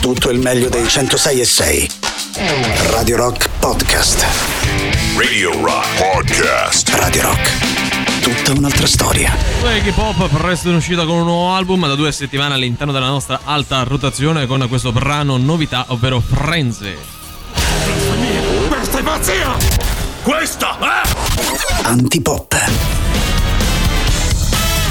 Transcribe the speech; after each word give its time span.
tutto 0.00 0.30
il 0.30 0.38
meglio 0.38 0.68
dei 0.70 0.88
106 0.88 1.40
e 1.40 1.44
6. 1.44 1.90
Radio 2.90 3.16
Rock 3.16 3.50
Podcast. 3.58 4.26
Radio 5.16 5.52
Rock 5.62 5.86
Podcast. 5.98 6.88
Radio 6.94 7.22
Rock. 7.22 8.20
Tutta 8.22 8.58
un'altra 8.58 8.86
storia. 8.86 9.36
Iggy 9.76 9.92
Pop 9.92 10.26
presto 10.28 10.70
in 10.70 10.76
uscita 10.76 11.04
con 11.04 11.16
un 11.16 11.24
nuovo 11.24 11.52
album 11.52 11.86
da 11.86 11.94
due 11.94 12.12
settimane 12.12 12.54
all'interno 12.54 12.92
della 12.92 13.08
nostra 13.08 13.40
alta 13.44 13.82
rotazione 13.82 14.46
con 14.46 14.64
questo 14.70 14.90
brano 14.90 15.36
novità, 15.36 15.84
ovvero 15.88 16.20
Frenzy. 16.20 16.96
Questa 18.68 18.98
è 18.98 19.02
pazzia! 19.02 19.56
Questa, 20.22 20.78
eh? 20.80 21.82
Antipop. 21.82 22.99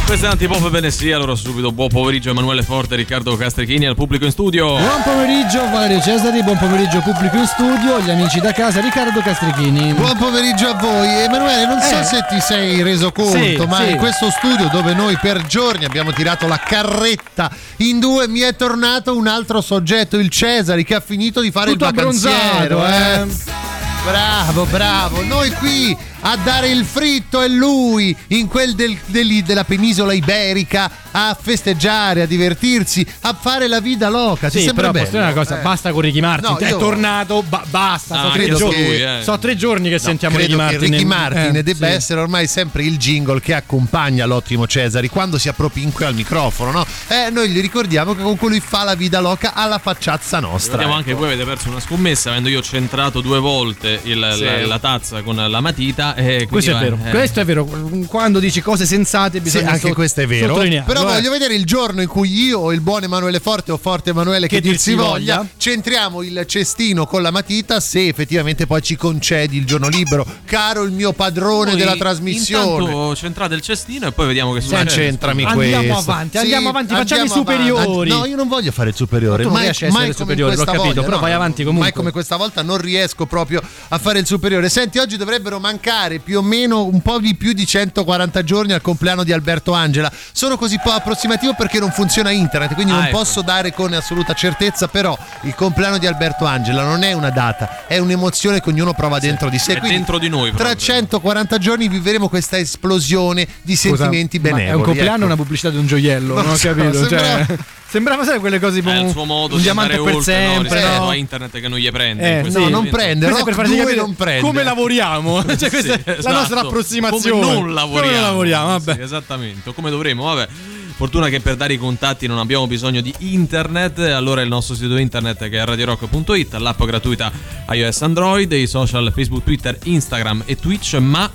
Questa 0.10 0.26
è 0.26 0.32
Antipop 0.32 0.72
bene 0.72 0.90
sì, 0.90 1.12
allora 1.12 1.36
subito 1.36 1.72
buon 1.72 1.88
pomeriggio 1.88 2.32
Emanuele 2.32 2.64
Forte, 2.64 2.96
Riccardo 2.96 3.38
Castrichini 3.38 3.86
al 3.86 3.94
pubblico 3.94 4.26
in 4.26 4.32
studio. 4.32 4.76
Buon 4.76 5.04
pomeriggio 5.04 5.70
Valerio 5.70 6.02
Cesari, 6.02 6.42
buon 6.42 6.58
pomeriggio 6.58 7.00
pubblico 7.02 7.38
in 7.38 7.46
studio, 7.46 8.00
gli 8.02 8.10
amici 8.10 8.40
da 8.40 8.52
casa, 8.52 8.82
Riccardo 8.82 9.22
Castrichini. 9.22 9.94
Buon 9.94 10.18
pomeriggio 10.18 10.70
a 10.70 10.74
voi. 10.74 11.08
Emanuele, 11.08 11.68
non 11.68 11.80
so 11.80 12.00
Eh. 12.00 12.04
se 12.04 12.26
ti 12.28 12.40
sei 12.42 12.82
reso 12.82 13.12
conto, 13.12 13.38
Sì, 13.38 13.64
ma 13.68 13.84
sì. 13.84 13.92
in 13.92 13.98
questo 13.98 14.32
studio 14.32 14.68
dove 14.72 14.96
noi 14.96 15.16
per 15.22 15.46
giorni 15.46 15.86
abbiamo 15.86 16.12
tirato 16.12 16.48
la 16.48 16.58
carretta 16.58 17.52
in 17.78 18.00
due, 18.00 18.28
mi 18.28 18.40
è 18.40 18.56
tornato 18.56 19.16
un 19.16 19.28
altro 19.28 19.62
soggetto, 19.62 20.18
il 20.18 20.30
Cesari, 20.30 20.84
che 20.84 20.96
ha 20.96 21.02
finito 21.02 21.40
di 21.40 21.52
fare 21.52 21.70
Tutto 21.74 21.86
il 21.86 21.94
vacanziero. 21.94 22.82
abbronzato, 22.84 23.28
eh. 23.28 23.58
Bravo, 24.06 24.66
bravo. 24.66 25.22
Noi 25.24 25.52
qui 25.52 25.96
a 26.22 26.36
dare 26.38 26.70
il 26.70 26.84
fritto 26.86 27.42
e 27.42 27.48
lui 27.48 28.16
in 28.28 28.48
quel 28.48 28.76
del- 28.76 28.98
degli- 29.06 29.44
della 29.44 29.64
penisola 29.64 30.14
iberica 30.14 30.90
a 31.12 31.38
festeggiare, 31.40 32.22
a 32.22 32.26
divertirsi, 32.26 33.06
a 33.22 33.34
fare 33.40 33.68
la 33.68 33.80
vita 33.80 34.10
loca. 34.10 34.50
Sì, 34.50 34.60
sembra 34.62 34.76
però 34.76 34.92
bello? 34.92 35.06
posso 35.06 35.18
dire 35.18 35.24
una 35.32 35.34
cosa, 35.42 35.60
Eh. 35.60 35.64
basta 35.64 35.92
con 35.92 36.02
Ricky 36.02 36.20
Martin. 36.20 36.50
No, 36.52 36.58
è 36.58 36.70
io- 36.70 36.78
tornato, 36.78 37.44
ba- 37.48 37.64
basta. 37.70 38.16
Ah, 38.16 38.22
sono, 38.22 38.34
tre 38.34 38.50
giorni, 38.54 38.76
che- 38.76 39.20
eh. 39.20 39.24
sono 39.24 39.40
tre 39.40 39.56
giorni 39.56 39.90
che 39.90 40.00
sentiamo 40.00 40.38
Ricky 40.38 40.50
Credo 40.54 40.64
che 40.68 40.72
Martin. 40.74 40.92
Ricky 40.92 41.06
Martin 41.06 41.56
Eh, 41.56 41.64
debba 41.64 41.88
sì. 41.88 41.94
essere 41.94 42.20
ormai 42.20 42.48
sempre 42.48 42.84
il 42.84 42.98
jingle 42.98 43.40
che 43.42 43.54
accompagna 43.54 44.26
l'ottimo 44.26 44.68
Cesari 44.68 45.08
quando 45.10 45.38
si 45.38 45.50
appropinqua 45.50 46.08
al 46.08 46.14
microfono, 46.16 46.72
no? 46.72 46.86
Eh, 47.08 47.30
noi 47.32 47.50
gli 47.50 47.60
ricordiamo 47.62 48.14
che 48.16 48.22
con 48.22 48.50
lui 48.50 48.60
fa 48.60 48.84
la 48.84 48.96
vita 48.96 49.20
loca 49.20 49.54
alla 49.54 49.80
facciazza 49.80 50.40
nostra. 50.40 50.74
Vediamo 50.74 50.94
anche 50.96 51.14
voi 51.14 51.28
avete 51.28 51.46
perso 51.46 51.70
una 51.70 51.80
scommessa 51.80 52.30
avendo 52.30 52.50
io 52.50 52.62
centrato 52.62 53.22
due 53.22 53.40
volte 53.40 54.00
il- 54.04 54.34
Sì. 54.36 54.44
la, 54.44 54.66
la 54.68 54.80
tazza 54.80 55.22
con 55.22 55.36
la 55.36 55.62
matita. 55.62 56.09
E 56.16 56.24
quindi 56.24 56.46
Questo 56.48 56.72
è 56.72 56.74
va- 56.74 56.80
vero, 56.80 57.00
eh, 57.04 57.10
questo 57.12 57.40
è 57.40 57.46
vero. 57.46 57.66
Quando 58.08 58.40
dici 58.40 58.62
cose 58.62 58.86
sensate 58.86 59.38
Sì, 59.38 59.44
bisogna 59.44 59.72
anche 59.72 59.88
so- 59.90 59.94
questo 59.94 60.22
è 60.22 60.28
vero. 60.28 60.54
Però 60.56 61.02
eh. 61.02 61.14
voglio 61.14 61.32
vedere 61.32 61.54
il 61.56 61.66
giorno 61.66 62.02
in 62.02 62.08
cui 62.08 62.32
io 62.32 62.60
o 62.60 62.72
il 62.74 62.82
buon 62.82 63.04
Emanuele 63.04 63.40
Forte 63.40 63.72
o 63.72 63.78
Forte 63.78 64.10
Emanuele 64.12 64.48
che, 64.48 64.56
Che 64.56 64.62
dir 64.62 64.78
si 64.78 64.94
voglia, 64.94 65.38
voglia. 65.38 65.50
centriamo 65.58 66.22
il 66.24 66.44
cestino 66.48 67.06
con 67.06 67.22
la 67.22 67.32
matita 67.32 67.80
se 67.80 68.08
effettivamente 68.08 68.66
poi 68.68 68.82
ci 68.82 68.96
concedi 68.96 69.58
il 69.58 69.66
giorno 69.66 69.88
libero. 69.88 70.26
Caro 70.46 70.84
il 70.84 70.92
mio 70.92 71.14
padrone 71.14 71.72
voi 71.72 71.80
della 71.80 71.96
trasmissione. 71.96 72.84
Intanto 72.84 73.16
centrate 73.16 73.56
il 73.56 73.62
cestino 73.62 74.08
e 74.08 74.12
poi 74.12 74.28
vediamo 74.28 74.54
che 74.54 74.62
succede. 74.62 74.90
centrami 74.90 75.44
Andiamo 75.44 75.82
questo. 75.94 76.12
avanti, 76.12 76.38
andiamo 76.38 76.70
avanti, 76.70 76.94
facciamo 76.94 77.24
i 77.24 77.28
andiamo 77.28 77.42
superiori. 77.42 78.10
No, 78.10 78.26
io 78.26 78.36
non 78.36 78.48
voglio 78.48 78.72
fare 78.72 78.90
il 78.90 78.96
superiore. 78.96 79.44
Ma 79.44 79.44
tu 79.44 79.48
non 79.50 79.54
mai, 79.54 79.64
riesci 79.64 79.86
a 79.86 79.88
essere 79.88 80.14
superiore, 80.14 80.56
l'ho 80.56 80.64
questa 80.64 80.72
capito, 80.78 80.94
volta, 80.96 81.10
però 81.10 81.20
vai 81.20 81.34
avanti 81.34 81.64
comunque. 81.64 81.90
Mai 81.90 81.94
come 81.98 82.12
questa 82.12 82.36
volta 82.36 82.62
non 82.62 82.78
riesco 82.78 83.26
proprio 83.26 83.62
a 83.90 83.98
fare 83.98 84.20
il 84.20 84.26
superiore. 84.26 84.70
Senti, 84.70 84.98
oggi 85.00 85.18
dovrebbero 85.18 85.60
mancare 85.60 85.99
più 86.24 86.38
o 86.40 86.42
meno 86.42 86.86
un 86.86 87.02
po' 87.02 87.20
di 87.20 87.36
più 87.36 87.52
di 87.54 87.66
140 87.66 88.44
giorni 88.44 88.72
al 88.72 88.82
compleanno 88.82 89.24
di 89.24 89.34
Alberto 89.34 89.74
Angela. 89.74 90.10
Sono 90.32 90.56
così 90.58 90.80
po' 90.82 90.92
approssimativo 90.92 91.54
perché 91.56 91.80
non 91.80 91.92
funziona 91.92 92.32
internet, 92.32 92.74
quindi 92.74 92.92
Ah, 92.94 92.96
non 92.96 93.04
ecco. 93.06 93.18
posso 93.18 93.42
dare 93.42 93.74
con 93.74 93.92
assoluta 93.94 94.34
certezza, 94.34 94.88
però 94.88 95.18
il 95.42 95.54
compleanno 95.56 95.98
di 95.98 96.08
Alberto 96.08 96.46
Angela 96.46 96.84
non 96.84 97.04
è 97.04 97.12
una 97.14 97.30
data, 97.30 97.86
è 97.88 97.98
un'emozione 97.98 98.62
che 98.62 98.70
ognuno 98.70 98.94
prova 98.94 99.20
dentro 99.20 99.50
di 99.50 99.58
sé. 99.60 99.74
è 99.74 99.78
Quindi 99.80 99.98
dentro 99.98 100.18
di 100.18 100.30
noi 100.30 100.52
Tra 100.52 100.58
proprio. 100.70 100.86
140 100.86 101.58
giorni 101.58 101.88
vivremo 101.90 102.30
questa 102.30 102.58
esplosione 102.58 103.46
di 103.62 103.76
Scusa, 103.76 103.96
sentimenti 104.04 104.40
benevoli. 104.40 104.68
È 104.68 104.74
un 104.74 104.84
compleanno 104.84 105.14
ecco. 105.16 105.24
o 105.24 105.26
una 105.26 105.36
pubblicità 105.36 105.70
di 105.70 105.78
un 105.78 105.86
gioiello? 105.88 106.34
Non 106.36 106.44
Non 106.44 106.54
ho 106.54 106.58
so, 106.58 106.68
capito. 106.74 106.98
sembrava- 107.08 107.46
Cioè, 107.46 107.58
sembrava 107.90 108.24
sai 108.24 108.40
quelle 108.40 108.60
cose 108.60 108.76
tipo 108.80 108.90
È 108.90 108.98
il 108.98 109.06
un, 109.06 109.12
suo 109.12 109.26
modo 109.26 109.54
un 109.54 109.58
di 109.58 109.64
diamante 109.64 109.94
per 109.94 110.02
oltre 110.02 110.14
no, 110.14 110.22
sempre. 110.22 110.80
rispetto 110.80 111.04
no? 111.04 111.10
a 111.10 111.16
internet 111.16 111.60
che 111.60 111.68
non 111.68 111.80
gli 111.80 111.92
prende. 111.92 112.40
Eh, 112.40 112.42
no, 112.44 112.50
sì. 112.66 112.70
non 112.70 112.90
prende. 112.90 113.30
Rock 113.30 113.44
per 113.44 113.54
farti 113.54 113.72
2 113.72 113.80
capire 113.80 113.96
non 113.98 114.16
prende. 114.16 114.42
come 114.42 114.64
lavoriamo. 114.64 115.44
cioè, 115.58 115.70
questa 115.70 115.94
è 115.94 116.02
la 116.06 116.18
Esatto. 116.18 116.34
nostra 116.36 116.60
approssimazione. 116.62 117.42
Come 117.42 117.54
non 117.54 117.74
lavoriamo. 117.74 118.08
Come 118.08 118.22
lavoriamo, 118.22 118.68
vabbè. 118.68 118.94
Sì, 118.94 119.02
esattamente, 119.02 119.74
come 119.74 119.90
dovremmo, 119.90 120.24
vabbè. 120.24 120.48
Fortuna 120.96 121.30
che 121.30 121.40
per 121.40 121.56
dare 121.56 121.74
i 121.74 121.78
contatti 121.78 122.28
non 122.28 122.40
abbiamo 122.40 122.68
bisogno 122.68 123.00
di 123.00 123.14
internet, 123.20 124.00
allora 124.00 124.42
il 124.42 124.50
nostro 124.50 124.76
sito 124.76 124.98
internet 124.98 125.48
che 125.48 125.58
è 125.58 125.64
radiorock.it, 125.64 126.56
l'app 126.56 126.84
gratuita 126.84 127.32
iOS 127.70 128.02
Android, 128.02 128.52
i 128.52 128.68
social 128.68 129.10
Facebook, 129.16 129.46
Twitter, 129.46 129.78
Instagram 129.84 130.44
e 130.46 130.58
Twitch, 130.58 130.96
ma 130.96 131.32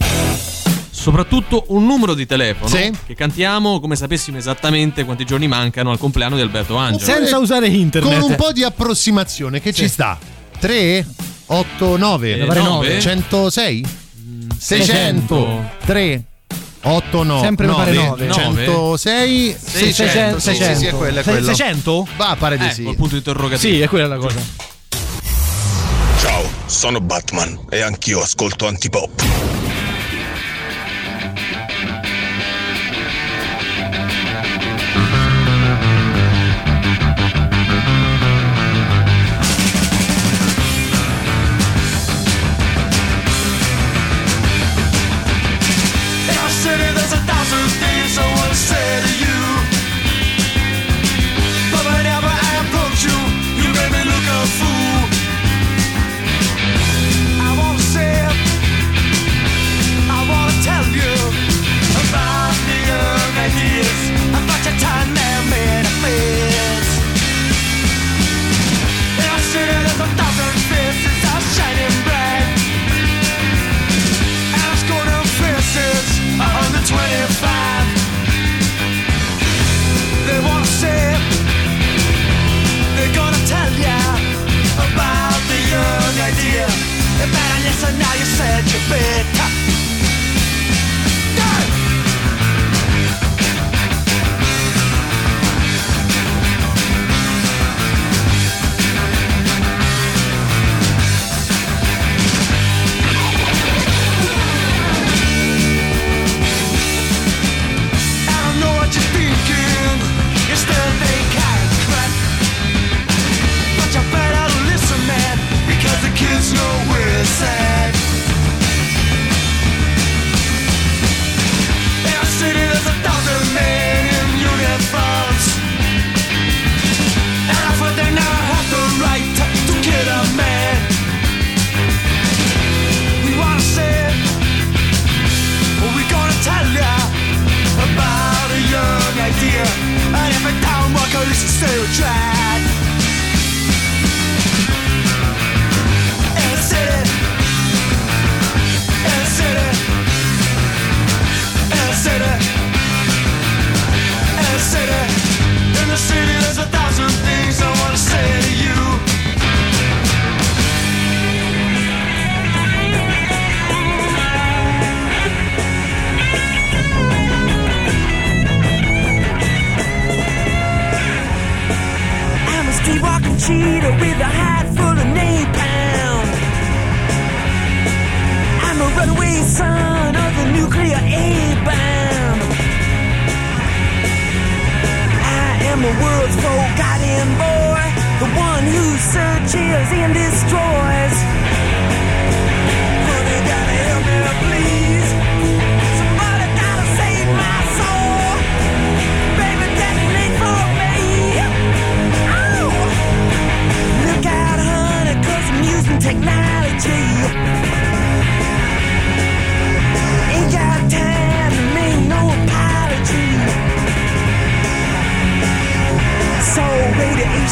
soprattutto 0.96 1.64
un 1.68 1.84
numero 1.86 2.14
di 2.14 2.24
telefono 2.24 2.68
Sì. 2.68 2.92
che 3.04 3.14
cantiamo 3.14 3.80
come 3.80 3.96
sapessimo 3.96 4.38
esattamente 4.38 5.04
quanti 5.04 5.24
giorni 5.24 5.48
mancano 5.48 5.90
al 5.90 5.98
compleanno 5.98 6.36
di 6.36 6.42
Alberto 6.42 6.76
Angelo. 6.76 7.04
Senza 7.12 7.38
usare 7.38 7.66
internet. 7.66 8.20
Con 8.20 8.30
un 8.30 8.36
po' 8.36 8.52
di 8.52 8.62
approssimazione 8.62 9.60
che 9.60 9.72
ci 9.72 9.88
sta. 9.88 10.16
3, 10.60 11.04
8, 11.46 11.96
9, 11.96 12.38
Eh, 12.38 12.44
nove? 12.60 13.00
106, 13.00 13.84
600, 14.56 15.70
3, 15.84 16.22
8, 16.82 17.22
9, 17.24 17.40
Sempre 17.44 17.66
mi 17.66 17.74
pare 17.74 17.92
9, 17.92 18.26
nove. 18.26 18.32
106, 18.42 19.56
600. 19.58 20.38
600. 20.38 20.38
Sì, 20.38 20.54
sì, 20.54 20.74
sì, 20.76 20.86
è 20.86 20.90
quello, 20.92 21.20
è 21.20 21.22
quello. 21.24 21.46
600? 21.46 22.06
Va, 22.16 22.36
pare 22.38 22.56
di 22.56 22.66
Eh, 22.66 22.72
sì. 22.72 22.82
col 22.84 22.94
punto 22.96 23.16
interrogativo. 23.16 23.74
Sì, 23.74 23.80
è 23.80 23.88
quella 23.88 24.06
la 24.06 24.16
cosa. 24.16 24.40
Ciao, 26.20 26.42
sono 26.66 27.00
Batman 27.00 27.58
e 27.68 27.80
anch'io 27.82 28.22
ascolto 28.22 28.66
Antipop. 28.68 29.22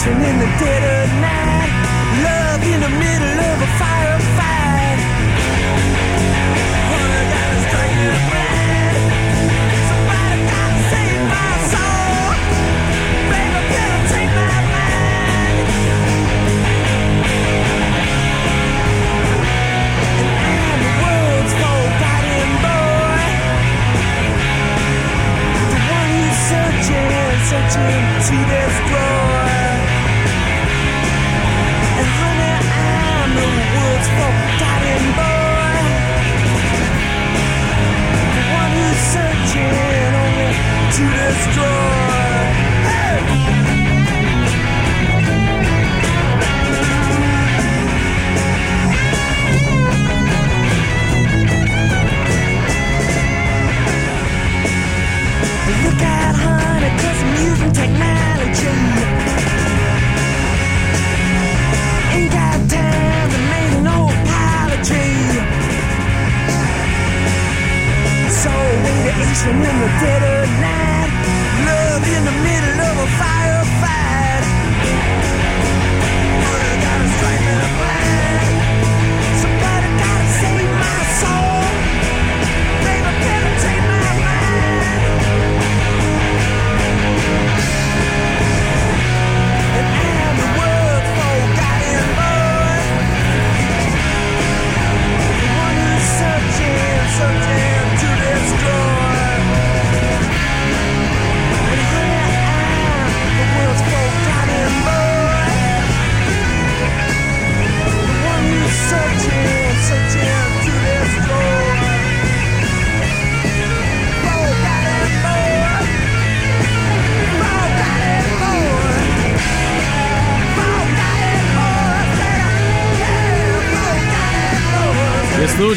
In 0.07 0.39
the 0.39 0.47
dead 0.59 0.83
of 0.83 1.21
night. 1.21 1.52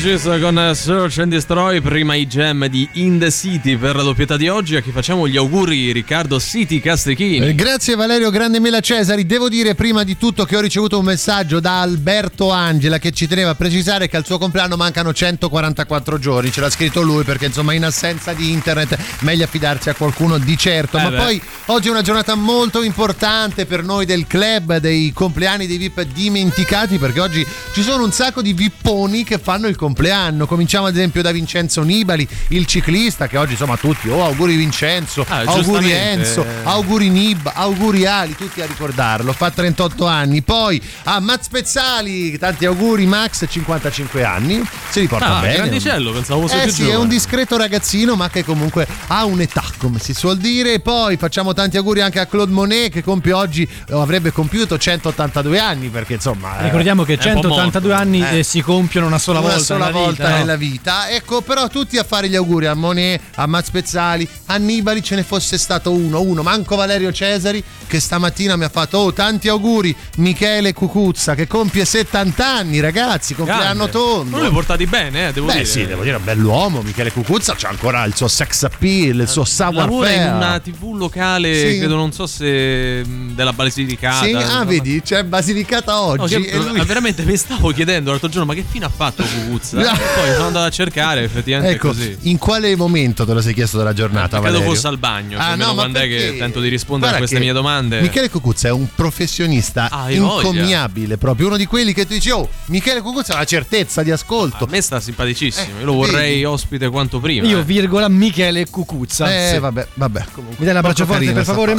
Stooges 0.05 0.39
con 0.39 0.71
Search 0.75 1.17
and 1.17 1.31
Destroy, 1.31 1.81
prima 1.81 2.13
i 2.13 2.27
gem 2.27 2.67
di 2.67 2.87
In 2.93 3.17
the 3.17 3.31
City 3.31 3.75
per 3.75 3.95
la 3.95 4.03
doppietà 4.03 4.37
di 4.37 4.47
oggi. 4.47 4.75
A 4.75 4.81
chi 4.81 4.91
facciamo 4.91 5.27
gli 5.27 5.35
auguri, 5.35 5.91
Riccardo 5.91 6.39
City 6.39 6.79
Castrichini. 6.79 7.47
Eh, 7.47 7.55
Grazie 7.55 7.95
Valerio 7.95 8.29
Grande 8.29 8.59
Mela 8.59 8.81
Cesari. 8.81 9.25
Devo 9.25 9.49
dire 9.49 9.73
prima 9.73 10.03
di 10.03 10.15
tutto 10.15 10.45
che 10.45 10.55
ho 10.57 10.59
ricevuto 10.59 10.99
un 10.99 11.05
messaggio 11.05 11.59
da 11.59 11.81
Alberto 11.81 12.51
Angela 12.51 12.99
che 12.99 13.13
ci 13.13 13.25
teneva 13.25 13.49
a 13.49 13.55
precisare 13.55 14.07
che 14.07 14.15
al 14.15 14.25
suo 14.25 14.37
compleanno 14.37 14.75
mancano 14.75 15.11
144 15.11 16.19
giorni. 16.19 16.51
Ce 16.51 16.61
l'ha 16.61 16.69
scritto 16.69 17.01
lui 17.01 17.23
perché 17.23 17.47
insomma 17.47 17.73
in 17.73 17.83
assenza 17.83 18.31
di 18.33 18.51
internet 18.51 18.95
meglio 19.21 19.45
affidarsi 19.45 19.89
a 19.89 19.95
qualcuno 19.95 20.37
di 20.37 20.55
certo. 20.55 20.99
Eh 20.99 21.01
Ma 21.01 21.09
beh. 21.09 21.17
poi 21.17 21.41
oggi 21.67 21.87
è 21.87 21.91
una 21.91 22.01
giornata 22.03 22.35
molto 22.35 22.83
importante 22.83 23.65
per 23.65 23.83
noi 23.83 24.05
del 24.05 24.27
club 24.27 24.77
dei 24.77 25.11
compleanni 25.13 25.65
dei 25.65 25.77
VIP 25.77 26.01
dimenticati 26.03 26.97
perché 26.99 27.19
oggi 27.19 27.45
ci 27.73 27.81
sono 27.81 28.03
un 28.03 28.11
sacco 28.11 28.41
di 28.43 28.53
vipponi 28.53 29.23
che 29.23 29.39
fanno 29.39 29.67
il 29.67 29.75
compleanno. 29.75 30.45
Cominciamo 30.45 30.85
ad 30.85 30.95
esempio 30.95 31.21
da 31.23 31.31
Vincenzo 31.31 31.81
Nibali, 31.81 32.27
il 32.49 32.65
ciclista 32.67 33.27
che 33.27 33.37
oggi 33.37 33.53
insomma 33.53 33.77
tutti, 33.77 34.09
oh 34.09 34.23
auguri 34.23 34.55
Vincenzo, 34.55 35.25
Ah, 35.27 35.39
auguri. 35.45 35.91
Enzo, 35.91 36.45
auguri 36.63 37.09
Nib, 37.09 37.49
auguri 37.53 38.05
Ali, 38.05 38.35
tutti 38.35 38.61
a 38.61 38.65
ricordarlo, 38.65 39.33
fa 39.33 39.49
38 39.49 40.05
anni. 40.05 40.41
Poi 40.43 40.79
a 41.05 41.19
Max 41.19 41.47
Pezzali, 41.49 42.37
tanti 42.37 42.65
auguri 42.65 43.05
Max, 43.07 43.45
55 43.49 44.23
anni, 44.23 44.61
si 44.89 44.99
riporta 44.99 45.37
Ah, 45.37 45.41
bene. 45.41 45.55
grandicello, 45.55 46.11
pensavo 46.11 46.41
fosse 46.41 46.59
Eh 46.61 46.63
più 46.65 46.71
sì, 46.73 46.81
è 46.81 46.85
giovane. 46.85 47.01
un 47.03 47.07
discreto 47.09 47.57
ragazzino, 47.57 48.15
ma 48.15 48.29
che 48.29 48.43
comunque 48.45 48.87
ha 49.07 49.25
un'età, 49.25 49.63
come 49.79 49.99
si 49.99 50.13
suol 50.13 50.37
dire. 50.37 50.79
Poi 50.79 51.17
facciamo 51.17 51.53
tanti 51.55 51.77
auguri 51.77 52.01
anche 52.01 52.19
a 52.19 52.27
Claude 52.27 52.51
Monet, 52.51 52.91
che 52.91 53.03
compie 53.03 53.33
oggi, 53.33 53.67
o 53.91 54.01
avrebbe 54.01 54.31
compiuto 54.31 54.77
182 54.77 55.57
anni, 55.59 55.87
perché 55.89 56.13
insomma. 56.13 56.59
eh, 56.59 56.63
Ricordiamo 56.65 57.03
che 57.03 57.13
un 57.13 57.17
po' 57.17 57.23
182 57.23 57.89
morto. 57.89 58.03
anti 58.05 58.19
Eh. 58.35 58.37
eh, 58.39 58.43
si 58.43 58.61
compiono 58.61 59.07
una 59.07 59.17
sola 59.17 59.39
una 59.39 59.49
volta, 59.49 59.63
sola 59.63 59.85
nella 59.87 59.97
volta 59.97 60.11
vita, 60.11 60.29
no? 60.29 60.37
nella 60.37 60.55
vita. 60.55 61.09
Ecco, 61.09 61.41
però 61.41 61.67
tutti 61.67 61.97
a 61.97 62.03
fare 62.03 62.29
gli 62.29 62.35
auguri 62.35 62.67
a 62.67 62.73
Monet, 62.75 63.19
a 63.35 63.47
Maz 63.47 63.69
Pezzali, 63.71 64.27
a 64.45 64.57
Nibali 64.57 65.01
ce 65.01 65.15
ne 65.15 65.23
fosse 65.23 65.57
stato 65.57 65.91
uno, 65.91 66.21
uno, 66.21 66.43
manco 66.43 66.75
Valerio 66.75 67.11
Cesari 67.11 67.63
che 67.87 67.99
stamattina 67.99 68.55
mi 68.55 68.63
ha 68.63 68.69
fatto 68.69 68.97
oh 68.97 69.13
tanti 69.13 69.47
auguri 69.47 69.95
Michele 70.17 70.73
Cucuzza 70.73 71.35
che 71.35 71.47
compie 71.47 71.85
70 71.85 72.45
anni, 72.45 72.79
ragazzi, 72.79 73.35
compleanno 73.35 73.87
tondo. 73.89 74.37
Non 74.37 74.45
li 74.45 74.51
portati 74.51 74.85
bene, 74.85 75.27
eh, 75.29 75.33
devo 75.33 75.47
Beh 75.47 75.53
dire. 75.53 75.65
sì, 75.65 75.85
devo 75.85 76.03
dire, 76.03 76.17
un 76.17 76.23
bell'uomo, 76.23 76.81
Michele 76.81 77.11
Cucuzza 77.11 77.55
c'ha 77.55 77.69
ancora 77.69 78.03
il 78.05 78.15
suo 78.15 78.27
sex 78.27 78.63
appeal, 78.63 79.19
il 79.21 79.27
suo 79.29 79.45
savoir 79.45 79.85
Lavora 79.85 80.09
in 80.11 80.17
faire. 80.17 80.31
una 80.35 80.59
tv 80.59 80.93
locale, 80.95 81.44
Sì. 81.53 81.77
credo 81.77 81.95
non 81.95 82.11
so 82.11 82.25
se 82.27 83.03
mh, 83.05 83.33
della 83.35 83.53
Basilicata. 83.53 84.25
Sì, 84.25 84.31
ah, 84.33 84.57
No, 84.59 84.65
vedi, 84.65 85.01
c'è 85.01 85.23
Basilicata 85.23 85.91
No, 85.93 85.99
oggi. 86.21 86.41
che- 86.41 86.49
e 86.49 86.57
lui- 86.57 86.81
veramente 86.85 87.23
mi 87.23 87.35
stavo 87.37 87.71
chiedendo 87.71 88.09
l'altro 88.11 88.29
giorno, 88.29 88.45
ma 88.45 88.53
che 88.53 88.63
fine 88.67 88.85
ha 88.85 88.91
fatto 88.95 89.23
Cucuzza? 89.23 89.77
No. 89.77 89.83
Poi 90.15 90.31
sono 90.33 90.47
andato 90.47 90.65
a 90.65 90.69
cercare, 90.69 91.23
effettivamente 91.23 91.75
Ecco, 91.75 91.87
così. 91.89 92.17
in 92.21 92.37
quale 92.37 92.75
momento 92.75 93.25
te 93.25 93.33
lo 93.33 93.41
sei 93.41 93.53
chiesto 93.53 93.77
della 93.77 93.93
giornata? 93.93 94.39
Credo 94.39 94.53
Valerio? 94.53 94.73
fosse 94.73 94.87
al 94.87 94.97
bagno, 94.97 95.37
Ah, 95.39 95.55
no, 95.55 95.67
ma 95.67 95.73
quando 95.73 95.99
è 95.99 96.07
che 96.07 96.35
tento 96.37 96.59
di 96.59 96.69
rispondere 96.69 97.13
a 97.13 97.17
queste 97.17 97.35
che 97.35 97.41
mie 97.41 97.53
domande. 97.53 98.01
Michele 98.01 98.29
Cucuzza 98.29 98.67
è 98.67 98.71
un 98.71 98.87
professionista 98.93 99.89
Ah, 99.89 100.09
incommiabile, 100.11 101.17
proprio 101.17 101.47
uno 101.47 101.57
di 101.57 101.65
quelli 101.65 101.93
che 101.93 102.05
tu 102.05 102.13
dici, 102.13 102.29
oh, 102.29 102.47
Michele 102.67 103.01
Cucuzza 103.01 103.33
ha 103.35 103.37
la 103.39 103.45
certezza 103.45 104.03
di 104.03 104.11
ascolto. 104.11 104.63
A 104.65 104.67
me 104.69 104.81
sta 104.81 104.99
simpaticissimo, 104.99 105.77
Eh, 105.77 105.79
io 105.79 105.85
lo 105.85 105.93
vorrei 105.93 106.31
vedi? 106.33 106.43
ospite 106.45 106.89
quanto 106.89 107.19
prima. 107.19 107.47
Io, 107.47 107.59
eh. 107.59 107.63
virgola, 107.63 108.07
Michele 108.09 108.67
Cucuzza. 108.69 109.33
Eh, 109.33 109.49
Sì. 109.53 109.59
vabbè, 109.59 109.87
vabbè. 109.95 110.25
Comunque, 110.31 110.57
Mi 110.59 110.65
dai 110.65 110.71
un 110.73 110.77
abbraccio 110.77 111.05
forte, 111.05 111.19
per 111.35 111.43
favore? 111.45 111.75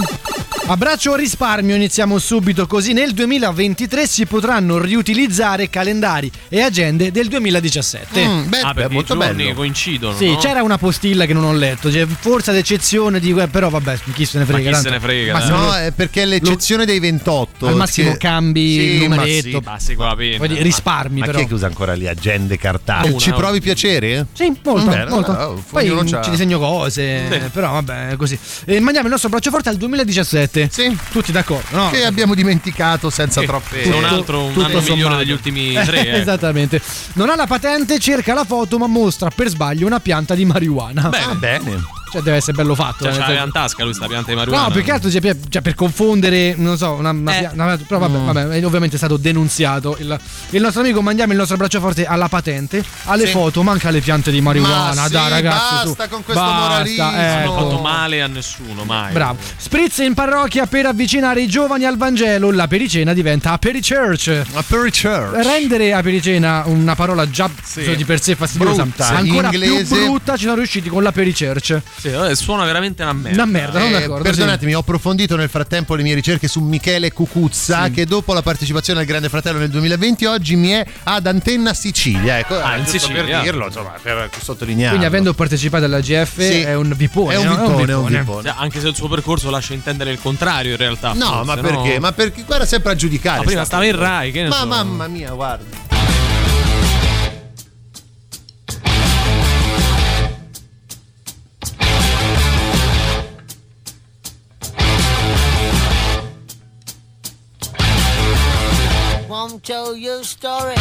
Abbraccio 0.69 1.15
risparmio, 1.15 1.77
iniziamo 1.77 2.19
subito 2.19 2.67
così 2.67 2.93
nel 2.93 3.13
2023 3.13 4.05
si 4.05 4.27
potranno 4.27 4.79
riutilizzare 4.79 5.71
calendari 5.71 6.29
e 6.49 6.61
agende 6.61 7.13
del 7.13 7.29
2017. 7.29 8.27
Mm, 8.27 8.49
beh, 8.49 8.61
Ah, 8.63 8.75
beh, 8.75 8.89
molto 8.89 9.15
i 9.15 9.17
giorni 9.17 9.45
bello. 9.45 9.55
coincidono. 9.55 10.17
Sì, 10.17 10.27
no? 10.33 10.39
c'era 10.39 10.65
una 10.65 10.77
postilla 10.77 11.25
che 11.25 11.35
non 11.35 11.45
ho 11.45 11.53
letto, 11.53 11.89
cioè, 11.93 12.05
forse 12.05 12.51
ad 12.51 12.57
eccezione 12.57 13.21
di 13.21 13.33
però 13.49 13.69
vabbè, 13.69 13.97
chi 14.13 14.25
se 14.25 14.39
ne 14.39 14.45
Ma 14.45 14.51
frega. 14.55 14.67
chi 14.67 14.75
tanto- 14.75 14.89
se 14.89 14.95
ne 14.95 15.01
frega, 15.01 15.33
Ma 15.35 15.41
se 15.41 15.51
No, 15.51 15.57
no- 15.57 15.75
è 15.77 15.93
perché 15.95 16.23
è 16.23 16.27
l'eccezione 16.27 16.85
dei 16.85 16.99
28. 16.99 17.69
Al 17.69 17.77
massimo 17.77 18.11
che- 18.13 18.19
cambi 18.19 18.73
Sì, 18.73 18.81
il 19.05 19.09
ma 19.09 19.15
numeretto. 19.15 19.63
sì. 19.79 19.95
Con 19.95 20.07
la 20.07 20.17
penna. 20.17 20.39
Voglio 20.39 20.53
dire, 20.55 20.63
risparmi 20.65 21.21
Ma 21.21 21.27
però. 21.27 21.39
chi 21.39 21.45
è 21.45 21.47
che 21.47 21.55
usa 21.55 21.67
ancora 21.67 21.95
le 21.95 22.09
agende 22.09 22.59
cartacee? 22.59 23.11
Una, 23.11 23.19
Ci 23.21 23.29
una. 23.29 23.39
provi 23.39 23.61
piacere? 23.61 24.27
Sì, 24.33 24.53
molto, 24.65 24.91
Beh, 24.91 25.07
molto. 25.07 25.33
no, 25.33 25.65
Poi 25.71 25.89
ognuno 25.91 26.11
c'ha- 26.11 26.23
ci 26.23 26.31
disegno 26.31 26.59
cose, 26.59 27.23
Sì. 27.31 27.39
però 27.53 27.71
vabbè, 27.71 28.17
così. 28.17 28.37
E 28.65 28.81
mandiamo 28.81 29.07
il 29.07 29.13
nostro 29.13 29.29
braccio 29.31 29.51
forte 29.53 29.69
al 29.69 29.77
2017. 29.77 30.55
Sì. 30.71 30.97
Tutti 31.11 31.33
d'accordo, 31.33 31.77
no? 31.77 31.91
Che 31.91 32.05
abbiamo 32.05 32.35
dimenticato 32.35 33.11
senza 33.11 33.41
Sì. 33.41 33.47
troppe. 33.47 33.83
Sì, 33.83 33.91
un 33.91 34.05
altro 34.05 34.45
un 34.45 34.53
tutto 34.53 34.67
anno 34.67 34.81
migliore 34.81 35.17
degli 35.17 35.31
ultimi 35.33 35.73
tre. 35.85 36.07
ecco. 36.09 36.17
Esattamente. 36.17 36.81
Non 37.15 37.29
ha 37.31 37.37
la 37.37 37.47
patente, 37.47 37.99
cerca 37.99 38.33
la 38.35 38.45
foto, 38.45 38.79
ma 38.79 38.87
mostra 38.87 39.31
per 39.35 39.49
sbaglio 39.49 39.87
una 39.87 40.01
pianta 40.01 40.35
di 40.35 40.45
marijuana. 40.45 41.09
Beh, 41.09 41.19
Ah, 41.19 41.35
bene. 41.35 41.83
Cioè, 42.17 42.25
deve 42.25 42.37
essere 42.37 42.53
bello 42.57 42.75
fatto. 42.75 43.05
Cioè, 43.05 43.17
c'aveva 43.17 43.45
in 43.45 43.53
tasca 43.53 43.85
lui 43.85 43.95
sta 43.95 44.07
pianta 44.07 44.31
di 44.31 44.37
marijuana. 44.37 44.67
No, 44.67 44.73
più 44.73 44.83
che 44.83 44.93
altro 44.93 45.11
cioè, 45.11 45.21
per, 45.21 45.37
cioè, 45.49 45.63
per 45.63 45.75
confondere, 45.75 46.55
non 46.57 46.77
so, 46.77 46.93
una, 46.93 47.11
una 47.11 47.39
Eh. 47.39 47.51
una- 47.53 47.77
però 47.87 47.99
vabbè, 48.01 48.19
vabbè, 48.19 48.49
è 48.59 48.65
ovviamente 48.65 48.95
è 48.95 48.99
stato 48.99 49.17
denunziato. 49.17 49.97
Il, 50.01 50.19
il 50.51 50.61
nostro 50.61 50.81
amico 50.83 51.03
mandiamo 51.03 51.33
il 51.33 51.39
nostro 51.39 51.57
braccio 51.57 51.81
forte 51.81 52.05
alla 52.07 52.29
patente, 52.29 52.83
alle 53.05 53.27
Sì. 53.27 53.33
foto, 53.33 53.63
manca 53.63 53.91
le 53.91 54.01
piante 54.01 54.31
di 54.31 54.41
marijuana. 54.41 54.95
Ma 55.03 55.09
dai, 55.09 55.25
sì, 55.25 55.31
ragazzi, 55.31 55.75
basta 55.75 56.05
su. 56.05 56.09
con 56.11 56.25
questo 56.25 56.43
Basta, 56.43 56.59
moralismo. 56.69 57.05
Non 57.05 57.15
ha 57.15 57.41
ecco. 57.43 57.53
fatto 57.55 57.79
male 57.81 58.23
a 58.23 58.27
nessuno, 58.27 58.85
mai. 58.85 59.13
Bravo. 59.13 59.39
Spritz 59.57 59.99
in 59.99 60.15
parrocchia 60.15 60.67
per 60.67 60.87
avvicinare 60.87 61.43
i 61.43 61.47
giovani 61.49 61.85
al 61.85 61.97
Vangelo. 61.97 62.51
La 62.51 62.67
pericena 62.67 63.13
diventa 63.13 63.53
aperichurch. 63.53 64.43
Aperture. 64.55 65.43
Rendere 65.43 65.93
apericena 65.93 66.63
una 66.67 66.95
parola 66.95 67.29
già 67.31 67.49
di 67.75 68.05
per 68.05 68.21
sé 68.23 68.35
fastidiosa, 68.35 68.83
Brutta. 68.83 69.09
ancora 69.09 69.51
Inglese. 69.53 69.95
più 69.95 70.05
brutta, 70.07 70.37
ci 70.37 70.45
sono 70.45 70.57
riusciti 70.57 70.89
con 70.89 71.03
la 71.03 71.13
perichurch. 71.13 71.81
Sì, 72.07 72.15
vabbè, 72.15 72.35
suona 72.37 72.65
veramente 72.65 73.03
una 73.03 73.13
merda. 73.13 73.43
Una 73.43 73.51
merda, 73.51 73.79
non 73.81 73.89
Eh, 73.89 73.93
d'accordo. 74.01 74.23
perdonatemi, 74.23 74.75
ho 74.75 74.79
approfondito 74.81 75.35
nel 75.37 75.49
frattempo 75.49 75.95
le 75.95 76.03
mie 76.03 76.15
ricerche 76.15 76.47
su 76.49 76.61
Michele 76.61 77.13
Cucuzza, 77.13 77.89
che 77.91 78.07
dopo 78.07 78.33
la 78.33 78.43
partecipazione 78.43 79.01
al 79.01 79.07
Grande 79.07 79.29
Fratello 79.29 79.59
nel 79.59 79.71
2020 79.71 80.25
oggi 80.27 80.57
mi 80.57 80.69
è 80.71 80.87
ad 81.05 81.27
Antenna 81.27 81.75
Sicilia. 81.75 82.39
Ecco, 82.39 82.55
Ah, 82.61 82.75
eh, 82.75 82.79
in 82.79 82.85
giusto 82.85 82.99
Sicilia. 82.99 83.25
per 83.25 83.43
dirlo, 83.43 83.67
insomma, 83.67 83.93
per 84.01 84.31
sottolinearlo. 84.41 84.91
Quindi, 84.99 85.07
avendo 85.07 85.35
partecipato 85.35 85.85
alla 85.85 86.01
GF, 86.01 86.39
Sì. 86.41 86.61
è 86.61 86.75
un 86.75 86.93
vipone. 86.97 87.35
è 87.35 87.39
un 87.39 87.47
no? 87.47 87.67
vipone, 87.67 87.93
è 87.93 87.97
un 87.97 88.07
vipone. 88.07 88.43
Cioè, 88.49 88.55
anche 88.57 88.81
se 88.81 88.89
il 88.89 88.95
suo 88.95 89.09
percorso 89.09 89.51
lascia 89.51 89.75
intendere 89.75 90.11
il 90.13 90.21
contrario, 90.21 90.71
in 90.73 90.77
realtà. 90.77 91.13
No, 91.15 91.27
forse, 91.27 91.45
ma 91.45 91.57
perché? 91.57 91.95
no? 91.95 92.01
Ma 92.01 92.13
perché? 92.13 92.43
Guarda 92.45 92.67
sempre 92.67 92.93
a 92.93 92.95
giudicare. 92.95 93.39
Ma 93.39 93.45
prima 93.45 93.65
sta 93.65 93.77
stava 93.77 93.85
in. 93.87 93.97
Rai, 93.97 94.31
che 94.31 94.43
ne 94.43 94.49
Ma 94.49 94.57
so. 94.59 94.67
mamma 94.67 95.07
mia, 95.09 95.31
guarda. 95.33 95.65
Tell 109.67 109.97
you 109.97 110.13
a 110.13 110.23
story 110.23 110.75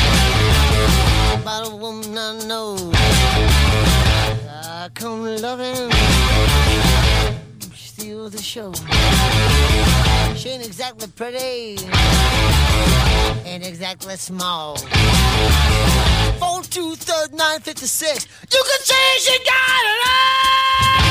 about 1.42 1.72
a 1.72 1.75
woman 1.75 2.15
I 2.15 2.39
know. 2.46 2.77
I 4.48 4.89
come 4.94 5.25
loving, 5.42 5.92
steal 7.74 8.30
the 8.30 8.38
show. 8.44 8.74
She 10.36 10.50
ain't 10.50 10.63
exactly 10.63 11.08
pretty, 11.08 11.80
ain't 13.44 13.65
exactly 13.65 14.18
small. 14.18 14.77
Four 16.38 16.62
two 16.70 16.94
third 16.94 17.34
nine 17.34 17.62
fifty 17.62 17.88
six. 17.88 18.27
You 18.54 18.63
can 18.70 18.82
say 18.82 19.18
she 19.18 19.39
got 19.39 19.82
it 19.94 20.00
all. 20.06 21.05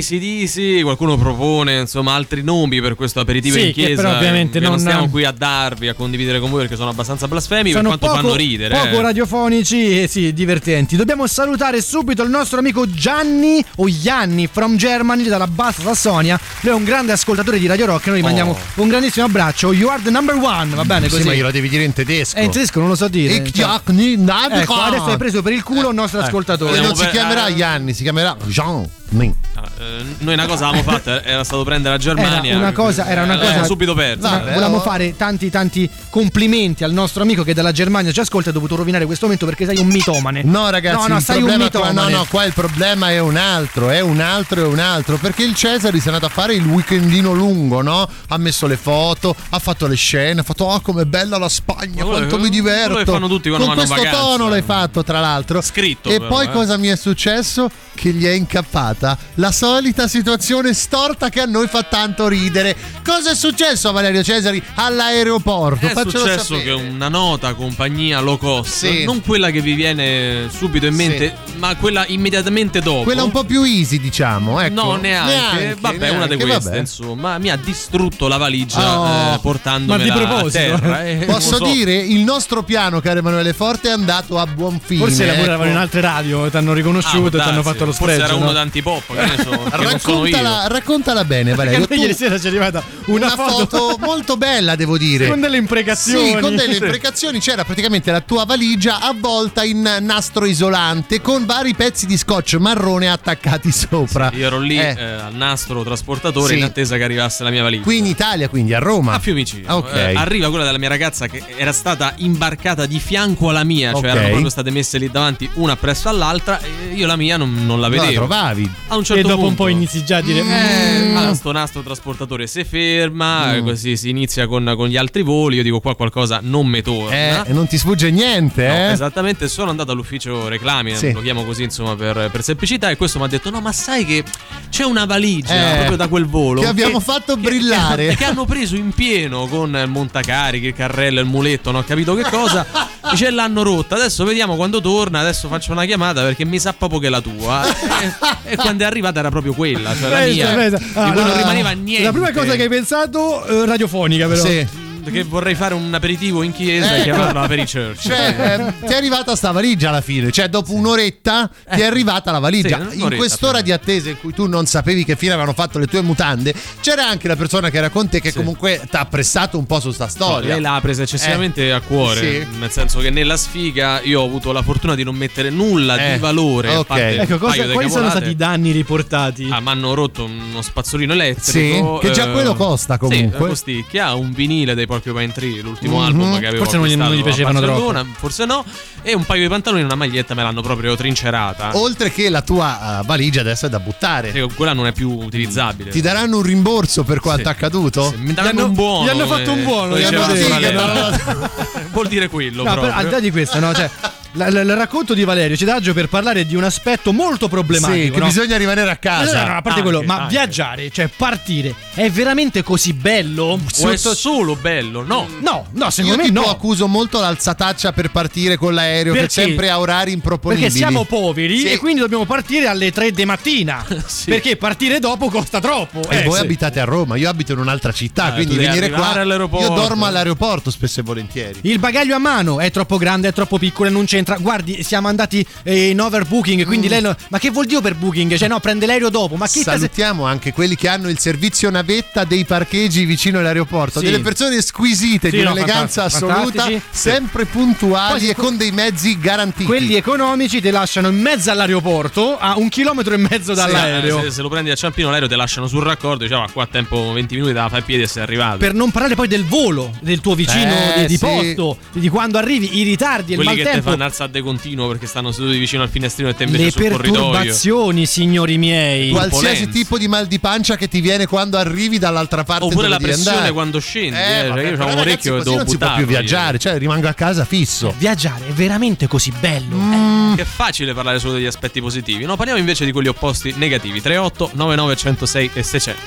Gli 0.00 0.37
ACDC, 0.48 0.82
qualcuno 0.82 1.16
propone 1.16 1.80
insomma 1.80 2.14
altri 2.14 2.42
nomi 2.42 2.80
per 2.80 2.94
questo 2.94 3.20
aperitivo 3.20 3.56
Sì, 3.56 3.66
in 3.68 3.72
chiesa. 3.72 4.02
però 4.02 4.16
ovviamente 4.16 4.58
che 4.58 4.66
non- 4.68 4.78
stiamo 4.78 5.08
qui 5.08 5.24
a 5.24 5.32
darvi, 5.32 5.88
a 5.88 5.94
condividere 5.94 6.40
con 6.40 6.50
voi 6.50 6.60
perché 6.60 6.76
sono 6.76 6.90
abbastanza 6.90 7.28
blasfemi 7.28 7.70
Sono 7.72 7.90
per 7.90 7.98
quanto 7.98 8.06
poco, 8.16 8.28
fanno 8.28 8.34
ridere. 8.34 8.74
poco 8.76 8.98
eh. 8.98 9.02
radiofonici 9.02 10.02
e 10.02 10.08
sì, 10.08 10.32
divertenti. 10.32 10.96
Dobbiamo 10.96 11.26
salutare 11.26 11.80
subito 11.82 12.22
il 12.22 12.30
nostro 12.30 12.58
amico 12.58 12.88
Gianni 12.90 13.64
o 13.76 13.88
Gianni 13.88 14.48
from 14.50 14.76
Germany 14.76 15.24
dalla 15.24 15.46
Bassa 15.46 15.82
Sassonia. 15.82 16.38
Lui 16.60 16.72
è 16.72 16.74
un 16.74 16.84
grande 16.84 17.12
ascoltatore 17.12 17.58
di 17.58 17.66
Radio 17.66 17.86
Rock 17.86 18.06
e 18.06 18.10
noi 18.10 18.20
gli 18.20 18.24
mandiamo 18.24 18.56
un 18.74 18.88
grandissimo 18.88 19.26
abbraccio. 19.26 19.72
You 19.72 19.88
are 19.90 20.02
the 20.02 20.10
number 20.10 20.34
one, 20.36 20.74
va 20.74 20.84
bene 20.84 21.08
Sì, 21.08 21.16
così? 21.16 21.26
ma 21.26 21.34
glielo 21.34 21.50
devi 21.50 21.68
dire 21.68 21.84
in 21.84 21.92
tedesco. 21.92 22.36
Eh, 22.36 22.44
in 22.44 22.50
tedesco 22.50 22.78
non 22.80 22.88
lo 22.88 22.94
so 22.96 23.08
dire. 23.08 23.34
Ich 23.34 23.50
Cioè, 23.52 23.80
ecco, 23.82 24.74
adesso 24.74 25.04
hai 25.04 25.16
preso 25.16 25.42
per 25.42 25.52
il 25.52 25.62
culo 25.62 25.88
il 25.90 25.94
nostro 25.94 26.20
E 26.20 26.24
ascoltatore. 26.24 26.70
Andiamo 26.78 26.94
non 26.94 26.96
si 27.04 27.10
chiamerà 27.10 27.46
eh. 27.46 27.54
Gianni, 27.54 27.94
si 27.94 28.02
chiamerà 28.02 28.36
Jean. 28.46 28.88
Ni. 29.10 29.34
Allora, 29.54 29.70
eh, 29.78 30.04
noi 30.18 30.34
una 30.44 30.52
cosa 30.52 30.68
avevamo 30.68 30.90
fatta, 30.90 31.22
era 31.24 31.44
stato 31.44 31.64
prendere 31.64 31.94
la 31.96 32.00
Germania. 32.00 32.50
Era 32.50 32.58
una 32.58 32.72
cosa, 32.72 33.06
era 33.06 33.22
una 33.22 33.32
Eh, 33.34 33.36
cosa 33.36 33.46
l'abbiamo 33.48 33.66
subito 33.66 33.94
persa. 33.94 34.28
Vabbè, 34.30 34.52
Volevamo 34.52 34.80
fare 34.80 35.16
tanti 35.16 35.50
tanti 35.50 35.88
complimenti 36.10 36.84
al 36.84 36.92
nostro 36.92 37.22
amico 37.22 37.42
che 37.42 37.54
dalla 37.54 37.72
Germania 37.72 38.12
ci 38.12 38.20
ascolta 38.20 38.48
e 38.48 38.50
ha 38.50 38.54
dovuto 38.54 38.76
rovinare 38.76 39.04
questo 39.06 39.24
momento 39.26 39.46
perché 39.46 39.64
sei 39.66 39.78
un 39.78 39.86
mitomane. 39.88 40.42
No, 40.44 40.70
ragazzi, 40.70 40.96
no, 41.02 41.06
no, 41.06 41.16
il 41.18 41.22
sei 41.24 41.42
un 41.42 41.48
qua, 41.48 41.56
mitomane. 41.58 41.92
no, 42.00 42.08
no, 42.08 42.26
qua 42.28 42.44
il 42.44 42.52
problema 42.52 43.10
è 43.10 43.18
un 43.20 43.36
altro, 43.36 43.90
è 43.90 44.00
un 44.00 44.20
altro, 44.20 44.62
è 44.62 44.66
un 44.66 44.78
altro. 44.78 45.16
Perché 45.16 45.44
il 45.44 45.54
Cesari 45.54 45.98
si 46.00 46.04
è 46.08 46.12
andato 46.12 46.26
a 46.26 46.34
fare 46.34 46.54
il 46.54 46.64
weekendino 46.66 47.32
lungo, 47.32 47.82
no? 47.82 48.08
Ha 48.28 48.36
messo 48.38 48.66
le 48.66 48.76
foto, 48.76 49.34
ha 49.50 49.58
fatto 49.58 49.86
le 49.86 49.94
scene, 49.96 50.40
ha 50.40 50.44
fatto, 50.44 50.64
oh, 50.64 50.80
com'è 50.80 51.04
bella 51.04 51.38
la 51.38 51.48
Spagna, 51.48 52.02
quello- 52.04 52.10
quanto 52.10 52.36
mi 52.38 52.48
quello 52.48 52.54
diverto. 52.54 52.94
che 52.96 53.04
fanno 53.04 53.28
tutti 53.28 53.48
quando 53.48 53.66
Con 53.66 53.76
questo 53.76 53.94
vacanza. 53.94 54.18
tono 54.20 54.48
l'hai 54.48 54.62
fatto, 54.62 55.02
tra 55.04 55.20
l'altro. 55.20 55.60
Scritto, 55.60 56.08
E 56.08 56.18
però, 56.18 56.28
poi 56.28 56.46
eh. 56.46 56.50
cosa 56.50 56.76
mi 56.76 56.88
è 56.88 56.96
successo? 56.96 57.70
Che 57.98 58.10
gli 58.10 58.24
è 58.26 58.30
incappata 58.30 59.18
la 59.34 59.50
solita 59.50 60.06
situazione 60.06 60.72
storta 60.72 61.30
che 61.30 61.40
a 61.40 61.46
noi 61.46 61.66
fa 61.66 61.82
tanto 61.82 62.28
ridere. 62.28 62.76
Cosa 63.04 63.32
è 63.32 63.34
successo 63.34 63.88
a 63.88 63.90
Valerio 63.92 64.22
Cesari 64.22 64.62
all'aeroporto? 64.76 65.84
È 65.84 65.90
Faccelo 65.90 66.18
successo 66.24 66.54
sapere. 66.56 66.62
che 66.64 66.70
una 66.70 67.08
nota 67.08 67.54
compagnia 67.54 68.20
low 68.20 68.38
cost, 68.38 68.86
Sì. 68.86 69.02
non 69.04 69.20
quella 69.20 69.50
che 69.50 69.60
vi 69.60 69.72
viene 69.74 70.48
subito 70.56 70.86
in 70.86 70.94
mente, 70.94 71.34
ma 71.56 71.74
quella 71.74 72.04
immediatamente 72.06 72.80
dopo. 72.80 73.02
Quella 73.02 73.24
un 73.24 73.32
po' 73.32 73.42
più 73.42 73.62
easy, 73.64 73.98
diciamo. 73.98 74.60
Ecco. 74.60 74.74
No, 74.74 74.94
neanche. 74.96 75.76
Vabbè, 75.80 76.08
una 76.10 76.26
di 76.26 76.36
neanche, 76.36 76.44
queste, 76.44 76.68
vabbè. 76.68 76.78
insomma, 76.78 77.38
mi 77.38 77.50
ha 77.50 77.56
distrutto 77.56 78.28
la 78.28 78.36
valigia 78.36 79.00
Oh. 79.00 79.34
eh, 79.34 79.38
portandomela 79.40 79.96
Ma 79.96 80.18
di 80.18 80.22
a 80.24 80.26
proposito? 80.28 80.58
terra. 80.58 81.04
eh, 81.04 81.24
Posso 81.26 81.56
so. 81.56 81.64
dire, 81.64 81.96
il 81.96 82.20
nostro 82.20 82.62
piano, 82.62 83.00
caro 83.00 83.18
Emanuele 83.18 83.52
Forte, 83.54 83.88
è 83.88 83.92
andato 83.92 84.38
a 84.38 84.46
buon 84.46 84.78
fine. 84.80 85.00
Forse 85.00 85.26
lavoravano 85.26 85.64
ecco. 85.64 85.70
in 85.72 85.76
altre 85.78 86.00
radio, 86.00 86.48
ti 86.48 86.56
hanno 86.56 86.70
Ah, 86.70 86.74
riconosciuto 86.74 87.36
e 87.38 87.42
ti 87.42 87.48
hanno 87.48 87.62
fatto 87.62 87.86
lo 87.88 87.92
Forse 87.96 88.14
spregio. 88.14 88.24
era 88.24 88.34
uno 88.34 88.46
no? 88.46 88.52
d'antipop, 88.52 89.14
che 89.14 89.42
so. 89.42 89.64
Raccontala, 89.70 90.66
raccontala 90.68 91.24
bene, 91.24 91.54
Valerio. 91.54 91.80
Perché 91.86 91.94
Tu- 91.94 92.00
ieri 92.00 92.14
sera 92.14 92.38
ci 92.38 92.46
è 92.46 92.48
arrivata 92.48 92.82
una, 93.06 93.26
una 93.32 93.48
foto 93.48 93.96
molto 94.00 94.36
bella, 94.36 94.74
devo 94.76 94.96
dire. 94.98 95.28
con 95.28 95.40
delle 95.40 95.56
imprecazioni. 95.56 96.30
Sì, 96.32 96.38
con 96.40 96.54
delle 96.56 96.74
imprecazioni 96.76 97.40
c'era 97.40 97.64
praticamente 97.64 98.10
la 98.10 98.20
tua 98.20 98.44
valigia 98.44 99.00
avvolta 99.00 99.64
in 99.64 99.98
nastro 100.00 100.44
isolante 100.44 101.20
con 101.20 101.44
vari 101.46 101.74
pezzi 101.74 102.06
di 102.06 102.16
scotch 102.16 102.54
marrone 102.54 103.08
attaccati 103.10 103.70
sopra. 103.72 104.30
Io 104.34 104.46
ero 104.46 104.58
lì 104.58 104.78
Eh, 104.78 104.94
eh, 104.96 105.02
al 105.04 105.34
nastro 105.34 105.82
trasportatore 105.82 106.52
Sì. 106.52 106.58
in 106.58 106.64
attesa 106.64 106.96
che 106.96 107.04
arrivasse 107.04 107.42
la 107.44 107.50
mia 107.50 107.62
valigia. 107.62 107.82
Qui 107.82 107.98
in 107.98 108.06
Italia, 108.06 108.48
quindi 108.48 108.74
a 108.74 108.78
Roma. 108.78 109.14
A 109.14 109.18
Fiumicino. 109.18 109.68
Ah, 109.68 109.76
ok. 109.76 109.94
Eh, 109.94 110.14
arriva 110.14 110.48
quella 110.48 110.64
della 110.64 110.78
mia 110.78 110.88
ragazza 110.88 111.26
che 111.26 111.42
era 111.56 111.72
stata 111.72 112.14
imbarcata 112.16 112.86
di 112.86 112.98
fianco 112.98 113.48
alla 113.50 113.64
mia, 113.64 113.90
cioè 113.92 113.98
Ok. 114.00 114.04
erano 114.04 114.28
proprio 114.28 114.50
state 114.50 114.70
messe 114.70 114.98
lì 114.98 115.10
davanti 115.10 115.48
una 115.54 115.76
presso 115.76 116.08
all'altra 116.08 116.60
e 116.60 116.94
io 116.94 117.06
la 117.06 117.16
mia 117.16 117.36
non, 117.36 117.64
non 117.66 117.77
la 117.78 117.88
Non 117.88 117.96
la 117.96 118.02
vedevo. 118.02 118.26
trovavi. 118.26 118.70
A 118.88 118.94
un 118.96 119.02
e 119.02 119.04
certo 119.04 119.22
dopo 119.28 119.40
un 119.40 119.46
punto 119.48 119.62
po' 119.64 119.68
inizi 119.68 120.04
già 120.04 120.18
a 120.18 120.20
dire 120.20 120.40
Eh, 120.40 121.08
"Mm". 121.12 121.16
allora 121.16 121.34
sto 121.34 121.52
nastro 121.52 121.82
trasportatore 121.82 122.46
si 122.46 122.64
ferma, 122.64 123.46
Mm. 123.52 123.54
eh, 123.56 123.62
così 123.62 123.96
si 123.96 124.08
inizia 124.10 124.46
con, 124.46 124.72
con 124.76 124.88
gli 124.88 124.96
altri 124.96 125.22
voli. 125.22 125.56
Io 125.56 125.62
dico 125.62 125.80
qua 125.80 125.94
qualcosa 125.96 126.40
non 126.42 126.66
mi 126.66 126.82
torna. 126.82 127.44
Eh, 127.44 127.50
e 127.50 127.52
non 127.52 127.66
ti 127.66 127.78
sfugge 127.78 128.10
niente, 128.10 128.66
No, 128.66 128.74
eh? 128.74 128.90
esattamente, 128.92 129.48
sono 129.48 129.70
andato 129.70 129.92
all'ufficio 129.92 130.48
reclami, 130.48 130.94
Sì. 130.96 131.12
lo 131.12 131.20
chiamo 131.20 131.44
così 131.44 131.62
insomma 131.64 131.94
per, 131.96 132.28
per 132.30 132.42
semplicità 132.42 132.90
e 132.90 132.96
questo 132.96 133.18
mi 133.18 133.24
ha 133.24 133.28
detto 133.28 133.50
no 133.50 133.60
ma 133.60 133.72
sai 133.72 134.04
che 134.04 134.24
c'è 134.70 134.84
una 134.84 135.04
valigia 135.04 135.72
Eh, 135.72 135.76
proprio 135.76 135.96
da 135.96 136.08
quel 136.08 136.26
volo 136.26 136.60
che 136.60 136.66
abbiamo 136.66 137.00
fatto 137.00 137.36
brillare." 137.36 138.08
che, 138.08 138.16
che 138.16 138.24
hanno 138.24 138.44
preso 138.44 138.76
in 138.76 138.90
pieno 138.92 139.46
con 139.46 139.74
il 139.76 139.88
montacarichi, 139.88 140.66
il 140.66 140.74
carrello, 140.74 141.20
il 141.20 141.26
muletto, 141.26 141.70
non 141.70 141.80
ho 141.80 141.84
capito 141.84 142.14
che 142.14 142.22
cosa 142.30 142.66
e 143.12 143.16
ce 143.16 143.30
l'hanno 143.30 143.62
rotta, 143.62 143.94
adesso 143.96 144.24
vediamo 144.24 144.56
quando 144.56 144.80
torna, 144.80 145.20
adesso 145.20 145.48
faccio 145.48 145.72
una 145.72 145.84
chiamata 145.84 146.22
perché 146.22 146.44
mi 146.44 146.58
sa 146.58 146.72
proprio 146.72 146.98
che 147.00 147.06
è 147.06 147.10
la 147.10 147.20
tua 147.20 147.57
e, 147.66 148.12
e 148.52 148.56
quando 148.56 148.82
è 148.84 148.86
arrivata 148.86 149.18
era 149.20 149.30
proprio 149.30 149.52
quella, 149.54 149.94
cioè 149.96 150.08
la 150.08 150.20
mia, 150.24 150.48
aspetta. 150.48 150.76
di 150.78 150.84
Ah, 150.94 151.04
cui 151.12 151.14
no, 151.14 151.20
non 151.20 151.30
no. 151.30 151.36
rimaneva 151.36 151.70
niente 151.70 152.04
La 152.04 152.12
prima 152.12 152.32
cosa 152.32 152.54
che 152.56 152.62
hai 152.62 152.68
pensato, 152.68 153.44
eh, 153.46 153.66
radiofonica, 153.66 154.26
però. 154.26 154.44
Sì. 154.44 154.66
Che 155.10 155.22
vorrei 155.24 155.54
fare 155.54 155.74
un 155.74 155.92
aperitivo 155.92 156.42
in 156.42 156.52
chiesa 156.52 156.94
e 156.96 157.00
Ecco. 157.08 157.54
i 157.54 157.66
church 157.66 157.98
Cioè, 158.00 158.34
ehm, 158.38 158.74
ti 158.86 158.92
è 158.92 158.96
arrivata 158.96 159.34
sta 159.36 159.50
valigia 159.50 159.88
alla 159.88 160.00
fine. 160.00 160.30
Cioè, 160.30 160.48
dopo 160.48 160.72
un'oretta 160.74 161.50
ti 161.74 161.80
è 161.80 161.84
arrivata 161.84 162.30
la 162.30 162.38
valigia. 162.38 162.88
Sì, 162.90 163.00
in 163.02 163.14
quest'ora 163.16 163.60
di 163.60 163.72
attesa 163.72 164.10
in 164.10 164.18
cui 164.18 164.32
tu 164.32 164.46
non 164.46 164.66
sapevi 164.66 165.04
che 165.04 165.16
fine 165.16 165.32
avevano 165.32 165.54
fatto 165.54 165.78
le 165.78 165.86
tue 165.86 166.00
mutande, 166.02 166.54
c'era 166.80 167.06
anche 167.08 167.28
la 167.28 167.36
persona 167.36 167.70
che 167.70 167.76
era 167.78 167.88
con 167.90 168.08
te 168.08 168.20
che 168.20 168.30
Sì. 168.30 168.36
comunque 168.36 168.80
ti 168.88 168.96
ha 168.96 169.04
pressato 169.06 169.58
un 169.58 169.66
po' 169.66 169.80
su 169.80 169.90
sta 169.90 170.08
storia. 170.08 170.50
lei 170.54 170.60
l'ha 170.60 170.78
presa 170.82 171.02
eccessivamente 171.02 171.66
Eh, 171.66 171.70
a 171.70 171.80
cuore, 171.80 172.20
sì. 172.20 172.58
nel 172.58 172.70
senso 172.70 173.00
che 173.00 173.10
nella 173.10 173.36
sfiga 173.36 174.00
io 174.02 174.20
ho 174.20 174.24
avuto 174.24 174.52
la 174.52 174.62
fortuna 174.62 174.94
di 174.94 175.02
non 175.04 175.14
mettere 175.14 175.50
nulla 175.50 175.96
Eh, 175.96 176.12
di 176.14 176.18
valore. 176.18 176.72
a 176.74 176.78
ok. 176.80 176.86
parte 176.86 177.14
un 177.14 177.20
Ecco, 177.20 177.38
cosa- 177.38 177.54
quali 177.64 177.72
sono 177.72 177.88
cavolate. 177.88 178.10
stati 178.10 178.30
i 178.30 178.36
danni 178.36 178.70
riportati? 178.70 179.48
Ah, 179.50 179.60
mi 179.60 179.68
hanno 179.68 179.94
rotto 179.94 180.24
uno 180.24 180.62
spazzolino 180.62 181.12
elettrico. 181.12 181.98
Sì, 182.00 182.06
che 182.06 182.12
già 182.14 182.28
quello 182.30 182.54
costa 182.54 182.98
comunque. 182.98 183.38
Sì, 183.38 183.46
costicchia, 183.48 184.14
un 184.14 184.32
vinile 184.32 184.74
dei 184.74 184.86
Porcupine 185.00 185.32
Tree, 185.32 185.60
l'ultimo 185.60 185.98
Mhm. 185.98 186.04
album 186.04 186.38
che 186.38 186.46
avevo 186.46 186.64
Forse 186.64 186.78
non 186.78 186.86
gli- 186.86 186.96
non 186.96 187.14
gli 187.14 187.22
piacevano 187.22 187.60
Barcellona, 187.60 188.06
Forse 188.16 188.44
no. 188.44 188.64
E 189.02 189.14
un 189.14 189.24
paio 189.24 189.42
di 189.42 189.48
pantaloni 189.48 189.82
e 189.82 189.84
una 189.84 189.94
maglietta 189.94 190.34
me 190.34 190.42
l'hanno 190.42 190.60
proprio 190.60 190.94
trincerata. 190.96 191.70
Oltre 191.74 192.10
che 192.10 192.28
la 192.28 192.42
tua 192.42 193.00
eh, 193.00 193.06
valigia 193.06 193.40
adesso 193.40 193.66
è 193.66 193.68
da 193.68 193.78
buttare. 193.80 194.32
Sì, 194.32 194.46
quella 194.54 194.72
non 194.72 194.86
è 194.86 194.92
più 194.92 195.10
utilizzabile. 195.10 195.90
Ti 195.90 196.00
daranno 196.00 196.36
un 196.38 196.42
rimborso 196.42 197.04
per 197.04 197.20
quanto 197.20 197.42
Sì. 197.44 197.48
accaduto? 197.48 198.10
Sì, 198.10 198.16
mi 198.18 198.34
daranno 198.34 198.58
hanno- 198.60 198.68
un 198.68 198.74
buono. 198.74 199.04
gli 199.06 199.08
hanno 199.10 199.26
fatto 199.26 199.52
un 199.52 199.62
buono, 199.64 199.88
lo 199.90 199.98
gli 199.98 200.02
hanno. 200.04 200.26
Vuol 201.92 202.08
dire 202.08 202.28
quello, 202.28 202.64
No, 202.64 202.74
però, 202.74 202.92
al 202.92 203.04
di 203.06 203.10
là 203.10 203.20
di 203.20 203.30
questo, 203.30 203.58
no? 203.60 203.72
Cioè, 203.74 203.88
il 204.34 204.74
racconto 204.76 205.14
di 205.14 205.24
Valerio 205.24 205.56
ci 205.56 205.64
dà 205.64 205.76
agio 205.76 205.92
per 205.94 206.08
parlare 206.08 206.44
di 206.46 206.54
un 206.54 206.64
aspetto 206.64 207.12
molto 207.12 207.48
problematico. 207.48 208.04
Sì, 208.04 208.10
che 208.10 208.18
no? 208.18 208.26
bisogna 208.26 208.56
rimanere 208.56 208.88
a 208.90 208.92
No, 208.92 208.98
casa. 209.00 209.42
no, 209.42 209.46
no, 209.48 209.56
a 209.56 209.62
parte 209.62 209.68
Anche, 209.68 209.82
quello, 209.82 210.02
ma 210.02 210.14
anche. 210.22 210.28
viaggiare, 210.34 210.90
cioè 210.90 211.08
partire, 211.14 211.74
è 211.94 212.10
veramente 212.10 212.62
così 212.62 212.92
bello? 212.92 213.58
O 213.80 213.90
è 213.90 213.96
solo 213.96 214.54
bello? 214.56 215.02
No. 215.02 215.26
No, 215.40 215.66
no, 215.72 215.84
Io 215.84 215.90
secondo 215.90 216.16
me 216.18 216.24
tipo 216.24 216.40
no. 216.40 216.46
accuso 216.46 216.86
molto 216.86 217.20
l'alzataccia 217.20 217.92
per 217.92 218.10
partire 218.10 218.56
con 218.56 218.74
l'aereo 218.74 219.12
che 219.12 219.18
è 219.18 219.22
Perché? 219.22 219.42
sempre 219.42 219.70
a 219.70 219.78
orari 219.78 220.12
improponibili. 220.12 220.66
Perché 220.66 220.78
siamo 220.78 221.04
poveri 221.04 221.58
Sì. 221.60 221.70
e 221.70 221.78
quindi 221.78 222.00
dobbiamo 222.00 222.24
partire 222.26 222.66
alle 222.66 222.92
3 222.92 223.10
di 223.12 223.24
mattina. 223.24 223.84
Sì. 224.08 224.30
Perché 224.30 224.56
partire 224.56 224.98
dopo 225.00 225.28
costa 225.28 225.60
troppo. 225.60 226.00
E 226.08 226.18
Eh, 226.18 226.22
voi 226.24 226.36
sì. 226.38 226.40
abitate 226.44 226.80
a 226.80 226.84
Roma, 226.84 227.16
io 227.16 227.28
abito 227.28 227.52
in 227.52 227.58
un'altra 227.58 227.92
città, 227.92 228.24
Ah, 228.26 228.32
quindi 228.32 228.56
venire 228.56 228.90
qua. 228.90 229.22
Io 229.22 229.68
dormo 229.68 230.06
all'aeroporto 230.06 230.70
spesso 230.70 231.00
e 231.00 231.02
volentieri. 231.02 231.58
Il 231.62 231.78
bagaglio 231.78 232.14
a 232.14 232.18
mano 232.18 232.58
è 232.60 232.70
troppo 232.70 232.96
grande, 232.96 233.28
è 233.28 233.32
troppo 233.32 233.58
piccolo 233.58 233.88
e 233.88 233.92
non 233.92 234.06
c'entra. 234.18 234.36
Guardi, 234.38 234.82
siamo 234.82 235.08
andati 235.08 235.44
eh, 235.62 235.90
in 235.90 236.00
overbooking, 236.00 236.64
quindi 236.64 236.86
Mm. 236.86 236.90
lei 236.90 237.00
no- 237.02 237.16
Ma 237.28 237.38
che 237.38 237.50
vuol 237.50 237.66
dire 237.66 237.78
overbooking? 237.78 238.34
Cioè, 238.36 238.48
no, 238.48 238.58
prende 238.60 238.86
l'aereo 238.86 239.10
dopo. 239.10 239.36
Ma 239.36 239.46
chi 239.46 239.58
te 239.62 239.70
se- 239.70 239.76
Salutiamo 239.78 240.24
anche 240.26 240.52
quelli 240.52 240.74
che 240.76 240.88
hanno 240.88 241.08
il 241.08 241.18
servizio 241.18 241.70
navetta 241.70 242.24
dei 242.24 242.44
parcheggi 242.44 243.04
vicino 243.04 243.38
all'aeroporto. 243.38 244.00
Sì. 244.00 244.06
Delle 244.06 244.20
persone 244.20 244.60
squisite, 244.62 245.30
Sì, 245.30 245.36
di 245.36 245.42
no, 245.42 245.52
un'eleganza 245.52 246.04
assoluta, 246.04 246.36
fantastici. 246.62 246.82
sempre 246.90 247.44
puntuali 247.46 248.20
Poi 248.20 248.28
e 248.30 248.34
con 248.34 248.56
dei 248.56 248.70
mezzi 248.72 249.18
garantiti. 249.18 249.64
Quelli 249.64 249.94
economici 249.94 250.60
ti 250.60 250.70
lasciano 250.70 251.08
in 251.08 251.20
mezzo 251.20 251.50
all'aeroporto 251.50 252.36
a 252.38 252.56
un 252.58 252.68
chilometro 252.68 253.14
e 253.14 253.18
mezzo 253.18 253.54
dall'aereo. 253.54 254.18
Eh, 254.20 254.22
Se, 254.24 254.30
se 254.32 254.42
lo 254.42 254.48
prendi 254.48 254.70
a 254.70 254.74
Ciampino 254.74 255.10
l'aereo 255.10 255.28
te 255.28 255.36
lasciano 255.36 255.66
sul 255.66 255.82
raccordo, 255.82 256.24
diciamo 256.24 256.46
qua 256.52 256.64
a 256.64 256.68
tempo 256.70 257.12
20 257.12 257.34
minuti 257.34 257.52
da 257.52 257.68
fare 257.68 257.82
piedi 257.82 258.02
e 258.02 258.06
sei 258.06 258.22
arrivato. 258.22 258.58
Per 258.58 258.74
non 258.74 258.90
parlare 258.90 259.14
poi 259.14 259.28
del 259.28 259.44
volo 259.44 259.92
del 260.00 260.20
tuo 260.20 260.34
vicino 260.34 260.72
Eh, 260.94 261.00
di, 261.02 261.06
di 261.06 261.16
sì. 261.16 261.24
posto, 261.26 261.78
di 261.92 262.08
quando 262.08 262.38
arrivi, 262.38 262.78
i 262.78 262.82
ritardi, 262.82 263.32
il 263.34 263.38
che 263.40 263.44
ti 263.48 263.54
maltempo. 263.54 263.90
Alzare 264.08 264.30
de 264.32 264.40
continuo 264.40 264.88
perché 264.88 265.06
stanno 265.06 265.30
seduti 265.32 265.58
vicino 265.58 265.82
al 265.82 265.88
finestrino 265.88 266.28
e 266.28 266.34
te 266.34 266.44
invece 266.44 266.64
Le 266.64 266.70
sul 266.70 266.82
corridoio. 266.90 267.30
perturbazioni, 267.30 268.06
signori 268.06 268.58
miei. 268.58 269.10
Qualsiasi 269.10 269.68
tipo 269.68 269.96
di 269.98 270.08
mal 270.08 270.26
di 270.26 270.38
pancia 270.38 270.76
che 270.76 270.88
ti 270.88 271.00
viene 271.00 271.26
quando 271.26 271.56
arrivi 271.58 271.98
dall'altra 271.98 272.44
parte 272.44 272.64
Oppure 272.64 272.88
dove 272.88 272.88
la 272.88 272.98
pressione 272.98 273.30
andare. 273.36 273.52
quando 273.52 273.78
scendi. 273.80 274.16
Eh, 274.16 274.20
eh, 274.20 274.38
cioè 274.40 274.48
vabbè, 274.48 274.62
io 274.62 274.82
ho 274.84 274.86
un 274.92 274.98
orecchio 274.98 275.36
e 275.36 275.42
devo 275.42 275.56
non 275.56 275.68
si 275.68 275.78
può 275.78 275.92
più 275.92 276.00
io. 276.02 276.06
viaggiare, 276.06 276.58
cioè 276.58 276.78
rimango 276.78 277.08
a 277.08 277.14
casa 277.14 277.44
fisso. 277.44 277.94
Viaggiare 277.98 278.48
è 278.48 278.52
veramente 278.52 279.06
così 279.06 279.32
bello. 279.38 279.76
Mm. 279.76 280.34
Che 280.34 280.42
è 280.42 280.46
facile 280.46 280.94
parlare 280.94 281.18
solo 281.18 281.34
degli 281.34 281.46
aspetti 281.46 281.80
positivi. 281.80 282.24
No, 282.24 282.36
parliamo 282.36 282.58
invece 282.58 282.84
di 282.84 282.92
quelli 282.92 283.08
opposti 283.08 283.52
negativi. 283.56 284.00
38 284.00 284.50
99 284.54 284.96
106 284.96 285.50
e 285.54 285.62
600. 285.62 286.00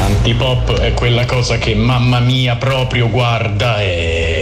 Antipop 0.00 0.78
è 0.78 0.92
quella 0.94 1.24
cosa 1.24 1.58
che 1.58 1.74
mamma 1.74 2.20
mia 2.20 2.56
proprio 2.56 3.08
guarda 3.08 3.80
e... 3.80 4.39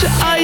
I 0.00 0.37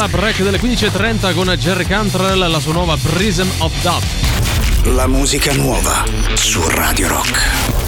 la 0.00 0.08
break 0.08 0.40
delle 0.42 0.58
15.30 0.58 1.34
con 1.34 1.46
Jerry 1.58 1.84
Cantrell 1.84 2.42
e 2.42 2.48
la 2.48 2.58
sua 2.58 2.72
nuova 2.72 2.96
Prism 2.96 3.46
of 3.58 3.72
Doubt. 3.82 4.06
La 4.84 5.06
musica 5.06 5.52
nuova 5.52 6.02
su 6.32 6.66
Radio 6.68 7.08
Rock. 7.08 7.79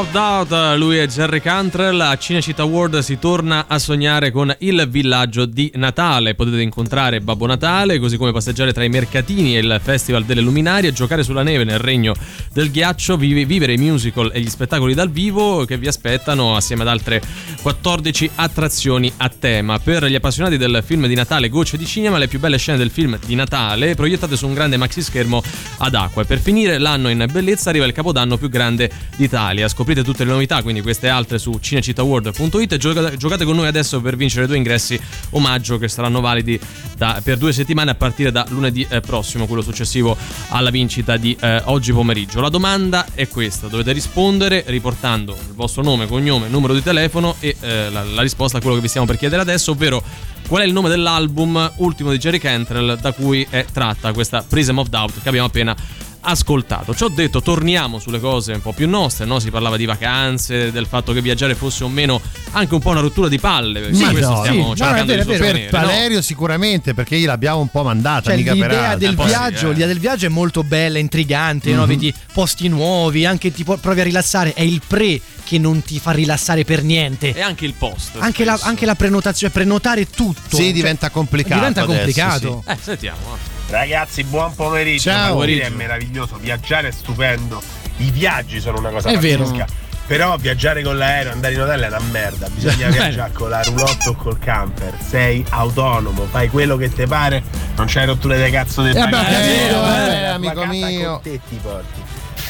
Of 0.00 0.10
Doubt, 0.12 0.78
lui 0.78 0.96
è 0.96 1.06
Jerry 1.06 1.40
Cantrell, 1.40 2.00
a 2.00 2.16
Cinecittà 2.16 2.64
World 2.64 3.00
si 3.00 3.18
torna 3.18 3.66
a 3.66 3.78
sognare 3.78 4.30
con 4.30 4.54
il 4.60 4.86
villaggio 4.88 5.44
di 5.44 5.70
Natale, 5.74 6.34
potete 6.34 6.62
incontrare 6.62 7.20
Babbo 7.20 7.44
Natale, 7.44 7.98
così 7.98 8.16
come 8.16 8.32
passeggiare 8.32 8.72
tra 8.72 8.82
i 8.82 8.88
mercatini 8.88 9.56
e 9.56 9.60
il 9.60 9.80
Festival 9.82 10.24
delle 10.24 10.40
Luminarie, 10.40 10.92
giocare 10.92 11.22
sulla 11.22 11.42
neve 11.42 11.64
nel 11.64 11.78
regno 11.78 12.14
del 12.52 12.70
ghiaccio, 12.70 13.16
vive- 13.16 13.44
vivere 13.44 13.74
i 13.74 13.76
musical 13.76 14.30
e 14.32 14.40
gli 14.40 14.48
spettacoli 14.48 14.94
dal 14.94 15.10
vivo 15.10 15.64
che 15.64 15.76
vi 15.76 15.86
aspettano 15.86 16.56
assieme 16.56 16.82
ad 16.82 16.88
altre 16.88 17.20
14 17.60 18.30
attrazioni 18.36 19.12
a 19.18 19.28
tema. 19.28 19.78
Per 19.78 20.06
gli 20.06 20.14
appassionati 20.14 20.56
del 20.56 20.82
film 20.84 21.06
di 21.08 21.14
Natale 21.14 21.48
Gocce 21.48 21.76
di 21.76 21.84
Cinema, 21.84 22.16
le 22.16 22.28
più 22.28 22.38
belle 22.38 22.58
scene 22.58 22.78
del 22.78 22.90
film 22.90 23.18
di 23.26 23.34
Natale 23.34 23.94
proiettate 23.94 24.36
su 24.36 24.46
un 24.46 24.54
grande 24.54 24.76
maxi 24.76 25.02
schermo 25.02 25.42
ad 25.78 25.94
acqua 25.94 26.22
e 26.22 26.24
per 26.24 26.38
finire 26.38 26.78
l'anno 26.78 27.10
in 27.10 27.26
bellezza 27.30 27.68
arriva 27.68 27.84
il 27.84 27.92
capodanno 27.92 28.38
più 28.38 28.48
grande 28.48 28.90
d'Italia. 29.16 29.68
Scoprite 29.90 30.04
tutte 30.04 30.24
le 30.24 30.30
novità, 30.30 30.62
quindi 30.62 30.82
queste 30.82 31.08
altre 31.08 31.38
su 31.38 31.58
cinecittàworld.it 31.60 32.72
e 32.72 32.76
giocate, 32.76 33.16
giocate 33.16 33.44
con 33.44 33.56
noi 33.56 33.66
adesso 33.66 34.00
per 34.00 34.14
vincere 34.14 34.46
due 34.46 34.56
ingressi 34.56 35.00
omaggio 35.30 35.78
che 35.78 35.88
saranno 35.88 36.20
validi 36.20 36.60
da- 36.96 37.20
per 37.24 37.38
due 37.38 37.52
settimane 37.52 37.90
a 37.90 37.94
partire 37.96 38.30
da 38.30 38.46
lunedì 38.50 38.86
eh, 38.88 39.00
prossimo, 39.00 39.46
quello 39.46 39.62
successivo 39.62 40.16
alla 40.50 40.70
vincita 40.70 41.16
di 41.16 41.36
eh, 41.40 41.62
oggi 41.64 41.92
pomeriggio. 41.92 42.40
La 42.40 42.50
domanda 42.50 43.06
è 43.14 43.26
questa, 43.26 43.66
dovete 43.66 43.90
rispondere 43.90 44.62
riportando 44.68 45.32
il 45.32 45.54
vostro 45.54 45.82
nome, 45.82 46.06
cognome, 46.06 46.46
numero 46.46 46.72
di 46.72 46.84
telefono 46.84 47.34
e 47.40 47.56
eh, 47.58 47.90
la, 47.90 48.04
la 48.04 48.22
risposta 48.22 48.58
a 48.58 48.60
quello 48.60 48.76
che 48.76 48.82
vi 48.82 48.88
stiamo 48.88 49.08
per 49.08 49.16
chiedere 49.16 49.42
adesso, 49.42 49.72
ovvero 49.72 50.04
qual 50.46 50.62
è 50.62 50.66
il 50.66 50.72
nome 50.72 50.88
dell'album 50.88 51.72
ultimo 51.76 52.12
di 52.12 52.18
Jerry 52.18 52.38
Cantrell 52.38 53.00
da 53.00 53.10
cui 53.10 53.44
è 53.50 53.64
tratta 53.72 54.12
questa 54.12 54.44
Prism 54.46 54.78
of 54.78 54.88
Doubt 54.88 55.20
che 55.20 55.28
abbiamo 55.28 55.48
appena 55.48 55.74
ascoltato. 56.22 56.94
Ci 56.94 57.04
ho 57.04 57.08
detto, 57.08 57.42
torniamo 57.42 57.98
sulle 57.98 58.20
cose 58.20 58.52
un 58.52 58.62
po' 58.62 58.72
più 58.72 58.88
nostre, 58.88 59.24
no? 59.24 59.38
Si 59.38 59.50
parlava 59.50 59.76
di 59.76 59.84
vacanze, 59.86 60.70
del 60.72 60.86
fatto 60.86 61.12
che 61.12 61.20
viaggiare 61.20 61.54
fosse 61.54 61.84
o 61.84 61.88
meno 61.88 62.20
anche 62.52 62.74
un 62.74 62.80
po' 62.80 62.90
una 62.90 63.00
rottura 63.00 63.28
di 63.28 63.38
palle. 63.38 63.80
perché 63.80 63.96
Ma 64.02 64.10
questo 64.10 64.30
no, 64.30 64.36
stiamo 64.40 64.70
sì, 64.74 64.76
cercando 64.82 64.96
no, 64.96 65.02
è 65.02 65.04
vero, 65.04 65.22
di 65.22 65.28
vero. 65.28 65.38
Per 65.44 65.52
sostenere, 65.54 65.70
no? 65.70 65.86
Valerio 65.92 66.22
sicuramente, 66.22 66.94
perché 66.94 67.16
io 67.16 67.26
l'abbiamo 67.26 67.60
un 67.60 67.68
po' 67.68 67.82
mandata, 67.82 68.30
Cioè, 68.30 68.36
mica 68.36 68.52
per 68.54 68.60
l'idea 68.70 68.96
del 68.96 69.14
poi 69.14 69.24
sì, 69.26 69.30
viaggio, 69.32 69.66
eh. 69.68 69.72
l'idea 69.72 69.86
del 69.86 69.98
viaggio 69.98 70.26
è 70.26 70.28
molto 70.28 70.62
bella, 70.62 70.98
intrigante, 70.98 71.70
Mhm. 71.70 71.76
no? 71.76 71.86
vedi 71.86 72.14
posti 72.32 72.68
nuovi, 72.68 73.24
anche 73.24 73.52
ti 73.52 73.64
provi 73.64 74.00
a 74.00 74.04
rilassare, 74.04 74.52
è 74.52 74.62
il 74.62 74.80
pre 74.86 75.20
che 75.44 75.58
non 75.58 75.82
ti 75.82 75.98
fa 75.98 76.12
rilassare 76.12 76.64
per 76.64 76.82
niente. 76.84 77.34
E 77.34 77.40
anche 77.40 77.64
il 77.64 77.74
post. 77.74 78.16
Anche 78.18 78.44
la, 78.44 78.58
anche 78.62 78.86
la 78.86 78.94
prenotazione, 78.94 79.52
prenotare 79.52 80.08
tutto. 80.08 80.56
Sì, 80.56 80.64
Cioè, 80.64 80.72
diventa 80.72 81.10
complicato. 81.10 81.54
Diventa 81.54 81.82
adesso, 81.82 81.96
complicato. 81.96 82.62
Eh, 82.66 82.76
sentiamo. 82.80 83.58
Eh. 83.70 83.72
Ragazzi, 83.72 84.24
buon 84.24 84.54
pomeriggio. 84.54 85.10
Ciao. 85.10 85.44
Dire, 85.44 85.62
È 85.66 85.68
Pomeriggio. 85.70 85.76
meraviglioso. 85.76 86.36
Viaggiare 86.38 86.88
è 86.88 86.90
stupendo. 86.90 87.62
I 87.98 88.10
viaggi 88.10 88.60
sono 88.60 88.78
una 88.78 88.90
cosa 88.90 89.10
È 89.10 89.18
vero. 89.18 89.44
pazzesca. 89.44 89.66
Però 90.06 90.36
viaggiare 90.38 90.82
con 90.82 90.98
l'aereo, 90.98 91.30
andare 91.30 91.54
in 91.54 91.60
hotel 91.60 91.82
è 91.82 91.86
una 91.86 92.00
merda. 92.10 92.48
Bisogna 92.48 92.88
viaggiare 92.90 93.30
con 93.32 93.48
la 93.48 93.62
roulotte 93.62 94.08
o 94.08 94.14
col 94.16 94.38
camper. 94.40 94.94
Sei 95.06 95.44
autonomo, 95.50 96.26
fai 96.28 96.48
quello 96.48 96.76
che 96.76 96.92
ti 96.92 97.06
pare, 97.06 97.42
non 97.76 97.86
c'hai 97.88 98.06
rotture 98.06 98.36
del 98.36 98.50
cazzo 98.50 98.82
del 98.82 98.96
Eh, 98.96 99.06
beh, 99.06 99.26
è 99.26 99.46
vero, 99.46 99.76
eh, 99.84 100.24
a 100.24 100.34
amico 100.34 100.66
mio. 100.66 101.12
Con 101.12 101.22
te 101.22 101.40
ti 101.48 101.56
porti. 101.62 102.02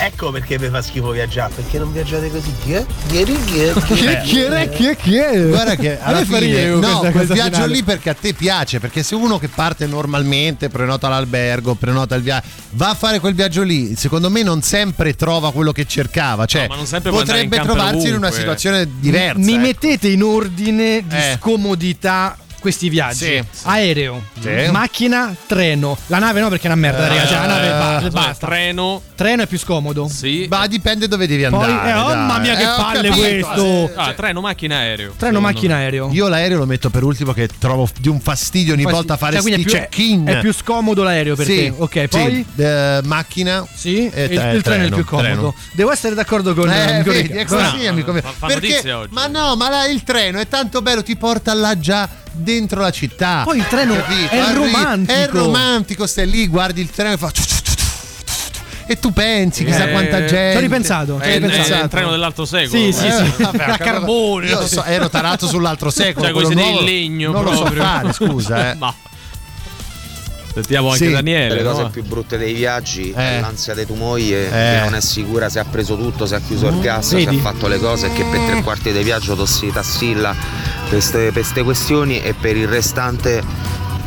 Ecco 0.02 0.30
perché 0.30 0.56
vi 0.56 0.68
fa 0.68 0.80
schifo 0.80 1.10
viaggiare, 1.10 1.52
perché 1.54 1.78
non 1.78 1.92
viaggiate 1.92 2.30
così. 2.30 2.50
Chi 2.64 2.72
Chi 3.08 3.18
Chi 3.46 3.94
Chi 3.94 4.04
è? 4.06 4.20
Chi 4.22 4.40
è? 4.40 4.68
Chi 4.70 4.86
è? 4.86 4.96
Chi 4.96 5.16
è? 5.16 5.46
Guarda 5.48 5.76
che 5.76 6.00
alla 6.00 6.24
fine 6.24 6.68
no, 6.68 6.78
questa- 6.80 6.98
quel 7.00 7.12
questa 7.12 7.34
viaggio 7.34 7.54
finale. 7.56 7.72
lì 7.74 7.82
perché 7.82 8.08
a 8.08 8.14
te 8.14 8.32
piace, 8.32 8.80
perché 8.80 9.02
se 9.02 9.14
uno 9.14 9.38
che 9.38 9.48
parte 9.48 9.86
normalmente 9.86 10.70
prenota 10.70 11.08
l'albergo, 11.08 11.74
prenota 11.74 12.14
il 12.14 12.22
viaggio, 12.22 12.46
va 12.70 12.88
a 12.88 12.94
fare 12.94 13.20
quel 13.20 13.34
viaggio 13.34 13.62
lì, 13.62 13.94
secondo 13.94 14.30
me 14.30 14.42
non 14.42 14.62
sempre 14.62 15.14
trova 15.14 15.52
quello 15.52 15.72
che 15.72 15.84
cercava, 15.84 16.46
cioè 16.46 16.66
No, 16.66 16.76
in 16.76 17.02
potrebbe 17.02 17.60
trovarsi 17.60 18.06
in 18.08 18.14
una 18.14 18.28
ovunque. 18.28 18.38
situazione 18.38 18.88
diversa. 18.98 19.38
Mi 19.38 19.52
ecco. 19.52 19.60
mettete 19.60 20.08
in 20.08 20.22
ordine 20.22 21.04
di 21.06 21.14
Eh. 21.16 21.36
scomodità 21.38 22.36
questi 22.60 22.88
viaggi. 22.88 23.24
Sì. 23.24 23.44
Aereo, 23.64 24.22
Sì. 24.40 24.68
macchina, 24.70 25.34
treno. 25.46 25.96
La 26.06 26.18
nave 26.18 26.40
no 26.40 26.48
perché 26.48 26.64
è 26.64 26.66
una 26.70 26.76
merda, 26.76 27.08
raga. 27.08 27.26
Cioè, 27.26 27.36
la 27.38 27.46
nave 27.46 27.68
ba- 27.70 28.00
Insomma, 28.02 28.26
basta. 28.26 28.46
Treno, 28.46 29.02
Treno 29.16 29.42
è 29.42 29.46
più 29.46 29.58
scomodo. 29.58 30.08
sì. 30.08 30.46
Ma 30.48 30.66
dipende 30.66 31.08
dove 31.08 31.26
devi 31.26 31.44
Poi, 31.48 31.64
andare. 31.70 31.90
eh, 31.90 31.94
oh, 31.94 32.06
mamma 32.14 32.38
mia, 32.38 32.54
che 32.54 32.62
Eh, 32.62 32.66
ho 32.66 32.76
palle 32.76 33.08
capito. 33.08 33.46
questo. 33.48 33.90
Ah, 33.96 34.12
treno, 34.12 34.40
macchina, 34.40 34.76
aereo. 34.76 35.12
Treno, 35.16 35.40
macchina, 35.40 35.76
aereo. 35.76 36.10
Io 36.12 36.28
l'aereo 36.28 36.58
lo 36.58 36.66
metto 36.66 36.90
per 36.90 37.02
ultimo 37.02 37.32
che 37.32 37.48
trovo 37.58 37.88
di 37.98 38.08
un 38.08 38.20
fastidio 38.20 38.74
ogni 38.74 38.82
Poi 38.84 38.92
volta 38.92 39.16
fare 39.16 39.32
Cioè, 39.34 39.42
quindi 39.42 39.62
sti 39.62 39.70
è 39.76 39.88
più, 39.88 39.88
check-in. 39.88 40.28
È 40.28 40.40
più 40.40 40.52
scomodo 40.52 41.02
l'aereo 41.02 41.34
per 41.36 41.46
Sì, 41.46 41.56
te. 41.56 41.74
Ok, 41.76 41.92
sì. 41.92 42.06
poi. 42.08 42.46
Eh, 42.56 43.00
macchina. 43.04 43.66
Sì, 43.74 44.08
e 44.08 44.24
il, 44.24 44.38
tre- 44.38 44.52
il 44.52 44.62
treno 44.62 44.82
è 44.82 44.86
il 44.86 44.94
più 44.94 45.04
comodo. 45.04 45.26
treno. 45.28 45.54
Devo 45.72 45.90
essere 45.92 46.14
d'accordo 46.14 46.54
con 46.54 46.70
Eh, 46.70 46.92
amico 46.94 47.10
vedi, 47.10 47.28
è 47.32 47.44
così, 47.44 47.82
No, 47.84 47.88
amico 47.88 48.12
mio. 48.12 48.20
fa- 48.22 48.32
fa 48.36 48.46
Perché, 48.46 48.82
ma 49.10 49.26
no, 49.26 49.56
ma 49.56 49.68
la- 49.68 49.86
il 49.86 50.02
treno 50.02 50.38
è 50.38 50.46
tanto 50.48 50.82
bello, 50.82 51.02
ti 51.02 51.16
porta 51.16 51.52
là 51.54 51.78
già 51.78 52.08
dentro 52.32 52.80
la 52.80 52.90
città. 52.90 53.42
Poi 53.44 53.58
il 53.58 53.66
treno 53.66 53.94
Capito? 53.94 54.30
è 54.34 54.38
Arrivi- 54.38 54.54
romantico. 54.72 55.12
È 55.18 55.28
romantico, 55.30 56.06
stai 56.06 56.28
lì, 56.30 56.46
guardi 56.46 56.80
il 56.80 56.90
treno 56.90 57.12
e 57.12 57.16
fa. 57.16 57.30
E 58.86 58.98
tu 58.98 59.12
pensi, 59.12 59.64
chissà 59.64 59.86
Eh, 59.88 59.92
quanta 59.92 60.24
gente. 60.24 60.50
ci 60.50 60.56
ho 60.56 60.60
ripensato, 60.60 61.04
ci 61.06 61.12
ho 61.12 61.18
È, 61.20 61.28
il- 61.34 61.40
ripensato. 61.42 61.80
è 61.80 61.82
il 61.84 61.88
treno 61.88 62.10
dell'altro 62.10 62.44
secolo. 62.44 62.82
Sì, 62.82 62.92
sì, 62.92 63.06
Eh, 63.06 63.10
sì. 63.12 63.42
vabbè, 63.42 63.66
Da 63.66 63.76
carbone. 63.76 64.46
Io 64.48 64.66
so- 64.66 64.82
ero 64.82 65.08
tarato 65.08 65.46
sull'altro 65.46 65.90
secolo. 65.90 66.24
Cioè, 66.24 66.32
quello 66.34 66.48
sedili 66.48 66.64
in 66.66 66.72
nuovo 66.72 66.84
legno 66.86 67.30
Non 67.32 67.44
lo 67.44 67.52
so 67.54 67.60
proprio. 67.62 67.82
fare, 67.84 68.12
scusa. 68.12 68.70
Eh. 68.72 68.74
Ma. 68.80 68.92
Sentiamo 70.52 70.90
anche 70.90 71.06
Sì. 71.06 71.12
Daniele. 71.12 71.54
Le 71.54 71.62
cose 71.62 71.82
no? 71.82 71.90
più 71.90 72.02
brutte 72.04 72.36
dei 72.36 72.52
viaggi 72.54 73.10
Eh. 73.10 73.38
è 73.38 73.40
l'ansia 73.40 73.74
di 73.74 73.86
tua 73.86 73.96
moglie 73.96 74.46
Eh. 74.46 74.50
che 74.50 74.80
non 74.84 74.94
è 74.94 75.00
sicura 75.00 75.48
se 75.48 75.60
ha 75.60 75.64
preso 75.64 75.96
tutto, 75.96 76.26
se 76.26 76.34
ha 76.34 76.40
chiuso 76.40 76.66
il 76.68 76.80
gas, 76.80 77.08
se 77.08 77.16
vedi? 77.16 77.36
ha 77.36 77.40
fatto 77.40 77.68
le 77.68 77.78
cose 77.78 78.06
e 78.06 78.12
che 78.12 78.24
per 78.24 78.40
tre 78.40 78.62
quarti 78.62 78.90
del 78.92 79.04
viaggio 79.04 79.36
tossi 79.36 79.70
tassilla 79.70 80.34
per 80.88 81.32
queste 81.32 81.62
questioni 81.62 82.20
e 82.20 82.34
per 82.34 82.56
il 82.56 82.66
restante 82.66 83.42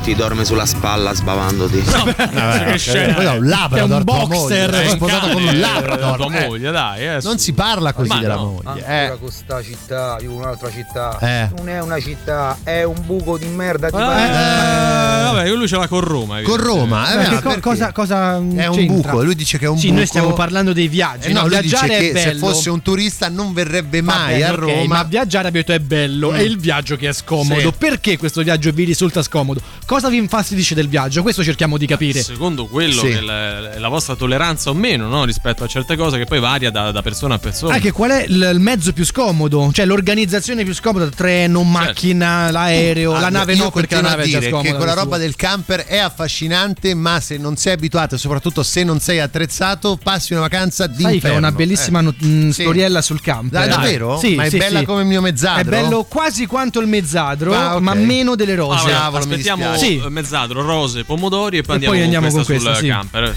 ti 0.04 0.16
dorme 0.16 0.44
sulla 0.44 0.66
spalla 0.66 1.14
sbavandoti. 1.14 1.82
che 2.66 2.78
scena. 2.78 3.14
Poi 3.14 3.24
no, 3.24 3.32
un 3.36 3.46
È 3.46 3.48
Labrador, 3.48 3.98
un 4.00 4.06
tua 4.06 4.26
boxer, 4.28 4.70
è 4.70 4.82
È 4.82 4.90
un 4.90 4.96
sposato 4.98 5.28
con 5.30 5.44
un 5.44 5.60
Labrador. 5.60 6.16
tua 6.18 6.26
eh. 6.40 6.48
moglie, 6.48 6.72
dai. 6.72 7.08
eh, 7.08 7.20
Non 7.24 7.40
si 7.40 7.54
parla 7.54 7.94
così 7.94 8.10
Ma 8.10 8.20
della 8.20 8.36
no. 8.36 8.62
moglie. 8.64 8.86
Ancora 8.86 9.14
Eh. 9.14 9.18
questa 9.18 9.64
città, 9.64 10.18
di 10.20 10.26
un'altra 10.28 10.70
città. 10.70 11.18
Eh. 11.22 11.50
Non 11.56 11.70
è 11.70 11.80
una 11.82 12.00
città, 12.02 12.58
è 12.64 12.84
un 12.84 12.98
buco 13.06 13.38
di 13.38 13.48
merda. 13.48 13.90
Ti 13.90 13.96
Eh, 13.96 14.00
vabbè, 14.00 15.50
lui 15.54 15.68
ce 15.68 15.78
l'ha 15.78 15.88
con 15.88 16.02
Roma. 16.02 16.42
Con 16.42 16.58
Roma, 16.58 17.12
eh, 17.26 17.30
ma 17.32 17.42
co- 17.42 17.60
cosa, 17.62 17.92
cosa 17.94 18.36
È 18.36 18.40
un 18.68 18.76
c'entra? 18.76 19.12
buco, 19.12 19.24
lui 19.24 19.36
dice 19.36 19.58
che 19.58 19.66
è 19.66 19.70
un 19.70 19.78
Sì, 19.78 19.86
buco. 19.86 19.98
noi 20.00 20.08
stiamo 20.08 20.34
parlando 20.34 20.74
dei 20.74 20.88
viaggi. 20.90 21.30
Eh 21.30 21.34
no, 21.34 21.42
no, 21.42 21.48
lui 21.48 21.62
dice 21.62 21.78
viaggiare 21.86 22.00
che 22.00 22.12
è 22.12 22.18
se 22.20 22.28
bello. 22.34 22.40
fosse 22.48 22.70
un 22.70 22.82
turista 22.82 23.30
non 23.30 23.54
verrebbe 23.54 24.02
mai 24.02 24.34
bene, 24.40 24.44
a 24.46 24.52
ok, 24.52 24.58
Roma. 24.60 24.84
ma 24.88 25.04
viaggiare 25.04 25.48
abbiamo 25.48 25.66
detto 25.66 25.80
è 25.82 25.84
bello, 25.84 26.32
Mm. 26.32 26.36
è 26.36 26.42
il 26.42 26.60
viaggio 26.60 26.98
che 26.98 27.08
è 27.10 27.14
scomodo. 27.14 27.60
Sì. 27.60 27.74
Perché 27.78 28.18
questo 28.18 28.42
viaggio 28.42 28.72
vi 28.72 28.84
risulta 28.84 29.22
scomodo? 29.24 29.62
Cosa 29.86 30.10
vi 30.10 30.18
infastidisce 30.18 30.76
del 30.76 30.88
viaggio? 30.88 31.22
Questo 31.22 31.44
cerchiamo 31.44 31.78
di 31.78 31.86
capire. 31.86 32.22
Secondo 32.24 32.68
quello 32.68 33.02
Sì. 33.02 33.10
che 33.10 33.22
la, 33.22 33.78
la 33.80 33.88
vostra 33.90 34.16
tolleranza 34.16 34.70
o 34.70 34.74
meno 34.74 35.08
no, 35.08 35.26
rispetto 35.26 35.64
a 35.64 35.68
certe 35.68 35.96
cose 35.96 36.18
che 36.18 36.26
poi 36.26 36.40
varia 36.40 36.72
da, 36.72 36.92
da 36.92 37.02
persona 37.02 37.36
a 37.36 37.40
persona. 37.40 37.74
Anche 37.76 37.92
qual 37.92 38.12
è 38.12 38.24
il 38.28 38.52
il 38.54 38.60
mezzo 38.60 38.92
più 38.94 39.06
scomodo? 39.06 39.70
Cioè 39.74 39.86
l'organizzazione 39.86 40.64
più 40.64 40.74
scomoda, 40.74 41.08
treno, 41.10 41.64
macchina, 41.64 42.50
l'aereo, 42.52 43.12
la 43.12 43.18
Allora, 43.18 43.32
nave 43.32 43.56
no 43.56 43.72
perché 43.72 43.96
la 43.96 44.02
nave 44.02 44.24
è 44.24 44.28
già 44.28 44.42
scomoda. 44.42 44.70
che 44.70 44.76
quella 44.76 44.94
roba 44.94 45.18
del 45.18 45.36
camper 45.36 45.86
è 45.86 45.98
affascinante, 45.98 46.94
ma 46.96 47.20
se 47.20 47.38
non 47.38 47.56
sei 47.58 47.74
abituato 47.74 48.16
e 48.16 48.18
soprattutto 48.18 48.64
se 48.64 48.84
non 48.84 49.00
sei 49.00 49.20
attrezzato, 49.20 49.98
passi 50.02 50.32
una 50.34 50.42
vacanza 50.42 50.88
di 50.88 51.04
Sai 51.04 51.20
che 51.20 51.30
ho 51.30 51.36
una 51.38 51.52
bellissima 51.52 52.02
not- 52.02 52.22
mh, 52.22 52.50
Sì. 52.50 52.62
storiella 52.64 53.02
sul 53.02 53.22
camper. 53.22 53.60
Dai, 53.62 53.70
davvero? 53.70 54.18
Sì, 54.18 54.36
Ma 54.36 54.44
è 54.46 54.50
sì, 54.50 54.58
bella 54.58 54.80
sì. 54.80 54.86
come 54.86 55.02
il 55.02 55.08
mio 55.08 55.22
mezzadro? 55.22 55.62
È 55.62 55.82
bello 55.82 56.04
quasi 56.04 56.46
quanto 56.46 56.80
il 56.80 56.88
mezzadro, 56.88 57.54
Ah, 57.54 57.76
ok. 57.76 57.82
ma 57.82 57.94
meno 57.94 58.36
delle 58.36 58.54
Ah, 58.54 58.56
rose. 58.56 58.76
vabbè, 58.84 58.92
Cavolo, 58.92 59.26
mi 59.26 59.32
aspettiamo 59.32 59.73
dispiace. 59.78 60.06
eh, 60.06 60.10
mezzadro, 60.10 60.62
rose, 60.62 61.04
pomodori 61.04 61.58
e 61.58 61.62
poi 61.62 61.72
E 61.72 61.74
andiamo, 61.76 61.96
poi 61.96 62.04
andiamo 62.04 62.28
con 62.28 62.36
con 62.36 62.46
questa 62.46 62.74
sul 62.76 62.84
questa, 62.84 62.86
sì. 62.86 63.10
camper. 63.10 63.36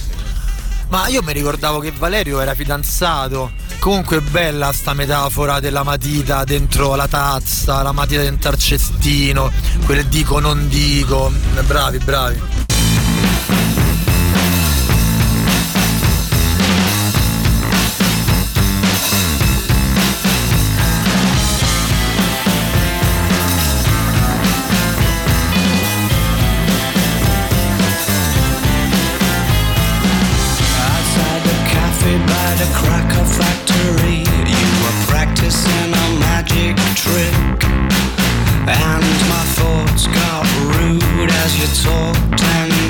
Ma 0.88 1.08
io 1.08 1.20
mi 1.22 1.32
ricordavo 1.32 1.80
che 1.80 1.90
Valerio 1.90 2.40
era 2.40 2.54
fidanzato. 2.54 3.50
Comunque 3.80 4.18
è 4.18 4.20
bella 4.20 4.72
sta 4.72 4.94
metafora 4.94 5.58
della 5.58 5.82
matita 5.82 6.44
dentro 6.44 6.94
la 6.94 7.08
tazza, 7.08 7.82
la 7.82 7.92
matita 7.92 8.22
dentro 8.22 8.50
al 8.50 8.58
cestino, 8.58 9.50
quel 9.84 10.06
dico 10.06 10.38
non 10.38 10.68
dico. 10.68 11.32
Bravi, 11.66 11.98
bravi. 11.98 12.40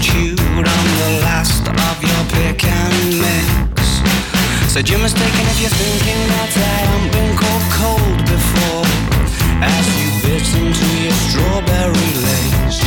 chewed 0.01 0.39
on 0.41 0.87
the 1.03 1.11
last 1.25 1.67
of 1.69 1.97
your 2.03 2.23
pick 2.37 2.65
and 2.65 3.21
mix. 3.21 3.83
Said 4.73 4.89
you're 4.89 5.01
mistaken 5.01 5.45
if 5.53 5.59
you're 5.61 5.79
thinking 5.83 6.21
that 6.33 6.53
I 6.57 6.77
haven't 6.85 7.11
been 7.17 7.33
called 7.37 7.67
cold 7.81 8.19
before. 8.29 8.87
As 9.61 9.85
you 9.99 10.09
bit 10.23 10.47
into 10.61 10.89
your 11.05 11.17
strawberry 11.27 12.11
lace, 12.25 12.83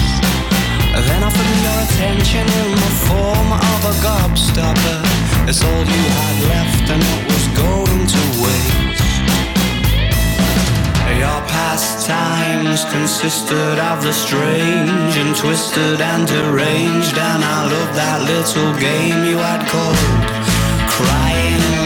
then 0.94 1.24
offered 1.24 1.50
me 1.50 1.60
your 1.66 1.80
attention 1.88 2.46
in 2.46 2.70
the 2.78 2.94
form 3.10 3.50
of 3.54 3.80
a 3.90 3.96
gobstopper. 4.06 5.02
It's 5.50 5.64
all 5.64 5.84
you 5.84 6.04
had 6.22 6.38
left, 6.54 6.86
and 6.94 7.02
it 7.02 7.22
was 7.26 7.46
going 7.58 8.06
to 8.06 8.39
your 11.20 11.42
pastimes 11.52 12.86
consisted 12.86 13.78
of 13.78 14.02
the 14.02 14.14
strange 14.14 15.18
and 15.18 15.36
twisted 15.36 16.00
and 16.00 16.26
deranged, 16.26 17.18
and 17.18 17.44
I 17.44 17.60
loved 17.74 17.94
that 17.96 18.20
little 18.24 18.72
game 18.80 19.26
you 19.26 19.38
had 19.38 19.68
called 19.68 20.00
crying. 20.88 21.79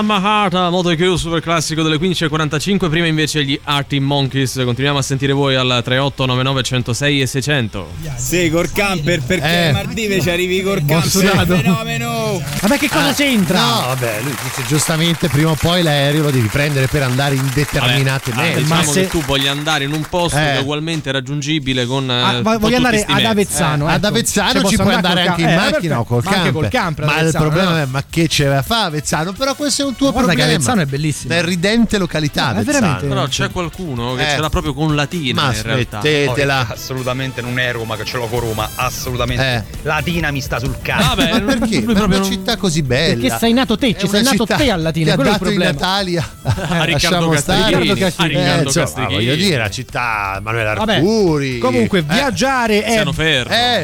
Mahata, 0.00 0.70
moto 0.70 0.90
e 0.90 0.96
crew 0.96 1.16
super 1.16 1.40
classico 1.40 1.82
delle 1.82 1.96
15.45, 1.96 2.88
prima 2.88 3.06
invece 3.06 3.44
gli 3.44 3.58
Arctic 3.62 4.00
Monkeys, 4.00 4.54
continuiamo 4.64 4.98
a 4.98 5.02
sentire 5.02 5.32
voi 5.32 5.54
al 5.54 5.66
3899 5.84 6.62
106 6.62 7.20
e 7.20 7.26
600. 7.26 7.90
Sì, 8.16 8.48
col 8.50 8.70
camper 8.72 9.20
perché 9.22 9.46
Eh. 9.46 9.68
a 9.68 9.72
Maldive 9.72 10.20
ci 10.20 10.30
arrivi 10.30 10.62
col 10.62 10.84
camper. 10.84 11.10
Fenomeno! 11.46 12.42
Vabbè, 12.60 12.78
che 12.78 12.88
cosa 12.88 13.08
Ah, 13.08 13.12
c'entra? 13.12 13.58
No, 13.60 13.80
vabbè, 13.88 14.20
lui 14.22 14.34
dice 14.42 14.66
giustamente 14.68 15.28
prima 15.28 15.50
o 15.50 15.54
poi 15.56 15.82
l'aereo 15.82 16.22
lo 16.22 16.30
devi 16.30 16.48
prendere 16.48 16.86
per 16.86 17.02
andare 17.02 17.34
in 17.34 17.50
determinate 17.52 18.30
Vabbè, 18.30 18.46
mete. 18.48 18.62
diciamo 18.62 18.82
Ma 18.84 18.86
se- 18.86 19.00
che 19.02 19.08
tu 19.08 19.22
voglia 19.24 19.50
andare 19.50 19.84
in 19.84 19.92
un 19.92 20.04
posto 20.08 20.38
Eh. 20.38 20.58
ugualmente 20.58 21.10
raggiungibile 21.12 21.84
con 21.86 22.10
eh, 22.10 22.22
Ah, 22.22 22.32
con 22.34 22.42
voglio 22.42 22.58
tutti 22.58 22.74
andare 22.74 23.04
ad. 23.06 23.24
Avezzano. 23.24 23.86
Ad 23.86 23.96
ecco. 23.96 24.06
Avezzano 24.06 24.52
Cioè, 24.60 24.64
ci 24.70 24.76
puoi 24.76 24.94
andare 24.94 25.26
anche 25.26 25.40
in 25.42 25.48
eh, 25.48 25.54
macchina 25.56 25.98
o 26.00 26.04
col 26.04 26.22
ma 26.24 26.30
anche 26.30 26.42
camper. 26.42 26.60
col 26.62 26.70
camper. 26.70 27.04
ad 27.04 27.14
Ma 27.14 27.20
il 27.20 27.30
problema 27.32 27.80
è 27.82 27.84
ma 27.86 28.02
che 28.08 28.28
ce 28.28 28.46
la 28.46 28.62
fa 28.62 28.84
Avezzano? 28.84 29.32
Però 29.32 29.54
questo 29.54 29.81
è 29.82 29.86
un 29.86 29.94
tuo 29.96 30.06
Ma 30.06 30.12
guarda 30.12 30.30
che 30.32 30.36
problema. 30.38 30.54
Avezzano 30.56 30.80
è 30.82 30.86
bellissimo. 30.86 31.34
È 31.34 31.42
ridente 31.42 31.98
località 31.98 32.52
No, 32.52 32.60
è 32.60 32.62
veramente- 32.64 33.06
Però 33.06 33.26
c'è 33.26 33.50
qualcuno 33.50 34.14
che 34.14 34.22
Eh. 34.26 34.30
ce 34.34 34.40
l'ha 34.40 34.48
proprio 34.48 34.74
con 34.74 34.94
Latina 34.94 35.42
Ma 35.42 35.54
in 35.54 35.62
realtà. 35.62 36.00
smettetela. 36.00 36.66
Assolutamente 36.70 37.40
non 37.42 37.58
è 37.58 37.72
Roma 37.72 37.96
che 37.96 38.04
ce 38.04 38.16
l'ho 38.16 38.26
con 38.26 38.40
Roma, 38.40 38.68
assolutamente. 38.74 39.42
Eh. 39.72 39.78
Latina 39.82 40.30
mi 40.30 40.40
sta 40.40 40.58
sul 40.58 40.76
cazzo. 40.82 41.14
Vabbè, 41.14 41.30
Ma 41.32 41.40
perché? 41.40 41.80
Ma 41.82 41.92
è 41.92 41.94
proprio 41.94 42.04
una 42.06 42.16
non- 42.18 42.24
città 42.30 42.56
così 42.56 42.82
bella. 42.82 43.20
Perché 43.20 43.36
sei 43.38 43.52
nato 43.52 43.76
te, 43.78 43.88
È 43.88 43.94
ci 43.98 44.08
sei 44.08 44.20
una 44.20 44.30
nato 44.30 44.46
te 44.46 44.70
a 44.70 44.76
Latina, 44.76 45.14
quello 45.14 45.30
è 45.30 45.32
il 45.32 45.38
dato 45.38 45.50
in 45.50 45.56
problema. 45.58 45.72
Natalia. 45.80 46.28
A 46.42 46.84
Riccardo 46.84 46.90
Lasciamo 46.92 47.28
Castrichini. 47.30 47.38
stare. 47.40 47.74
A 47.74 47.78
Riccardo 47.78 48.60
Eh, 48.60 48.62
insomma, 48.62 48.84
Castrichini. 48.84 49.14
voglio 49.14 49.34
dire, 49.36 49.56
la 49.58 49.70
città 49.70 50.40
Manuela 50.42 50.70
Arcuri. 50.72 51.58
comunque 51.58 51.98
Eh, 52.00 52.02
viaggiare 52.02 52.82
è. 52.82 53.04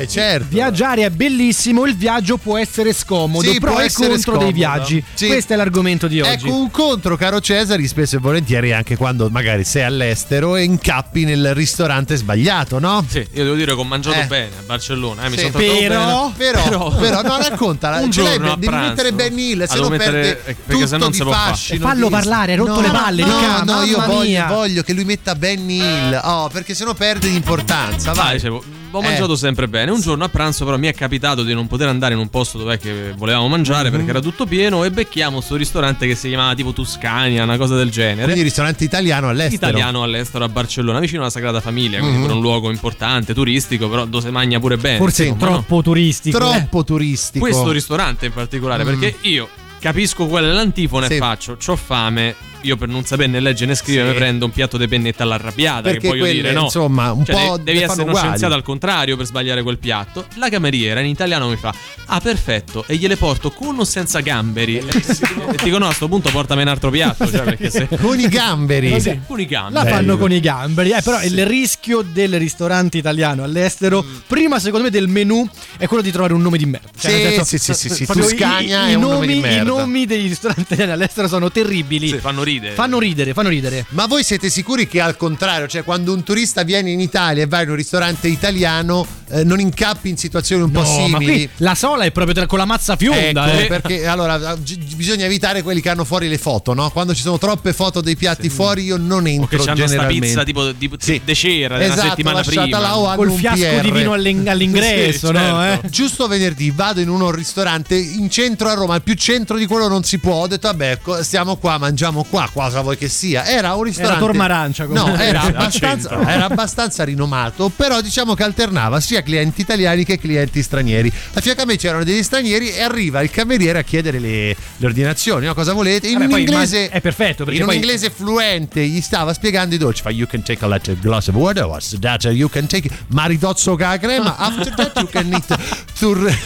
Eh, 0.02 0.08
certo. 0.08 0.46
Viaggiare 0.48 1.04
è 1.04 1.10
bellissimo, 1.10 1.84
il 1.86 1.96
viaggio 1.96 2.36
può 2.36 2.56
essere 2.58 2.92
scomodo, 2.92 3.48
e 3.48 3.58
essere 3.84 4.08
contro 4.08 4.18
scomodo. 4.18 4.44
dei 4.44 4.52
viaggi. 4.52 5.04
Sì. 5.14 5.26
Questo 5.28 5.52
è 5.52 5.56
l'argomento 5.56 5.87
di 5.88 6.20
oggi. 6.20 6.46
Ecco 6.46 6.54
un 6.54 6.70
contro, 6.70 7.16
caro 7.16 7.40
Cesari, 7.40 7.86
spesso 7.88 8.16
e 8.16 8.18
volentieri 8.18 8.72
anche 8.72 8.96
quando 8.96 9.28
magari 9.30 9.64
sei 9.64 9.84
all'estero 9.84 10.56
e 10.56 10.64
incappi 10.64 11.24
nel 11.24 11.54
ristorante 11.54 12.16
sbagliato, 12.16 12.78
no? 12.78 13.04
Sì, 13.08 13.18
io 13.32 13.44
devo 13.44 13.54
dire 13.54 13.74
che 13.74 13.80
ho 13.80 13.84
mangiato 13.84 14.20
Eh. 14.20 14.26
bene 14.26 14.50
a 14.58 14.62
Barcellona, 14.66 15.24
eh, 15.24 15.28
mi 15.30 15.36
Sì, 15.38 15.46
sono 15.46 15.52
però- 15.58 16.32
bene. 16.34 16.34
Però, 16.36 16.90
però, 16.98 17.22
no, 17.22 17.38
raccontala. 17.38 17.98
Un 18.00 18.10
ce 18.12 18.22
l'hai, 18.22 18.32
giorno 18.32 18.52
a 18.52 18.54
devi 18.54 18.66
pranzo. 18.66 18.88
mettere 18.88 19.12
Ben 19.12 19.38
Hill, 19.38 19.64
se 19.64 19.78
no 19.78 19.88
mettere- 19.88 20.10
perde 20.10 20.30
eh, 20.30 20.34
perché 20.54 20.56
tutto 20.72 20.86
se 20.86 20.96
no 20.96 21.04
non 21.04 21.16
può 21.16 21.30
fare. 21.32 21.50
fascino. 21.50 21.86
Fallo 21.86 22.04
di- 22.06 22.10
parlare, 22.12 22.52
hai 22.52 22.58
rotto 22.58 22.74
No, 22.74 22.80
le 22.80 22.90
palle, 22.90 23.22
No, 23.24 23.38
Ricca, 23.38 23.62
no, 23.64 23.82
io 23.82 24.02
voglio, 24.04 24.46
voglio 24.46 24.82
che 24.82 24.92
lui 24.92 25.04
metta 25.04 25.34
Ben 25.34 25.68
Hill. 25.70 26.20
Oh, 26.22 26.48
perché 26.48 26.74
sennò 26.74 26.92
perde 26.94 27.28
di 27.28 27.34
importanza. 27.36 28.10
Ah, 28.10 28.14
Vai. 28.14 28.77
Ho 28.90 29.00
Eh. 29.00 29.02
mangiato 29.02 29.36
sempre 29.36 29.68
bene. 29.68 29.90
Un 29.90 30.00
giorno 30.00 30.24
a 30.24 30.28
pranzo, 30.28 30.64
però, 30.64 30.76
mi 30.78 30.86
è 30.86 30.94
capitato 30.94 31.42
di 31.42 31.52
non 31.54 31.66
poter 31.66 31.88
andare 31.88 32.14
in 32.14 32.20
un 32.20 32.28
posto 32.28 32.58
dove 32.58 32.78
che 32.78 33.12
volevamo 33.16 33.48
mangiare 33.48 33.88
Mhm. 33.90 33.94
perché 33.96 34.10
era 34.10 34.20
tutto 34.20 34.46
pieno. 34.46 34.84
E 34.84 34.90
becchiamo 34.90 35.40
sto 35.40 35.56
ristorante 35.56 36.06
che 36.06 36.14
si 36.14 36.28
chiamava 36.28 36.54
tipo 36.54 36.72
Tuscania, 36.72 37.42
una 37.44 37.56
cosa 37.56 37.74
del 37.76 37.90
genere. 37.90 38.24
Quindi 38.24 38.42
ristorante 38.42 38.84
italiano 38.84 39.28
all'estero. 39.28 39.54
Italiano 39.68 40.02
all'estero 40.02 40.44
a 40.44 40.48
Barcellona, 40.48 40.98
vicino 41.00 41.20
alla 41.20 41.30
Sagrada 41.30 41.60
Famiglia, 41.60 41.98
quindi 41.98 42.16
Mhm. 42.16 42.22
pure 42.22 42.34
un 42.34 42.40
luogo 42.40 42.70
importante, 42.70 43.34
turistico, 43.34 43.88
però 43.88 44.04
dove 44.06 44.24
si 44.26 44.30
mangia 44.32 44.58
pure 44.60 44.76
bene. 44.76 44.98
Forse 44.98 45.24
insomma, 45.24 45.44
no? 45.50 45.56
troppo 45.56 45.82
turistico. 45.82 46.38
Troppo 46.38 46.84
turistico. 46.84 47.44
Questo 47.44 47.70
ristorante 47.70 48.26
in 48.26 48.32
particolare, 48.32 48.84
Mm. 48.84 48.86
perché 48.86 49.16
io 49.28 49.48
capisco 49.80 50.26
qual 50.26 50.44
è 50.44 50.48
l'antifona 50.52 51.06
Sì. 51.06 51.14
e 51.14 51.18
faccio, 51.18 51.56
ho 51.66 51.76
fame. 51.76 52.34
Io 52.62 52.76
per 52.76 52.88
non 52.88 53.04
sapere 53.04 53.28
né 53.28 53.40
leggere 53.40 53.66
né 53.66 53.74
scrivere 53.74 54.06
Sì. 54.08 54.12
mi 54.12 54.18
prendo 54.18 54.44
un 54.46 54.50
piatto 54.50 54.76
di 54.76 54.88
pennetta 54.88 55.22
all'arrabbiata. 55.22 55.82
Perché 55.82 55.98
che 56.00 56.08
voglio 56.08 56.20
quelle, 56.22 56.34
dire, 56.40 56.52
no. 56.52 56.64
insomma, 56.64 57.12
un 57.12 57.24
Cioè, 57.24 57.34
po' 57.34 57.52
devi, 57.56 57.64
devi 57.64 57.78
essere 57.82 57.92
uno 58.02 58.10
uguali. 58.10 58.26
scienziato 58.26 58.54
al 58.54 58.62
contrario 58.62 59.16
per 59.16 59.26
sbagliare 59.26 59.62
quel 59.62 59.78
piatto. 59.78 60.26
La 60.36 60.48
cameriera 60.48 61.00
in 61.00 61.06
italiano 61.06 61.48
mi 61.48 61.56
fa: 61.56 61.72
Ah, 62.06 62.20
perfetto, 62.20 62.84
e 62.86 62.96
gliele 62.96 63.16
porto 63.16 63.50
con 63.50 63.78
o 63.78 63.84
senza 63.84 64.20
gamberi? 64.20 64.78
e 64.78 65.56
dico: 65.62 65.78
No, 65.78 65.88
a 65.88 65.92
sto 65.92 66.08
punto 66.08 66.30
portami 66.30 66.62
un 66.62 66.68
altro 66.68 66.90
piatto. 66.90 67.30
Cioè, 67.30 67.56
se. 67.70 67.88
Con 68.00 68.18
i 68.18 68.28
gamberi. 68.28 69.00
Sì, 69.00 69.20
con 69.26 69.38
i 69.40 69.46
gamberi. 69.46 69.84
La 69.84 69.90
fanno 69.90 70.16
con 70.18 70.32
i 70.32 70.40
gamberi, 70.40 70.90
eh, 70.90 71.02
però 71.02 71.22
il 71.22 71.46
rischio 71.46 72.02
del 72.02 72.38
ristorante 72.38 72.98
italiano 72.98 73.42
all'estero, 73.44 74.02
Mm. 74.02 74.16
prima 74.26 74.58
secondo 74.58 74.84
me 74.86 74.90
del 74.90 75.08
menù, 75.08 75.46
è 75.76 75.86
quello 75.86 76.02
di 76.02 76.10
trovare 76.10 76.32
un 76.32 76.40
nome 76.42 76.58
di 76.58 76.66
merda. 76.66 76.88
Cioè, 76.98 77.10
Sì, 77.10 77.18
senso, 77.18 77.44
sì, 77.44 77.58
sì, 77.58 77.88
sì, 77.88 78.04
sì, 78.04 78.06
Tuscania 78.06 78.86
i, 78.86 78.88
è 78.88 78.92
i 78.92 78.94
un 78.94 79.00
nome 79.02 79.14
nomi, 79.14 79.26
di 79.34 79.40
merda. 79.40 79.62
I 79.62 79.64
nomi 79.64 80.06
dei 80.06 80.26
ristoranti 80.26 80.62
italiani 80.62 80.92
all'estero 80.92 81.28
sono 81.28 81.50
terribili. 81.50 82.08
Sì, 82.08 82.18
fanno 82.18 82.42
ridere. 82.48 82.74
Fanno 82.74 82.98
ridere, 82.98 83.32
fanno 83.32 83.48
ridere. 83.48 83.86
Ma 83.90 84.06
voi 84.06 84.24
siete 84.24 84.48
sicuri 84.50 84.86
che 84.88 85.00
al 85.00 85.16
contrario, 85.16 85.66
cioè 85.68 85.84
quando 85.84 86.12
un 86.12 86.22
turista 86.22 86.62
viene 86.62 86.90
in 86.90 87.00
Italia 87.00 87.42
e 87.42 87.46
va 87.46 87.62
in 87.62 87.70
un 87.70 87.76
ristorante 87.76 88.28
italiano, 88.28 89.06
eh, 89.30 89.44
non 89.44 89.60
incappi 89.60 90.08
in 90.08 90.16
situazioni 90.16 90.62
un 90.62 90.70
po' 90.70 90.82
No, 90.82 91.08
ma 91.08 91.18
simili? 91.18 91.24
qui 91.24 91.48
la 91.58 91.74
sola 91.74 92.04
è 92.04 92.10
proprio 92.12 92.34
tra- 92.34 92.46
con 92.46 92.58
la 92.58 92.64
mazza 92.64 92.96
fionda. 92.96 93.50
Ecco, 93.52 93.58
eh. 93.62 93.66
perché 93.66 94.06
allora 94.06 94.56
gi- 94.56 94.78
bisogna 94.96 95.24
evitare 95.24 95.62
quelli 95.62 95.80
che 95.80 95.88
hanno 95.90 96.04
fuori 96.04 96.28
le 96.28 96.38
foto, 96.38 96.74
no? 96.74 96.90
Quando 96.90 97.14
ci 97.14 97.22
sono 97.22 97.38
troppe 97.38 97.72
foto 97.72 98.00
dei 98.00 98.16
piatti 98.16 98.48
fuori, 98.48 98.84
io 98.84 98.96
non 98.96 99.26
entro 99.26 99.58
c'hanno 99.58 99.76
sta 99.76 99.86
generalmente. 99.86 100.26
pizza 100.26 100.44
tipo 100.44 100.70
di, 100.72 100.90
Sì. 100.98 101.20
de 101.24 101.34
cera 101.34 101.78
della 101.78 101.92
Esatto, 101.92 102.08
settimana 102.08 102.36
lasciata 102.36 102.60
prima. 102.62 102.78
là 102.80 102.96
o 102.98 103.14
Col 103.14 103.28
un 103.28 103.36
fiasco 103.36 103.60
PR. 103.60 103.80
di 103.82 103.90
vino 103.90 104.12
all'ing- 104.12 104.46
all'ingresso, 104.48 105.26
Sì, 105.28 105.32
no? 105.32 105.38
certo. 105.38 105.86
Eh? 105.86 105.90
Giusto 105.90 106.26
venerdì 106.28 106.70
vado 106.70 107.00
in 107.00 107.08
uno 107.08 107.30
ristorante 107.30 107.96
in 107.96 108.30
centro 108.30 108.68
a 108.68 108.74
Roma, 108.74 108.94
il 108.96 109.02
più 109.02 109.14
centro 109.14 109.56
di 109.56 109.66
quello 109.66 109.88
non 109.88 110.04
si 110.04 110.18
può. 110.18 110.34
Ho 110.42 110.46
detto, 110.46 110.68
vabbè, 110.68 110.98
co- 111.02 111.22
stiamo 111.22 111.56
qua, 111.56 111.78
mangiamo 111.78 112.24
qua, 112.24 112.48
cosa 112.52 112.80
vuoi 112.80 112.96
che 112.96 113.08
sia. 113.08 113.44
Era 113.46 113.74
un 113.74 113.82
ristorante. 113.84 114.20
Tormarancia, 114.20 114.86
come- 114.86 114.98
No, 114.98 115.16
era 115.16 115.42
abbastanza, 115.42 116.10
era 116.28 116.44
abbastanza 116.46 117.04
rinomato, 117.04 117.70
però 117.74 118.00
diciamo 118.00 118.34
che 118.34 118.42
alternava 118.42 119.00
sia 119.00 119.17
clienti 119.22 119.60
italiani 119.60 120.04
che 120.04 120.18
clienti 120.18 120.62
stranieri. 120.62 121.12
A 121.34 121.40
fianco 121.40 121.62
a 121.62 121.64
me 121.64 121.76
c'erano 121.76 122.04
degli 122.04 122.22
stranieri 122.22 122.70
e 122.72 122.82
arriva 122.82 123.20
il 123.22 123.30
cameriere 123.30 123.78
a 123.78 123.82
chiedere 123.82 124.18
le, 124.18 124.56
le 124.76 124.86
ordinazioni, 124.86 125.46
no? 125.46 125.54
cosa 125.54 125.72
volete? 125.72 126.08
In 126.08 126.18
Vabbè, 126.18 126.32
un 126.32 126.38
inglese 126.40 126.88
è 126.88 127.00
perfetto, 127.00 127.44
perché 127.44 127.60
in 127.60 127.66
un 127.66 127.74
inglese 127.74 128.10
fluente 128.10 128.84
gli 128.86 129.00
stava 129.00 129.32
spiegando 129.32 129.74
i 129.74 129.78
dolci. 129.78 130.02
Fa 130.02 130.10
you 130.10 130.26
can 130.26 130.42
take 130.42 130.64
a 130.64 130.68
little 130.68 130.96
glass 131.00 131.28
of 131.28 131.34
water, 131.34 131.64
what's 131.64 131.96
that? 132.00 132.24
You 132.24 132.48
can 132.48 132.66
take 132.66 132.88
maritozzo 133.08 133.76
con 133.76 133.88
la 133.88 133.98
crema, 133.98 134.36
after 134.36 134.74
that 134.74 134.92
you 134.96 135.08
can 135.08 135.32
eat 135.32 135.58
tur... 135.98 136.32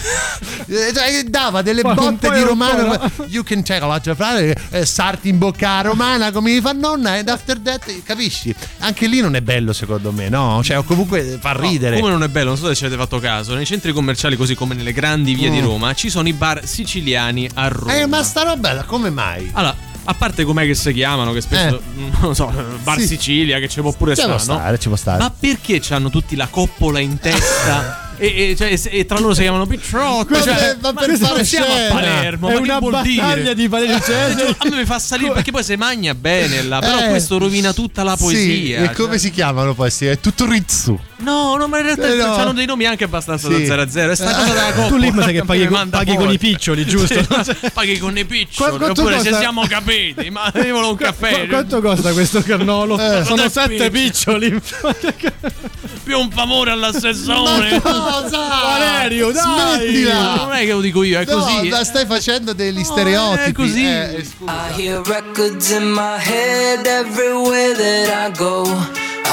Eh, 0.69 0.93
cioè, 0.95 1.23
dava 1.25 1.61
delle 1.63 1.83
Poi 1.83 1.95
botte 1.95 2.31
di 2.31 2.41
romano. 2.41 2.87
no? 2.87 3.25
You 3.29 3.43
can 3.43 3.63
take 3.63 3.83
a 3.85 3.93
little 3.93 4.15
frate, 4.15 4.57
eh, 4.71 4.87
sarti 4.87 5.29
in 5.29 5.39
bocca 5.39 5.81
romana 5.83 6.31
come 6.33 6.53
mi 6.53 6.61
fa 6.61 6.73
nonna 6.73 7.13
and 7.13 7.29
after 7.29 7.59
that, 7.61 7.85
capisci? 8.05 8.55
Anche 8.79 9.07
lì 9.07 9.21
non 9.21 9.35
è 9.37 9.41
bello 9.41 9.73
secondo 9.73 10.13
me, 10.13 10.29
no? 10.29 10.61
Cioè, 10.63 10.79
o 10.79 10.83
comunque 10.85 11.39
fa 11.41 11.53
No, 11.53 11.61
ridere. 11.69 11.99
come 11.99 12.11
non 12.13 12.23
è 12.23 12.29
bello, 12.29 12.55
so 12.63 12.69
se 12.69 12.75
ci 12.75 12.85
avete 12.85 13.01
fatto 13.01 13.19
caso, 13.19 13.55
nei 13.55 13.67
centri 13.67 13.93
commerciali 13.93 14.37
così 14.37 14.55
come 14.55 14.75
nelle 14.75 14.93
grandi 14.93 15.35
vie 15.35 15.51
di 15.51 15.61
Mm. 15.61 15.65
Roma 15.65 15.95
ci 15.95 16.09
sono 16.11 16.29
i 16.29 16.33
bar 16.33 16.61
siciliani 16.65 17.49
a 17.55 17.69
Roma. 17.69 17.95
Eh, 17.97 18.07
ma 18.07 18.23
sta 18.23 18.43
roba 18.43 18.83
come 18.85 19.11
mai? 19.11 19.51
Allora, 19.53 19.75
a 20.05 20.15
parte 20.15 20.45
com'è 20.45 20.65
che 20.65 20.75
si 20.75 20.93
chiamano, 20.93 21.33
che 21.33 21.41
spesso, 21.41 21.81
non 21.95 22.11
lo 22.21 22.35
so, 22.35 22.53
Bar 22.83 22.99
Sì. 22.99 23.07
Sicilia, 23.07 23.59
che 23.59 23.69
ci 23.69 23.81
può 23.81 23.93
pure 23.93 24.15
stare, 24.15 24.71
no? 24.71 24.79
ci 24.79 24.89
può 24.89 24.97
stare. 24.97 25.19
Ma 25.19 25.31
perché 25.31 25.81
hanno 25.91 26.11
tutti 26.11 26.37
la 26.37 26.49
coppola 26.49 26.99
in 26.99 27.19
testa? 27.19 27.99
e, 28.17 28.51
e- 28.51 28.57
cioè, 28.57 28.79
e- 28.91 29.07
tra 29.07 29.19
loro 29.19 29.35
si 29.35 29.43
chiamano 29.43 29.67
Picciocco. 29.67 30.33
Ma 30.33 30.41
Cioè, 30.43 30.77
ma 30.81 30.93
per 30.93 31.17
fare 31.19 31.45
siamo 31.45 31.67
a. 31.67 31.89
Palermo. 31.93 32.49
È 32.49 32.55
ma 32.55 32.59
una 32.61 32.81
battaglia 32.81 33.53
di 33.55 33.69
Valerio 33.69 33.99
Cesare. 34.01 34.57
A 34.59 34.69
me 34.71 34.85
fa 34.87 34.99
salire 34.99 35.33
perché 35.33 35.51
poi 35.51 35.65
si 35.65 35.77
magna 35.77 36.15
bene 36.15 36.63
là, 36.63 36.79
però 36.81 36.99
Eh, 37.01 37.09
questo 37.09 37.39
rovina 37.39 37.73
tutta 37.73 38.03
la 38.03 38.17
poesia. 38.17 38.43
Sì, 38.43 38.73
e 38.73 38.85
cioè. 38.87 38.95
come 38.95 39.19
si 39.19 39.31
chiamano 39.31 39.75
poi? 39.75 39.91
Sì, 39.91 40.07
è 40.07 40.19
tutto 40.21 40.47
Rizzu. 40.49 40.99
No, 41.19 41.55
no, 41.57 41.69
ma 41.69 41.79
in 41.79 41.85
realtà 41.85 42.09
Eh, 42.13 42.17
no. 42.17 42.35
hanno 42.35 42.53
dei 42.53 42.67
nomi 42.67 42.85
anche 42.85 43.05
abbastanza 43.05 43.47
Sì. 43.49 43.61
da 43.61 43.65
0 43.67 43.83
a 43.83 43.89
0. 43.89 44.13
È 44.13 44.17
sta 44.17 44.31
Eh, 44.31 44.35
cosa 44.35 44.49
della 44.55 44.63
coppola. 44.73 44.89
tu 44.89 44.97
lì 44.97 45.11
mi 45.13 45.23
sa 45.23 45.31
che 45.31 45.45
paghi 45.45 45.67
con- 45.67 45.89
paghi 45.89 46.15
con 46.17 46.31
i 46.33 46.39
piccioli, 46.39 46.85
giusto? 46.85 47.21
Sì, 47.45 47.57
paghi 47.73 47.99
con 47.99 48.17
i 48.19 48.25
piccioli. 48.25 48.71
Qu- 48.79 48.89
Oppure 48.91 49.19
se 49.19 49.23
costa- 49.31 49.39
siamo 49.39 49.65
capiti, 49.69 50.31
ma 50.31 50.51
volevo 50.55 50.91
un 50.91 50.97
caffè. 50.97 51.41
Qu- 51.41 51.49
quanto 51.49 51.81
costa 51.81 52.13
questo 52.13 52.41
carnolo? 52.43 52.99
Eh. 52.99 53.25
Sono 53.25 53.49
sette 53.49 53.91
piccioli. 53.91 54.61
Più 56.05 56.19
un 56.19 56.31
favore 56.31 56.71
all'assessore. 56.73 57.79
Cosa? 57.83 58.49
Valerio, 58.63 59.31
dai! 59.31 59.79
Smettila! 59.79 60.35
Non 60.35 60.53
è 60.53 60.65
che 60.65 60.73
lo 60.73 60.81
dico 60.81 61.03
io, 61.05 61.21
è 61.21 61.25
No, 61.25 61.39
così. 61.39 61.69
da- 61.69 61.85
stai 61.85 62.07
facendo 62.07 62.53
degli 62.53 62.79
No, 62.79 62.85
stereotipi. 62.85 63.43
è 63.51 63.53
così. 63.53 63.85
Eh. 63.87 64.27
I 64.49 64.73
hear 64.81 65.01
records 65.07 65.71
in 65.71 65.93
my 65.93 66.19
head 66.19 66.87
everywhere 66.87 67.75
that 67.77 68.29
I 68.29 68.37
go. 68.37 68.65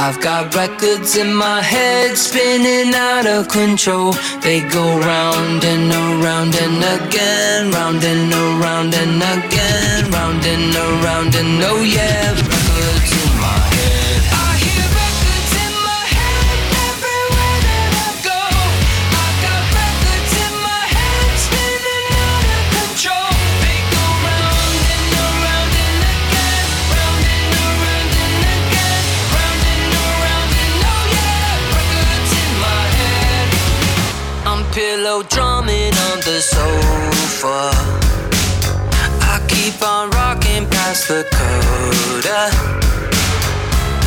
I've 0.02 0.20
got 0.22 0.54
records 0.56 1.16
in 1.16 1.34
my 1.34 1.60
head 1.62 2.16
spinning 2.16 2.94
out 2.94 3.26
of 3.26 3.48
control. 3.48 4.14
They 4.42 4.62
go 4.70 4.98
round 5.00 5.64
and 5.66 5.92
around 5.92 6.56
and 6.56 6.82
again, 6.84 7.72
round 7.72 8.02
and 8.04 8.32
around 8.32 8.94
and 8.94 9.22
again, 9.22 10.10
round 10.12 10.46
and 10.46 10.74
around 10.76 11.36
and 11.36 11.62
oh 11.64 11.84
yeah, 11.84 12.34
I'm 35.10 35.16
pillow 35.16 35.24
drumming 35.30 35.94
on 36.08 36.20
the 36.20 36.40
sofa. 36.40 37.72
I 39.22 39.42
Keep 39.48 39.82
on 39.82 40.12
rocking 40.12 40.68
past 40.70 41.08
the 41.08 41.26
coda. 41.32 42.52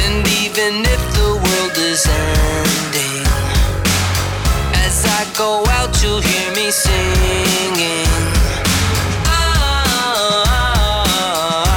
And 0.04 0.26
even 0.42 0.84
if 0.86 1.02
the 1.16 1.30
world 1.42 1.76
is 1.76 2.06
ending, 2.06 3.26
as 4.86 5.04
I 5.04 5.26
go 5.36 5.64
out, 5.70 6.00
you'll 6.02 6.20
hear 6.20 6.52
me 6.54 6.70
singing. 6.70 8.06
Ah, 9.26 10.54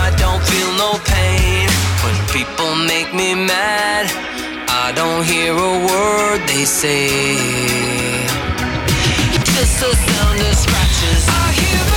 I 0.06 0.10
don't 0.22 0.44
feel 0.52 0.72
no 0.78 1.00
pain 1.04 1.70
when 2.04 2.16
people 2.30 2.76
make 2.76 3.12
me 3.14 3.34
mad. 3.34 4.06
I 4.70 4.92
don't 4.92 5.26
hear 5.26 5.54
a 5.54 5.80
word 5.88 6.48
they 6.48 6.66
say. 6.66 8.35
Just 9.56 9.80
the 9.80 9.96
sound 9.96 10.42
of 10.42 10.54
scratches. 10.54 11.26
I 11.30 11.54
hear 11.54 11.95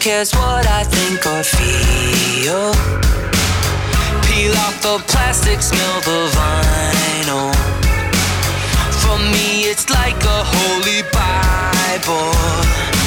cares 0.00 0.32
what 0.32 0.66
I 0.66 0.82
think 0.84 1.26
or 1.26 1.42
feel. 1.42 2.72
Peel 4.24 4.56
off 4.64 4.80
the 4.80 4.96
plastic, 5.06 5.60
smell 5.60 6.00
the 6.00 6.20
vinyl. 6.36 7.52
For 9.02 9.18
me, 9.18 9.68
it's 9.70 9.90
like 9.90 10.16
a 10.24 10.42
holy 10.42 11.02
Bible. 11.12 12.99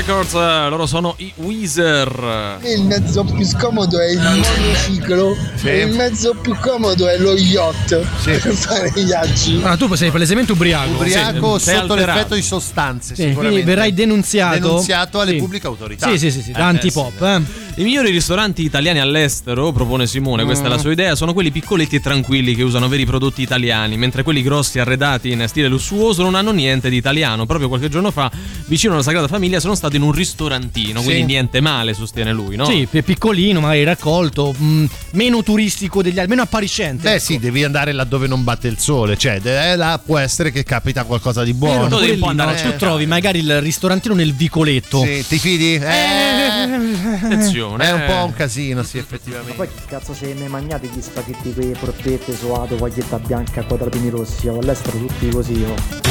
Records, 0.00 0.32
loro 0.32 0.86
sono 0.86 1.14
i 1.18 1.30
Weezer. 1.36 2.58
Il 2.62 2.84
mezzo 2.84 3.22
più 3.22 3.44
scomodo 3.44 4.00
è 4.00 4.06
il 4.10 4.18
monociclo 4.18 5.36
e 5.62 5.80
il 5.82 5.94
mezzo 5.94 6.34
più 6.40 6.56
comodo 6.58 7.06
è 7.06 7.18
lo 7.18 7.34
yacht 7.34 7.98
per 8.24 8.40
fare 8.54 8.90
i 8.94 9.04
viaggi. 9.04 9.60
Ah, 9.62 9.76
tu 9.76 9.94
sei 9.96 10.10
palesemente 10.10 10.52
ubriaco. 10.52 10.92
Ubriaco 10.92 11.58
Sì, 11.58 11.70
sotto 11.74 11.94
l'effetto 11.94 12.34
di 12.34 12.40
sostanze, 12.40 13.08
Sì, 13.14 13.22
sicuramente. 13.24 13.48
quindi 13.48 13.62
verrai 13.62 13.92
denunziato. 13.92 14.58
Denunziato 14.58 15.20
alle 15.20 15.32
Sì. 15.32 15.36
pubbliche 15.36 15.66
autorità. 15.66 16.08
Sì, 16.08 16.18
sì, 16.18 16.30
sì, 16.30 16.40
sì, 16.42 16.52
da 16.52 16.58
Eh, 16.60 16.62
antipop. 16.62 17.20
eh. 17.20 17.42
I 17.80 17.82
migliori 17.82 18.10
ristoranti 18.10 18.62
italiani 18.62 18.98
all'estero, 19.00 19.72
propone 19.72 20.06
Simone, 20.06 20.44
questa 20.44 20.66
è 20.66 20.68
la 20.68 20.76
Mm. 20.76 20.80
sua 20.80 20.92
idea, 20.92 21.14
sono 21.14 21.32
quelli 21.32 21.50
piccoletti 21.50 21.96
e 21.96 22.00
tranquilli 22.00 22.54
che 22.54 22.62
usano 22.62 22.88
veri 22.88 23.06
prodotti 23.06 23.40
italiani, 23.40 23.96
mentre 23.96 24.22
quelli 24.22 24.42
grossi 24.42 24.78
arredati 24.78 25.30
in 25.30 25.42
stile 25.48 25.66
lussuoso 25.66 26.22
non 26.22 26.34
hanno 26.34 26.50
niente 26.52 26.90
di 26.90 26.96
italiano. 26.96 27.46
Proprio 27.46 27.68
qualche 27.68 27.88
giorno 27.88 28.10
fa, 28.10 28.30
vicino 28.66 28.92
alla 28.92 29.02
Sagrada 29.02 29.28
Famiglia, 29.28 29.60
sono 29.60 29.74
stato 29.74 29.96
in 29.96 30.02
un 30.02 30.12
ristorantino, 30.12 30.98
Sì. 31.00 31.06
quindi 31.06 31.32
niente 31.32 31.62
male, 31.62 31.94
sostiene 31.94 32.34
lui, 32.34 32.54
no? 32.54 32.66
Sì, 32.66 32.86
pi- 32.90 33.02
piccolino, 33.02 33.60
magari 33.60 33.82
raccolto, 33.84 34.52
mh, 34.54 34.84
meno 35.12 35.42
turistico 35.42 36.02
degli 36.02 36.18
altri, 36.18 36.28
meno 36.28 36.42
appariscente. 36.42 37.10
Beh 37.10 37.18
sì, 37.18 37.38
devi 37.38 37.64
andare 37.64 37.92
laddove 37.92 38.26
non 38.26 38.44
batte 38.44 38.68
il 38.68 38.78
sole, 38.78 39.16
cioè 39.16 39.40
eh, 39.42 39.76
là 39.76 39.98
può 40.04 40.18
essere 40.18 40.52
che 40.52 40.64
capita 40.64 41.04
qualcosa 41.04 41.42
di 41.44 41.54
buono. 41.54 41.84
Però 41.86 41.96
pure 41.96 42.12
lì, 42.12 42.20
no, 42.36 42.54
tu 42.54 42.76
trovi 42.76 43.06
magari 43.06 43.38
il 43.38 43.62
ristorantino 43.62 44.12
nel 44.14 44.34
vicoletto. 44.34 45.02
Sì, 45.02 45.24
ti 45.26 45.38
fidi? 45.38 45.76
Eh, 45.76 47.18
Attenzione. 47.22 47.68
È 47.78 47.92
un 47.92 48.04
po' 48.06 48.12
eh. 48.12 48.22
un 48.22 48.34
casino, 48.34 48.82
sì, 48.82 48.96
Ma 48.96 49.02
effettivamente. 49.02 49.52
poi 49.54 49.68
che 49.68 49.82
cazzo 49.86 50.14
se 50.14 50.32
ne 50.34 50.48
mangiate 50.48 50.86
gli 50.88 51.00
spaghetti 51.00 51.52
quei 51.52 51.76
porpette 51.78 52.34
suato, 52.36 52.74
paglietta 52.76 53.18
bianca, 53.18 53.62
quadratini 53.62 54.10
rossi, 54.10 54.48
all'estero 54.48 54.98
tutti 54.98 55.28
così, 55.30 55.64
oh. 55.64 56.08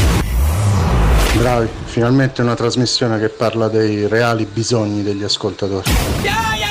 Bravi, 1.37 1.69
finalmente 1.85 2.41
una 2.41 2.55
trasmissione 2.55 3.19
che 3.19 3.29
parla 3.29 3.67
dei 3.67 4.07
reali 4.07 4.45
bisogni 4.45 5.03
degli 5.03 5.23
ascoltatori. 5.23 5.89
Day 6.21 6.68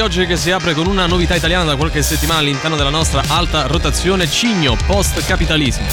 di 0.00 0.06
oggi 0.06 0.24
che 0.24 0.38
si 0.38 0.50
apre 0.50 0.72
con 0.72 0.86
una 0.86 1.04
novità 1.06 1.34
italiana 1.34 1.64
da 1.64 1.76
qualche 1.76 2.00
settimana 2.00 2.38
all'interno 2.38 2.74
della 2.74 2.88
nostra 2.88 3.22
alta 3.26 3.66
rotazione 3.66 4.26
Cigno 4.26 4.74
Post 4.86 5.22
Capitalismo. 5.26 5.84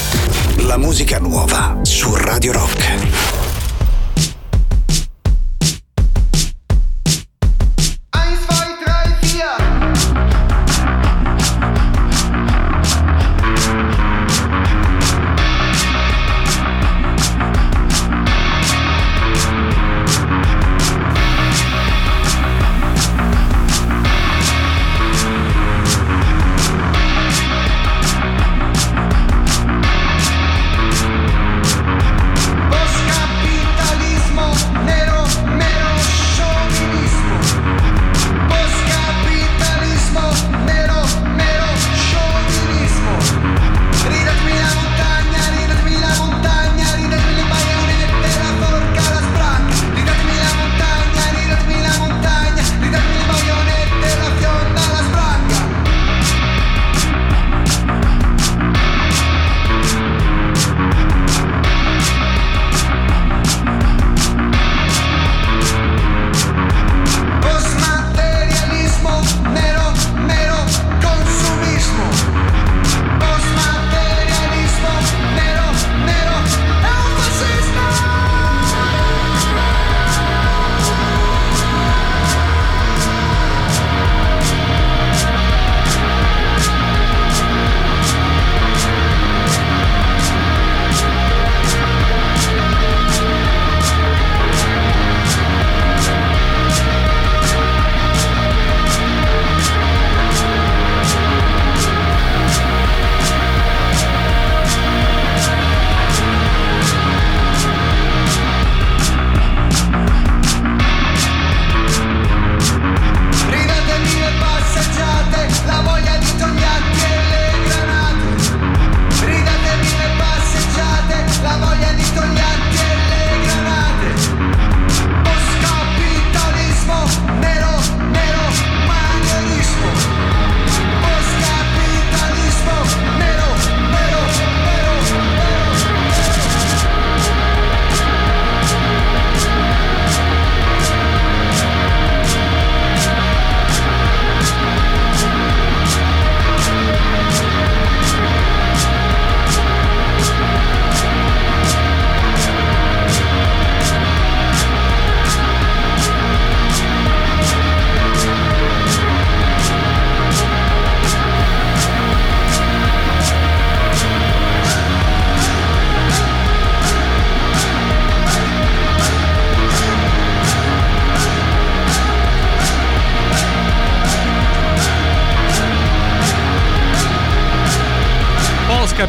La 0.66 0.78
musica 0.78 1.18
nuova 1.18 1.78
su 1.82 2.14
Radio 2.14 2.52
Rock. 2.52 3.37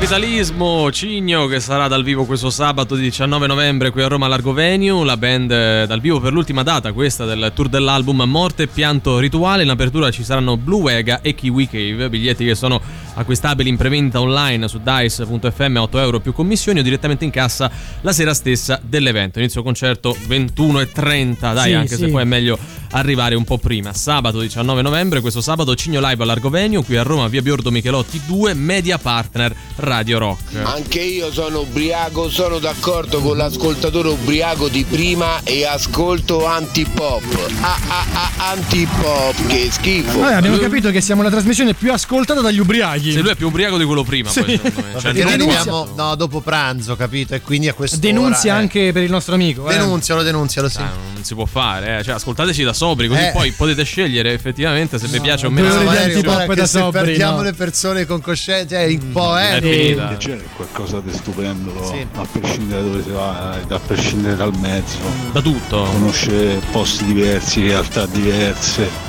Capitalismo 0.09 0.91
Cigno 0.91 1.45
che 1.45 1.59
sarà 1.59 1.87
dal 1.87 2.03
vivo 2.03 2.25
questo 2.25 2.49
sabato 2.49 2.95
19 2.95 3.45
novembre 3.45 3.91
qui 3.91 4.01
a 4.01 4.07
Roma 4.07 4.27
Largo 4.27 4.53
Venue, 4.53 5.05
la 5.05 5.17
band 5.17 5.51
eh, 5.51 5.85
dal 5.85 6.01
vivo 6.01 6.19
per 6.19 6.33
l'ultima 6.33 6.63
data 6.63 6.93
questa 6.93 7.25
del 7.25 7.51
tour 7.53 7.69
dell'album 7.69 8.23
Morte 8.23 8.63
e 8.63 8.67
Pianto 8.67 9.19
Rituale, 9.19 9.61
in 9.61 9.69
apertura 9.69 10.09
ci 10.09 10.23
saranno 10.23 10.57
Blue 10.57 10.81
Vega 10.81 11.21
e 11.21 11.35
Kiwi 11.35 11.67
Cave, 11.67 12.09
biglietti 12.09 12.43
che 12.43 12.55
sono 12.55 12.81
acquistabili 13.13 13.69
in 13.69 13.77
prevendita 13.77 14.19
online 14.19 14.67
su 14.67 14.81
dice.fm 14.83 15.77
8 15.77 15.99
euro 15.99 16.19
più 16.19 16.33
commissioni 16.33 16.79
o 16.79 16.81
direttamente 16.81 17.23
in 17.23 17.31
cassa 17.31 17.69
la 18.01 18.11
sera 18.11 18.33
stessa 18.33 18.81
dell'evento, 18.83 19.37
inizio 19.37 19.61
concerto 19.61 20.17
21.30 20.27 21.53
dai 21.53 21.69
Sì, 21.69 21.73
anche 21.75 21.97
se 21.97 22.05
sì. 22.05 22.11
poi 22.11 22.23
è 22.23 22.25
meglio 22.25 22.57
arrivare 22.93 23.35
un 23.35 23.43
po' 23.43 23.59
prima, 23.59 23.93
sabato 23.93 24.39
19 24.39 24.81
novembre 24.81 25.21
questo 25.21 25.41
sabato 25.41 25.75
Cigno 25.75 25.99
Live 26.01 26.23
a 26.23 26.25
Largo 26.25 26.49
Venue 26.49 26.83
qui 26.83 26.97
a 26.97 27.03
Roma 27.03 27.27
via 27.27 27.43
Biordo 27.43 27.69
Michelotti 27.69 28.19
2 28.25 28.55
media 28.55 28.97
partner 28.97 29.55
Radio 29.75 29.98
Rock. 30.07 30.55
Anche 30.63 30.99
io 31.01 31.31
sono 31.31 31.61
ubriaco, 31.61 32.29
sono 32.29 32.59
d'accordo 32.59 33.19
con 33.21 33.37
l'ascoltatore 33.37 34.09
ubriaco 34.09 34.67
di 34.69 34.83
prima 34.89 35.41
e 35.43 35.65
ascolto 35.65 36.45
antipop. 36.45 37.23
Ah 37.61 37.77
ah 37.87 38.05
ah 38.13 38.51
antipop, 38.51 39.47
che 39.47 39.69
schifo. 39.71 40.19
Vabbè, 40.19 40.33
abbiamo 40.35 40.57
capito 40.57 40.89
che 40.91 41.01
siamo 41.01 41.21
la 41.23 41.29
trasmissione 41.29 41.73
più 41.73 41.91
ascoltata 41.91 42.41
dagli 42.41 42.59
ubriachi. 42.59 43.11
Se 43.11 43.19
lui 43.21 43.31
è 43.31 43.35
più 43.35 43.47
ubriaco 43.47 43.77
di 43.77 43.83
quello 43.85 44.03
prima, 44.03 44.29
Sì. 44.29 44.41
poi, 44.41 44.51
secondo 44.63 44.81
me. 44.93 44.99
Cioè, 44.99 45.13
noi 45.13 45.33
arriviamo 45.33 45.87
no, 45.95 46.15
dopo 46.15 46.39
pranzo, 46.41 46.95
capito? 46.95 47.33
E 47.35 47.41
quindi 47.41 47.67
a 47.67 47.73
questo 47.73 47.97
Denunzia 47.97 48.55
anche 48.55 48.91
per 48.91 49.03
il 49.03 49.09
nostro 49.11 49.33
amico. 49.35 49.69
eh. 49.69 49.77
Denunzialo, 49.77 50.23
denunzialo, 50.23 50.69
sì. 50.69 50.77
Ah, 50.79 50.91
non 51.13 51.23
si 51.23 51.33
può 51.33 51.45
fare, 51.45 51.99
eh. 51.99 52.03
cioè 52.03 52.15
ascoltateci 52.15 52.63
da 52.63 52.73
sobri, 52.73 53.07
così 53.07 53.21
Eh. 53.21 53.31
poi 53.33 53.51
potete 53.51 53.83
scegliere 53.83 54.33
effettivamente 54.33 54.97
se 54.99 55.07
vi 55.07 55.19
piace 55.19 55.45
o 55.47 55.49
meno. 55.49 55.67
guarda 55.83 56.45
che 56.47 56.55
da 56.55 56.65
se 56.65 56.79
sobri, 56.79 57.03
perdiamo 57.03 57.37
no. 57.37 57.43
le 57.43 57.53
persone 57.53 58.05
con 58.05 58.21
coscienza 58.21 58.79
è 58.79 58.85
un 58.87 59.11
po' 59.11 59.37
eh. 59.37 59.57
È 59.57 59.59
finita. 59.95 60.17
C'è 60.17 60.39
qualcosa 60.55 60.99
di 60.99 61.11
stupendo, 61.11 61.83
Sì. 61.83 62.05
a 62.15 62.25
prescindere 62.31 62.81
da 62.83 62.87
dove 62.89 63.03
si 63.03 63.09
va, 63.11 63.51
a 63.67 63.79
prescindere 63.79 64.35
dal 64.35 64.55
mezzo. 64.59 64.97
Da 65.31 65.41
tutto. 65.41 65.83
Conoscere 65.83 66.61
posti 66.71 67.05
diversi, 67.05 67.61
realtà 67.67 68.05
diverse. 68.05 69.08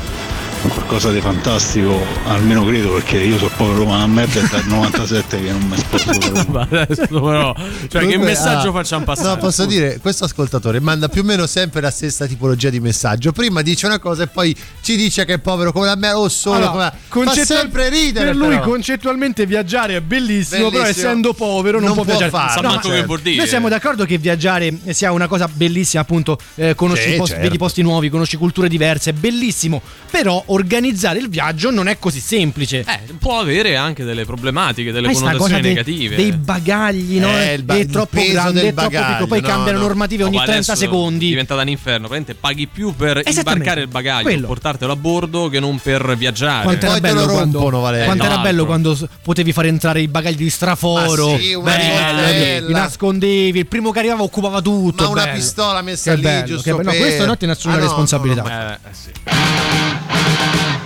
Qualcosa 0.63 1.11
di 1.11 1.21
fantastico, 1.23 1.99
almeno 2.27 2.65
credo 2.67 2.93
perché 2.93 3.17
io 3.19 3.39
sono 3.39 3.51
povero 3.57 3.79
romano 3.79 4.05
a 4.05 4.07
merda 4.07 4.41
dal 4.43 4.67
97 4.67 5.43
che 5.43 5.51
non 5.53 5.63
mi 5.63 5.77
sposto 5.79 6.45
Ma 6.53 6.67
adesso 6.71 7.07
però, 7.07 7.55
cioè 7.89 8.07
che 8.07 8.19
messaggio 8.19 8.69
ah, 8.69 8.73
facciamo 8.73 9.05
passare? 9.07 9.29
No, 9.29 9.37
posso 9.39 9.65
dire, 9.65 9.99
questo 10.01 10.25
ascoltatore 10.25 10.79
manda 10.79 11.09
più 11.09 11.23
o 11.23 11.25
meno 11.25 11.47
sempre 11.47 11.81
la 11.81 11.91
stessa 11.91 12.27
tipologia 12.27 12.69
di 12.69 12.79
messaggio. 12.79 13.33
Prima 13.33 13.63
dice 13.63 13.87
una 13.87 13.99
cosa 13.99 14.25
e 14.25 14.27
poi 14.27 14.55
ci 14.83 14.97
dice 14.97 15.25
che 15.25 15.35
è 15.35 15.39
povero 15.39 15.73
come 15.73 15.87
la 15.87 15.97
me 15.97 16.11
o 16.13 16.29
solo 16.29 16.57
Allora, 16.71 16.93
come 17.09 17.25
la... 17.25 17.33
Fa 17.33 17.45
sempre 17.45 17.89
ridere. 17.89 18.27
Per 18.27 18.37
lui 18.37 18.49
però. 18.57 18.61
concettualmente 18.63 19.47
viaggiare 19.47 19.97
è 19.97 20.01
bellissimo, 20.03 20.69
però 20.69 20.83
Bellissimo. 20.83 21.07
essendo 21.09 21.33
povero 21.33 21.79
non, 21.79 21.87
Non 21.87 21.95
può 21.95 22.05
può 22.05 22.17
viaggiare. 22.19 22.31
farlo, 22.31 22.61
No, 22.69 22.75
manco 22.75 22.89
ma- 22.89 22.95
che 22.97 23.05
vuol 23.05 23.21
dire. 23.21 23.37
Noi 23.37 23.49
siamo 23.49 23.69
d'accordo 23.71 24.05
che 24.05 24.19
viaggiare 24.19 24.77
sia 24.91 25.11
una 25.13 25.27
cosa 25.27 25.49
bellissima, 25.51 26.03
appunto, 26.03 26.39
eh, 26.57 26.75
conosci 26.75 27.11
Sì, 27.13 27.17
posti, 27.17 27.31
certo. 27.31 27.45
vedi 27.45 27.57
posti 27.57 27.81
nuovi, 27.83 28.11
conosci 28.11 28.37
culture 28.37 28.69
diverse, 28.69 29.11
è 29.11 29.13
bellissimo. 29.15 29.81
Però 30.11 30.43
organizzare 30.53 31.19
il 31.19 31.29
viaggio 31.29 31.71
non 31.71 31.89
è 31.89 31.99
così 31.99 32.21
semplice. 32.21 32.81
Eh, 32.81 33.15
può 33.19 33.39
avere 33.41 33.77
anche 33.77 34.05
delle 34.05 34.25
problematiche, 34.25 34.93
delle 34.93 35.13
sta 35.15 35.33
connotazioni 35.33 35.51
cosa 35.53 35.63
dei- 35.63 35.75
negative. 35.75 36.17
dei 36.17 36.33
bagagli, 36.33 37.19
no? 37.19 37.29
Eh, 37.29 37.55
il 37.55 37.63
ba- 37.63 37.75
è 37.77 37.87
troppo 37.87 38.21
grande, 38.31 38.61
del 38.61 38.71
è 38.71 38.75
troppo 38.75 38.89
piccolo. 38.91 39.27
Poi 39.27 39.41
no, 39.41 39.49
cambiano 39.49 39.79
no. 39.79 39.87
normative 39.87 40.25
ogni 40.25 40.33
No, 40.33 40.39
ma 40.39 40.45
30 40.45 40.73
adesso 40.73 40.85
secondi. 40.87 41.29
Diventa 41.29 41.55
da 41.55 41.63
un 41.63 41.69
inferno. 41.69 42.09
Praticamente 42.09 42.35
paghi 42.35 42.67
più 42.67 42.95
per 42.95 43.23
imbarcare 43.25 43.81
il 43.83 43.89
bagaglio, 43.89 44.23
Quello. 44.23 44.47
portartelo 44.47 44.93
a 44.93 44.97
bordo 44.97 45.49
che 45.49 45.61
non 45.61 45.79
per 45.79 46.17
viaggiare. 46.17 46.65
Quanto 46.65 46.87
era 46.87 47.01
bello, 47.01 47.25
lo 47.25 47.33
quando, 47.33 47.59
quanto 47.61 48.25
era 48.25 48.39
bello 48.39 48.67
quando 48.67 48.99
potevi 49.23 49.53
fare 49.53 49.69
entrare 49.69 50.01
i 50.01 50.09
bagagli 50.09 50.37
di 50.37 50.51
straforo. 50.51 51.31
Ma 51.31 51.39
sì, 51.39 51.59
bello, 51.61 52.67
li 52.67 52.73
nascondevi, 52.73 53.59
il 53.61 53.67
primo 53.67 53.91
che 53.91 53.99
arrivava 54.01 54.23
occupava 54.23 54.61
tutto. 54.61 55.05
Ma 55.05 55.09
una 55.11 55.23
bello. 55.25 55.35
pistola 55.37 55.83
messa 55.83 56.11
Che 56.11 56.17
lì, 56.17 56.23
bello, 56.23 56.47
giusto 56.47 56.63
che 56.63 56.71
bello. 56.83 56.91
No, 56.91 56.97
questo 56.97 57.27
non 57.27 57.37
ti 57.37 57.47
ne 57.47 57.53
assumi 57.53 57.75
Ah, 57.75 57.79
no, 57.79 57.83
responsabilità. 57.85 58.43
no, 58.43 58.49
no, 58.49 58.71
Eh, 58.73 59.31
eh 59.31 60.00
sì. 60.41 60.71
I 60.71 60.80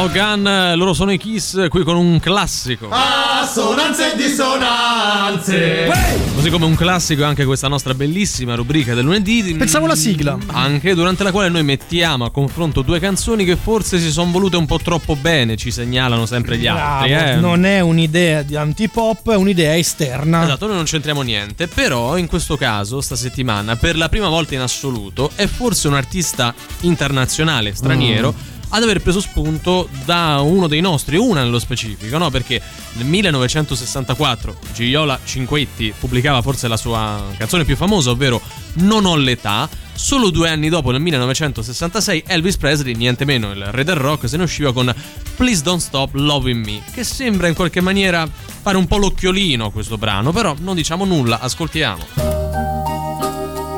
Logan, 0.00 0.74
loro 0.76 0.94
sono 0.94 1.10
i 1.10 1.18
Kiss 1.18 1.66
qui 1.68 1.82
con 1.82 1.96
un 1.96 2.20
classico. 2.20 2.88
Assonanze 2.88 4.12
e 4.12 4.16
dissonanze. 4.16 5.90
Così 6.36 6.50
come 6.50 6.66
un 6.66 6.76
classico 6.76 7.22
è 7.22 7.24
anche 7.24 7.44
questa 7.44 7.66
nostra 7.66 7.94
bellissima 7.94 8.54
rubrica 8.54 8.94
del 8.94 9.02
lunedì. 9.02 9.56
Pensavo 9.58 9.88
la 9.88 9.96
sigla. 9.96 10.38
Anche 10.52 10.94
durante 10.94 11.24
la 11.24 11.32
quale 11.32 11.48
noi 11.48 11.64
mettiamo 11.64 12.24
a 12.24 12.30
confronto 12.30 12.82
due 12.82 13.00
canzoni 13.00 13.44
che 13.44 13.56
forse 13.56 13.98
si 13.98 14.12
sono 14.12 14.30
volute 14.30 14.56
un 14.56 14.66
po' 14.66 14.78
troppo 14.78 15.16
bene, 15.16 15.56
ci 15.56 15.72
segnalano 15.72 16.26
sempre 16.26 16.58
gli 16.58 16.68
altri. 16.68 17.10
Bravo, 17.10 17.30
eh. 17.30 17.34
Non 17.34 17.64
è 17.64 17.80
un'idea 17.80 18.42
di 18.42 18.54
antipop, 18.54 19.32
è 19.32 19.36
un'idea 19.36 19.76
esterna. 19.76 20.44
Esatto, 20.44 20.66
noi 20.66 20.76
non 20.76 20.84
c'entriamo 20.84 21.22
niente, 21.22 21.66
però 21.66 22.16
in 22.16 22.28
questo 22.28 22.56
caso, 22.56 23.00
sta 23.00 23.16
settimana, 23.16 23.74
per 23.74 23.96
la 23.96 24.08
prima 24.08 24.28
volta 24.28 24.54
in 24.54 24.60
assoluto, 24.60 25.32
è 25.34 25.48
forse 25.48 25.88
un 25.88 25.94
artista 25.94 26.54
internazionale, 26.82 27.74
straniero, 27.74 28.32
Mm. 28.32 28.56
Ad 28.70 28.82
aver 28.82 29.00
preso 29.00 29.20
spunto 29.20 29.88
da 30.04 30.40
uno 30.40 30.66
dei 30.66 30.80
nostri, 30.80 31.16
una 31.16 31.42
nello 31.42 31.58
specifico, 31.58 32.18
no? 32.18 32.30
Perché 32.30 32.60
nel 32.94 33.06
1964 33.06 34.58
Gioiola 34.74 35.18
Cinquetti 35.24 35.94
pubblicava 35.98 36.42
forse 36.42 36.68
la 36.68 36.76
sua 36.76 37.24
canzone 37.36 37.64
più 37.64 37.76
famosa, 37.76 38.10
ovvero 38.10 38.40
Non 38.74 39.04
ho 39.06 39.16
l'età. 39.16 39.68
Solo 39.94 40.30
due 40.30 40.48
anni 40.48 40.68
dopo, 40.68 40.92
nel 40.92 41.00
1966, 41.00 42.22
Elvis 42.26 42.56
Presley, 42.56 42.94
niente 42.94 43.24
meno 43.24 43.50
il 43.50 43.64
re 43.64 43.82
del 43.82 43.96
rock, 43.96 44.28
se 44.28 44.36
ne 44.36 44.44
usciva 44.44 44.72
con 44.72 44.94
Please 45.34 45.62
Don't 45.62 45.80
Stop 45.80 46.14
Loving 46.14 46.64
Me, 46.64 46.82
che 46.92 47.02
sembra 47.02 47.48
in 47.48 47.54
qualche 47.54 47.80
maniera 47.80 48.28
fare 48.28 48.76
un 48.76 48.86
po' 48.86 48.98
l'occhiolino 48.98 49.66
a 49.66 49.72
questo 49.72 49.98
brano, 49.98 50.30
però 50.30 50.54
non 50.60 50.76
diciamo 50.76 51.04
nulla, 51.04 51.40
ascoltiamo. 51.40 52.06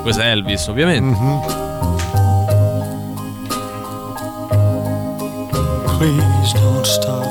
Questo 0.03 0.21
è 0.21 0.27
Elvis, 0.27 0.67
ovviamente. 0.67 1.70
Please 6.01 6.55
don't 6.55 6.87
stop 6.87 7.27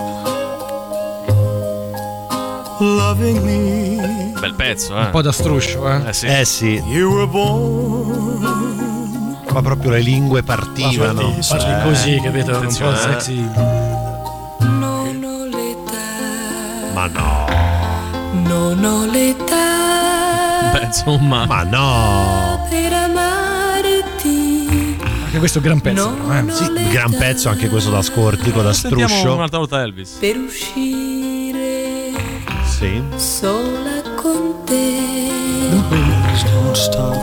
loving 2.79 3.41
me. 3.43 4.31
Bel 4.39 4.53
pezzo, 4.53 4.95
eh. 4.95 5.05
Un 5.05 5.09
po' 5.09 5.23
da 5.23 5.31
struscio, 5.31 5.89
eh. 5.89 6.09
Eh 6.09 6.13
sì. 6.13 6.27
Eh 6.27 6.45
sì. 6.45 6.83
You 6.85 7.11
were 7.11 7.25
born. 7.25 8.37
Qua 9.43 9.63
proprio 9.63 9.89
le 9.89 10.01
lingue 10.01 10.43
partivano. 10.43 11.33
Parli 11.47 11.81
così, 11.81 12.21
capito? 12.21 12.59
Un 12.59 12.75
po' 12.77 12.91
eh. 12.91 12.95
sexy. 12.95 13.49
Non 14.59 15.23
ho 15.23 15.45
l'età, 15.45 16.93
Ma 16.93 17.07
no. 17.07 17.47
non 18.33 18.83
ho 18.85 19.05
l'età 19.07 20.73
Beh, 20.73 20.85
insomma. 20.85 21.47
Ma 21.47 21.63
no. 21.63 22.58
Anche 25.39 25.51
questo 25.51 25.59
è 25.59 25.61
un 25.61 25.67
gran 25.67 25.79
pezzo, 25.79 26.09
però, 26.11 26.33
eh. 26.37 26.51
Sì, 26.51 26.89
gran 26.91 27.11
pezzo 27.15 27.47
anche 27.49 27.69
questo 27.69 27.89
da 27.89 28.01
scortico, 28.01 28.61
da 28.61 28.73
Sentiamo 28.73 29.07
struscio. 29.07 29.35
un'altra 29.35 29.57
volta 29.59 29.81
Elvis. 29.81 30.17
Per 30.19 30.35
uscire 30.37 32.11
Sì. 32.65 33.01
sola 33.15 34.01
con 34.21 34.55
te. 34.65 34.97
Don't 36.51 36.75
stop 36.75 37.17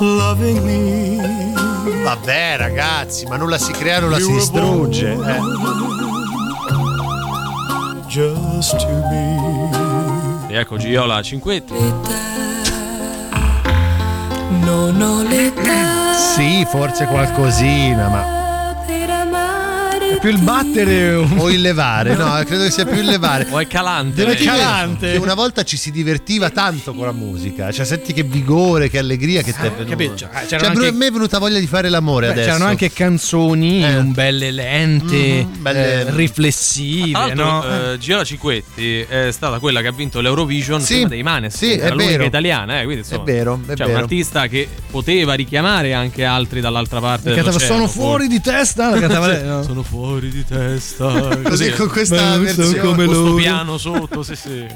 loving 0.00 0.60
me. 0.64 1.52
Vabbè, 2.02 2.56
ragazzi, 2.58 3.24
ma 3.26 3.36
nulla 3.36 3.58
si 3.58 3.70
crea, 3.70 4.00
nulla 4.00 4.18
si 4.18 4.32
distrugge. 4.32 5.12
eh. 5.12 5.38
Just 8.08 8.76
to 8.76 9.02
be. 9.08 10.52
E 10.52 10.58
ecco 10.58 10.76
Giola 10.78 11.22
Cinquetti. 11.22 11.74
Non 14.68 15.00
ho 15.00 15.22
l'età 15.22 16.12
Sì, 16.12 16.62
forse 16.68 17.06
qualcosina, 17.06 18.08
ma. 18.08 18.37
Più 20.20 20.30
il 20.30 20.38
battere 20.38 21.14
O 21.14 21.50
il 21.50 21.60
levare, 21.60 22.14
no, 22.16 22.32
credo 22.44 22.64
che 22.64 22.70
sia 22.70 22.84
più 22.84 22.98
il 22.98 23.06
levare. 23.06 23.46
O 23.50 23.58
è 23.58 23.66
calante. 23.66 24.24
Lei. 24.24 24.36
calante. 24.36 25.12
Che 25.12 25.18
una 25.18 25.34
volta 25.34 25.62
ci 25.62 25.76
si 25.76 25.90
divertiva 25.90 26.50
tanto 26.50 26.92
con 26.94 27.06
la 27.06 27.12
musica. 27.12 27.70
Cioè, 27.70 27.84
senti 27.84 28.12
che 28.12 28.22
vigore, 28.22 28.88
che 28.90 28.98
allegria 28.98 29.42
che 29.42 29.52
ti 29.52 29.58
è 29.60 29.70
venuta. 29.70 29.84
capito? 29.90 30.16
Cioè, 30.16 30.28
Cioè, 30.48 30.66
anche- 30.66 30.86
a 30.88 30.92
me 30.92 31.06
è 31.06 31.10
venuta 31.10 31.38
voglia 31.38 31.58
di 31.58 31.66
fare 31.66 31.88
l'amore 31.88 32.26
Beh, 32.26 32.32
adesso. 32.32 32.46
c'erano 32.48 32.64
anche 32.66 32.92
canzoni 32.92 33.82
un 33.84 34.12
belle 34.12 34.50
lente, 34.50 35.44
Mhm, 35.44 35.62
belle- 35.62 36.00
eh, 36.06 36.10
riflessive, 36.10 37.34
no? 37.34 37.64
eh, 37.92 37.98
Giola 37.98 38.24
Cinquetti 38.24 39.00
è 39.00 39.28
stata 39.30 39.58
quella 39.58 39.80
che 39.80 39.88
ha 39.88 39.92
vinto 39.92 40.20
l'Eurovision 40.20 40.80
Sì, 40.80 40.94
prima 40.94 41.08
dei 41.08 41.22
Maneskin. 41.22 41.68
sì, 41.70 41.74
è 41.76 41.92
vero. 41.92 42.24
italiana, 42.24 42.80
eh, 42.80 42.84
quindi, 42.84 43.02
insomma, 43.02 43.22
È 43.22 43.24
vero, 43.24 43.60
è 43.64 43.66
cioè, 43.68 43.76
vero. 43.86 43.90
un 43.90 43.96
artista 43.96 44.46
che 44.46 44.68
poteva 44.90 45.34
richiamare 45.34 45.94
anche 45.94 46.24
altri 46.24 46.60
dall'altra 46.60 47.00
parte 47.00 47.34
Cantava, 47.34 47.58
sono 47.58 47.86
fuori 47.86 48.26
di 48.28 48.40
testa, 48.40 48.90
la 48.90 48.98
cantava 49.00 49.26
lei, 49.28 49.44
no? 49.46 49.62
Sono 49.62 49.82
fuori 49.82 50.06
di 50.16 50.44
testa. 50.44 51.38
Così, 51.42 51.70
con 51.72 51.88
questa 51.88 52.38
versione. 52.38 52.78
come 52.78 53.04
Questo 53.04 53.34
piano 53.34 53.78
sotto, 53.78 54.22
sì, 54.22 54.34
sì. 54.34 54.66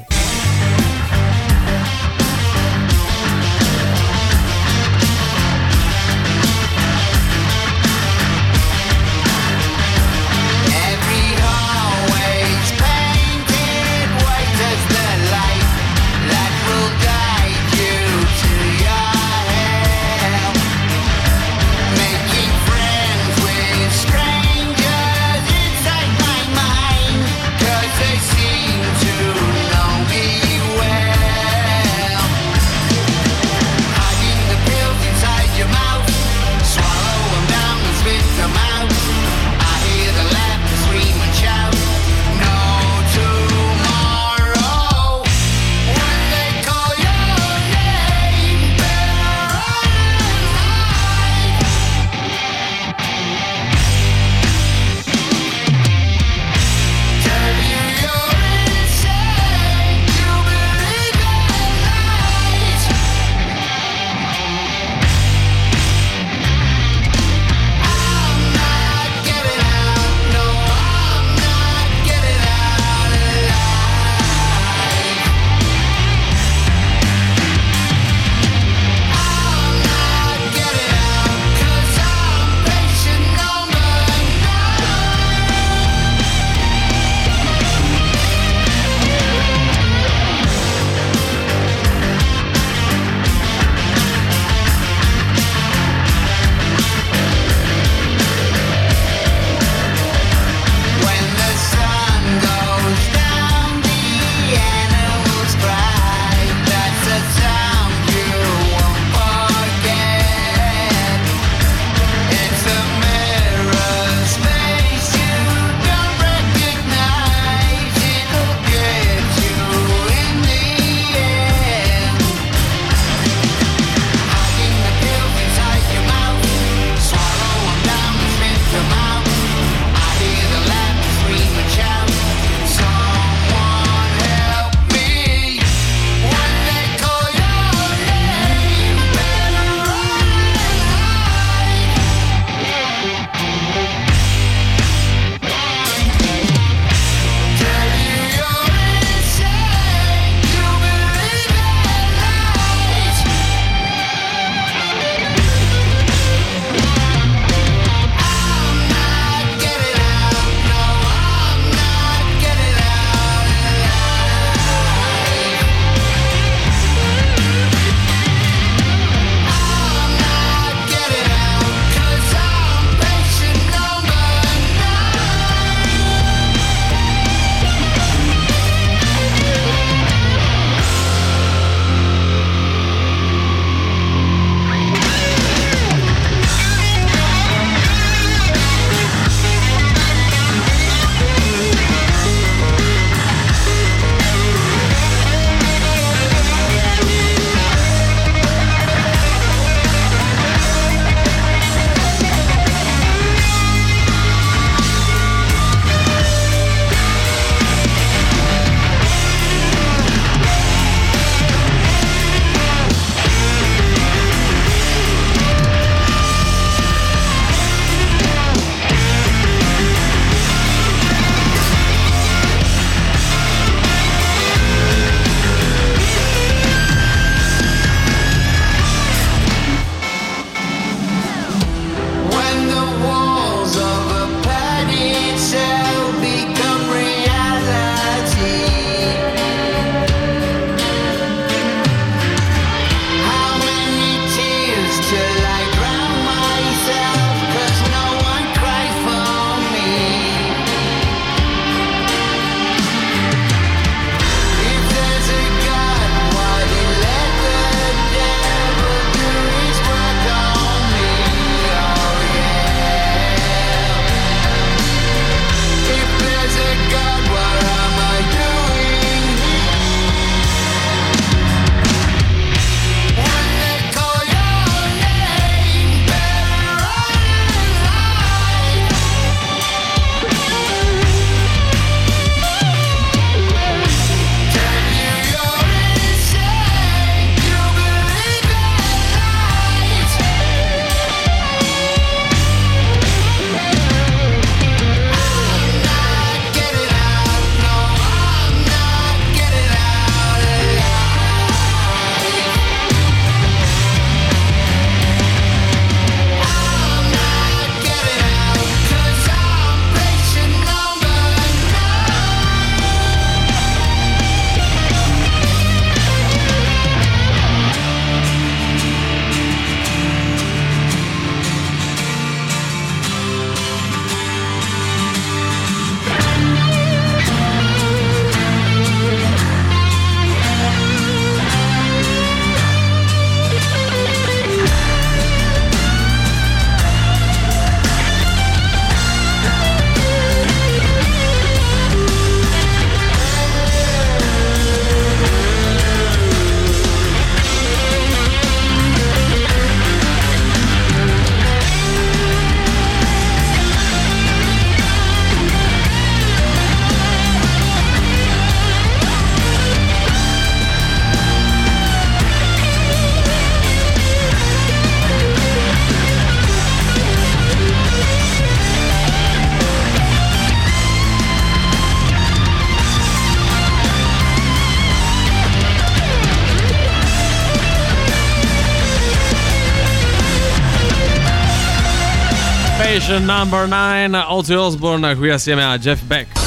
Station 383.03 383.25
number 383.25 383.67
9, 383.67 384.15
Ozzy 384.29 384.53
Osbourne 384.53 385.13
qui 385.17 385.29
assieme 385.29 385.61
a 385.61 385.77
Jeff 385.77 386.03
Beck. 386.03 386.39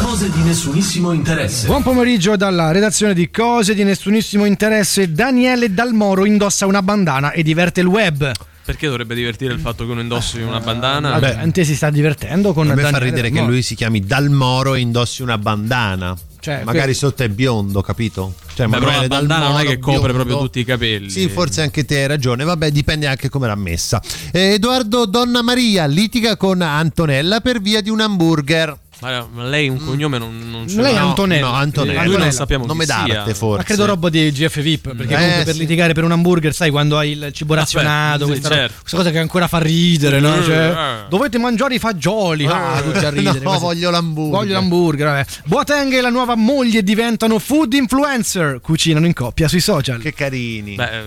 Cose 0.00 0.30
di 0.30 0.42
nessunissimo 0.42 1.10
interesse. 1.10 1.66
Buon 1.66 1.82
pomeriggio 1.82 2.36
dalla 2.36 2.70
redazione 2.70 3.14
di 3.14 3.28
Cose 3.32 3.74
di 3.74 3.82
nessunissimo 3.82 4.44
interesse. 4.44 5.10
Daniele 5.10 5.74
Dalmoro 5.74 6.24
indossa 6.24 6.66
una 6.66 6.82
bandana 6.82 7.32
e 7.32 7.42
diverte 7.42 7.80
il 7.80 7.88
web. 7.88 8.30
Perché 8.64 8.86
dovrebbe 8.86 9.16
divertire 9.16 9.52
il 9.52 9.58
fatto 9.58 9.84
che 9.84 9.90
uno 9.90 10.00
indossi 10.00 10.40
una 10.40 10.60
bandana? 10.60 11.18
La 11.18 11.36
gente 11.40 11.64
si 11.64 11.74
sta 11.74 11.90
divertendo 11.90 12.52
con 12.52 12.70
A 12.70 12.74
me 12.74 12.82
fa 12.82 12.90
Daniele 12.92 13.04
ridere 13.16 13.30
che 13.30 13.40
lui 13.40 13.62
si 13.62 13.74
chiami 13.74 13.98
Dalmoro 13.98 14.76
e 14.76 14.78
indossi 14.78 15.22
una 15.22 15.36
bandana. 15.36 16.16
Cioè, 16.40 16.62
Magari 16.64 16.86
que- 16.86 16.94
sotto 16.94 17.22
è 17.24 17.28
biondo, 17.28 17.80
capito? 17.82 18.34
Cioè, 18.54 18.66
Beh, 18.66 18.78
però 18.78 19.00
la 19.00 19.06
bandana 19.08 19.48
non 19.48 19.60
è 19.60 19.64
che 19.64 19.78
copre 19.78 19.98
biondo. 20.00 20.12
proprio 20.14 20.38
tutti 20.38 20.60
i 20.60 20.64
capelli. 20.64 21.10
Sì, 21.10 21.28
forse 21.28 21.62
anche 21.62 21.84
te 21.84 22.00
hai 22.02 22.06
ragione. 22.06 22.44
Vabbè, 22.44 22.70
dipende 22.70 23.06
anche 23.06 23.28
come 23.28 23.46
l'ha 23.46 23.54
messa. 23.54 24.00
Eh, 24.32 24.54
Edoardo 24.54 25.06
Donna 25.06 25.42
Maria 25.42 25.86
litiga 25.86 26.36
con 26.36 26.62
Antonella 26.62 27.40
per 27.40 27.60
via 27.60 27.80
di 27.80 27.90
un 27.90 28.00
hamburger. 28.00 28.76
Ma 29.00 29.28
lei 29.44 29.68
un 29.68 29.78
cognome 29.84 30.18
non, 30.18 30.36
non 30.50 30.66
ce 30.68 30.80
Lei 30.80 30.94
è. 30.94 30.98
Antonella. 30.98 31.46
No, 31.46 31.52
Antonella. 31.54 32.04
Lui 32.04 32.16
non 32.16 32.32
sappiamo 32.32 32.66
Nome 32.66 32.84
d'arte, 32.84 33.32
forse. 33.32 33.58
Ma 33.58 33.62
credo 33.62 33.84
roba 33.86 34.08
di 34.10 34.32
GF 34.32 34.60
VIP, 34.60 34.94
perché 34.96 35.14
Eh, 35.14 35.16
comunque 35.16 35.44
per 35.44 35.52
sì. 35.54 35.60
litigare 35.60 35.92
per 35.92 36.02
un 36.02 36.10
hamburger, 36.12 36.52
sai, 36.52 36.70
quando 36.70 36.98
hai 36.98 37.10
il 37.12 37.30
cibo 37.32 37.54
razionato, 37.54 38.24
sì, 38.24 38.30
questa, 38.32 38.48
certo. 38.48 38.74
questa 38.80 38.96
cosa 38.96 39.10
che 39.10 39.18
ancora 39.18 39.46
fa 39.46 39.58
ridere, 39.58 40.18
no? 40.18 40.36
Eh, 40.36 40.42
Cioè, 40.42 40.56
eh. 40.68 41.08
dovete 41.08 41.38
mangiare 41.38 41.76
i 41.76 41.78
fagioli, 41.78 42.46
ah, 42.46 42.80
tutti 42.82 43.04
a 43.04 43.10
ridere. 43.10 43.38
No, 43.48 43.56
voglio 43.58 43.90
l'hamburger. 43.90 44.38
Voglio 44.40 44.52
l'hamburger, 44.54 45.06
vabbè. 45.06 45.24
Boateng 45.44 45.92
e 45.94 46.00
la 46.00 46.10
nuova 46.10 46.34
moglie 46.34 46.82
diventano 46.82 47.38
food 47.38 47.72
influencer, 47.74 48.60
cucinano 48.60 49.06
in 49.06 49.12
coppia 49.12 49.46
sui 49.48 49.60
social. 49.60 50.00
Che 50.00 50.12
carini. 50.12 50.74
Beh, 50.74 50.84
eh, 50.98 51.02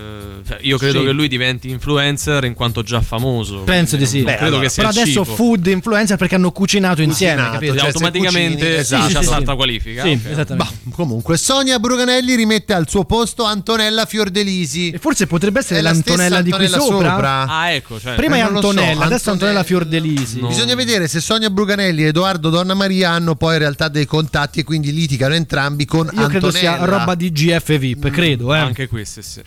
cioè, 0.48 0.58
io 0.62 0.78
credo 0.78 1.00
Sì. 1.00 1.04
che 1.06 1.12
lui 1.12 1.28
diventi 1.28 1.68
influencer 1.70 2.44
in 2.44 2.54
quanto 2.54 2.82
già 2.82 3.00
famoso. 3.02 3.60
Penso 3.64 3.96
di 3.96 4.06
sì. 4.06 4.22
Non 4.22 4.34
credo 4.36 4.58
che 4.60 4.68
sia 4.70 4.88
Però 4.88 5.00
adesso 5.00 5.24
cibo. 5.24 5.34
food 5.36 5.66
influencer 5.66 6.16
perché 6.16 6.34
hanno 6.36 6.50
cucinato 6.52 7.02
insieme, 7.02 7.34
Cucinato, 7.42 7.52
capito? 7.58 7.81
Cioè, 7.84 7.92
automaticamente 7.92 8.76
esatto. 8.78 9.08
Sì, 9.08 9.16
sì, 9.16 9.24
salta 9.24 9.50
sì. 9.50 9.56
qualifica. 9.56 10.02
Sì, 10.02 10.10
ok. 10.10 10.30
esattamente. 10.30 10.74
Bah, 10.84 10.90
comunque, 10.94 11.36
Sonia 11.36 11.78
Bruganelli 11.78 12.34
rimette 12.34 12.72
al 12.74 12.88
suo 12.88 13.04
posto 13.04 13.44
Antonella 13.44 14.04
Fiordelisi. 14.06 14.90
E 14.90 14.98
forse 14.98 15.26
potrebbe 15.26 15.60
essere 15.60 15.78
È 15.80 15.82
la 15.82 15.90
l'Antonella 15.92 16.24
stessa 16.26 16.42
di 16.42 16.50
qui 16.50 16.64
Antonella 16.64 16.84
sopra. 16.90 17.10
sopra. 17.10 17.46
Ah, 17.46 17.70
ecco, 17.70 18.00
cioè, 18.00 18.14
Prima 18.14 18.36
Eh, 18.36 18.40
è 18.40 18.42
lo 18.42 18.60
so, 18.60 18.68
Antonella, 18.68 19.04
adesso 19.04 19.28
è 19.28 19.32
Antonella 19.32 19.58
Antonella- 19.60 19.64
Fiordelisi. 19.64 20.40
Bisogna 20.40 20.74
vedere 20.74 21.08
se 21.08 21.20
Sonia 21.20 21.50
Bruganelli 21.50 22.04
e 22.04 22.06
Edoardo 22.08 22.50
Donna 22.50 22.74
Maria 22.74 23.10
hanno 23.10 23.34
poi 23.36 23.52
in 23.54 23.58
realtà 23.60 23.88
dei 23.88 24.06
contatti 24.06 24.60
e 24.60 24.64
quindi 24.64 24.92
litigano 24.92 25.34
entrambi 25.34 25.84
con 25.84 26.08
Io 26.12 26.26
credo 26.26 26.50
sia 26.50 26.72
Antonella. 26.72 26.98
roba 26.98 27.14
di 27.14 27.30
GF 27.32 27.78
VIP, 27.78 28.10
credo, 28.10 28.54
eh. 28.54 28.58
anche 28.58 28.86
questo, 28.88 29.22
sì. 29.22 29.40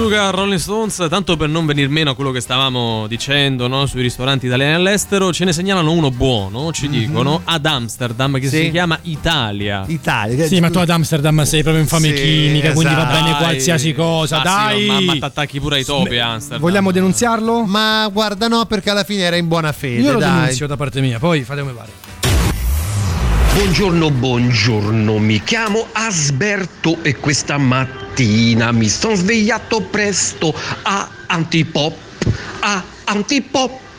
Sugar 0.00 0.34
Rolling 0.34 0.58
Stones, 0.58 1.06
tanto 1.10 1.36
per 1.36 1.50
non 1.50 1.66
venir 1.66 1.90
meno 1.90 2.12
a 2.12 2.14
quello 2.14 2.30
che 2.30 2.40
stavamo 2.40 3.06
dicendo 3.06 3.68
no, 3.68 3.84
sui 3.84 4.00
ristoranti 4.00 4.46
italiani 4.46 4.72
all'estero, 4.72 5.30
ce 5.30 5.44
ne 5.44 5.52
segnalano 5.52 5.92
uno 5.92 6.10
buono, 6.10 6.72
ci 6.72 6.88
dicono, 6.88 7.42
ad 7.44 7.66
Amsterdam 7.66 8.38
che. 8.38 8.48
Sì. 8.48 8.56
si 8.62 8.70
chiama 8.70 8.98
Italia. 9.02 9.84
Italia. 9.88 10.46
Sì, 10.46 10.58
ma 10.58 10.70
tu 10.70 10.78
ad 10.78 10.88
Amsterdam 10.88 11.42
sei 11.42 11.60
proprio 11.62 11.82
infame 11.82 12.08
Sì, 12.08 12.22
chimica, 12.22 12.72
quindi 12.72 12.94
va 12.94 13.00
esatto. 13.02 13.14
bene 13.18 13.30
Dai. 13.32 13.42
qualsiasi 13.42 13.92
cosa. 13.92 14.40
Ah, 14.40 14.42
dai, 14.42 14.80
sì, 14.80 14.86
ma, 14.86 15.00
ma 15.02 15.16
t'attacchi 15.18 15.60
pure 15.60 15.76
ai 15.76 15.84
topi 15.84 16.16
a 16.16 16.32
Amsterdam. 16.32 16.60
vogliamo 16.60 16.92
denunziarlo? 16.92 17.64
Ma 17.66 18.08
guarda, 18.10 18.48
no, 18.48 18.64
perché 18.64 18.88
alla 18.88 19.04
fine 19.04 19.20
era 19.20 19.36
in 19.36 19.48
buona 19.48 19.70
fede. 19.72 20.00
Io 20.00 20.12
lo 20.12 20.18
dai. 20.18 20.32
denunzio 20.32 20.66
da 20.66 20.76
parte 20.78 21.02
mia, 21.02 21.18
poi 21.18 21.42
fate 21.44 21.60
come 21.60 21.72
pare. 21.72 21.90
Buongiorno, 23.60 24.10
buongiorno, 24.10 25.18
mi 25.18 25.42
chiamo 25.42 25.84
Asberto 25.92 26.96
e 27.02 27.16
questa 27.16 27.58
mattina 27.58 28.72
mi 28.72 28.88
sono 28.88 29.14
svegliato 29.16 29.82
presto. 29.82 30.54
A 30.80 31.06
antipop, 31.26 31.94
a 32.60 32.82
antipop. 33.04 33.89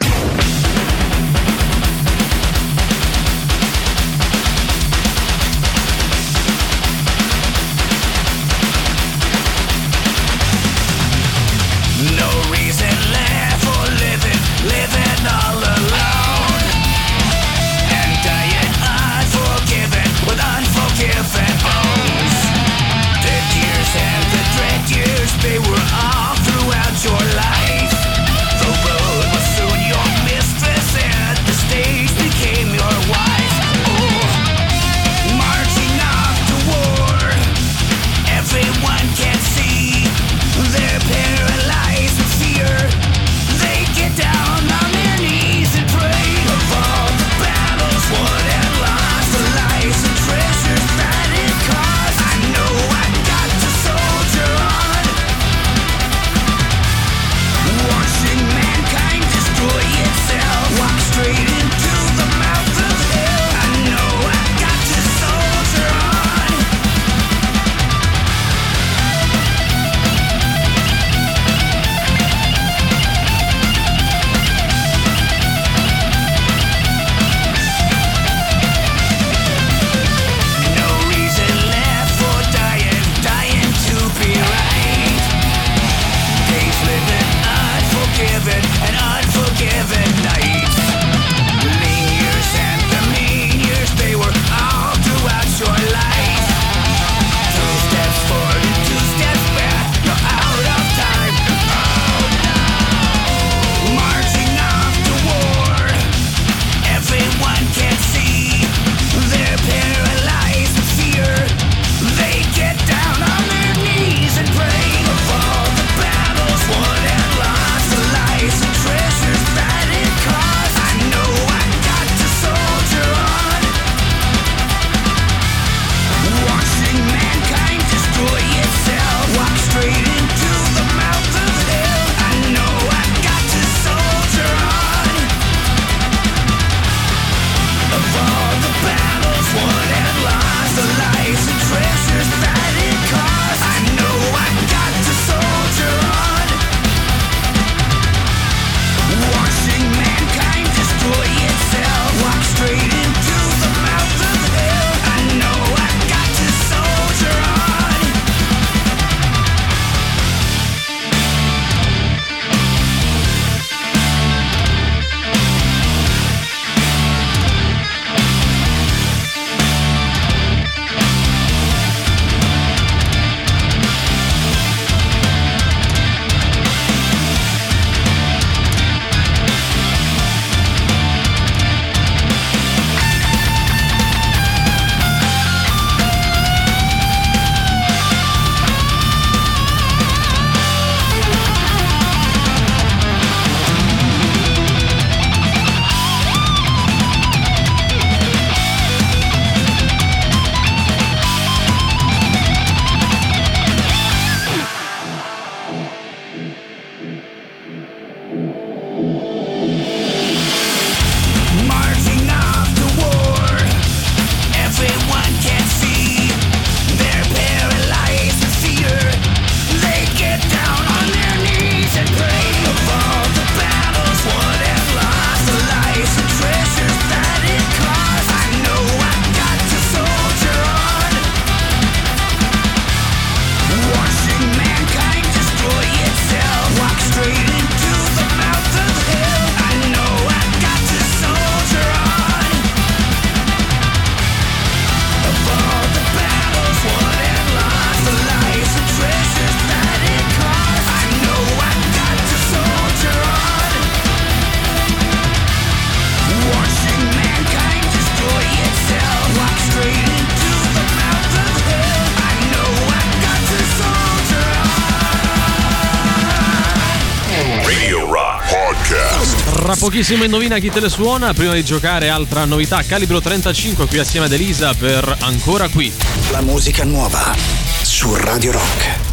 Freschissimo 270.01 270.25
indovina 270.25 270.57
chi 270.57 270.71
te 270.71 270.79
le 270.79 270.89
suona. 270.89 271.31
Prima 271.31 271.53
di 271.53 271.63
giocare, 271.63 272.09
altra 272.09 272.43
novità, 272.45 272.81
calibro 272.81 273.21
35 273.21 273.85
qui 273.85 273.99
assieme 273.99 274.25
ad 274.25 274.31
Elisa 274.31 274.73
per 274.73 275.17
Ancora 275.19 275.69
qui. 275.69 275.93
La 276.31 276.41
musica 276.41 276.83
nuova 276.83 277.35
su 277.83 278.15
Radio 278.15 278.51
Rock. 278.53 279.10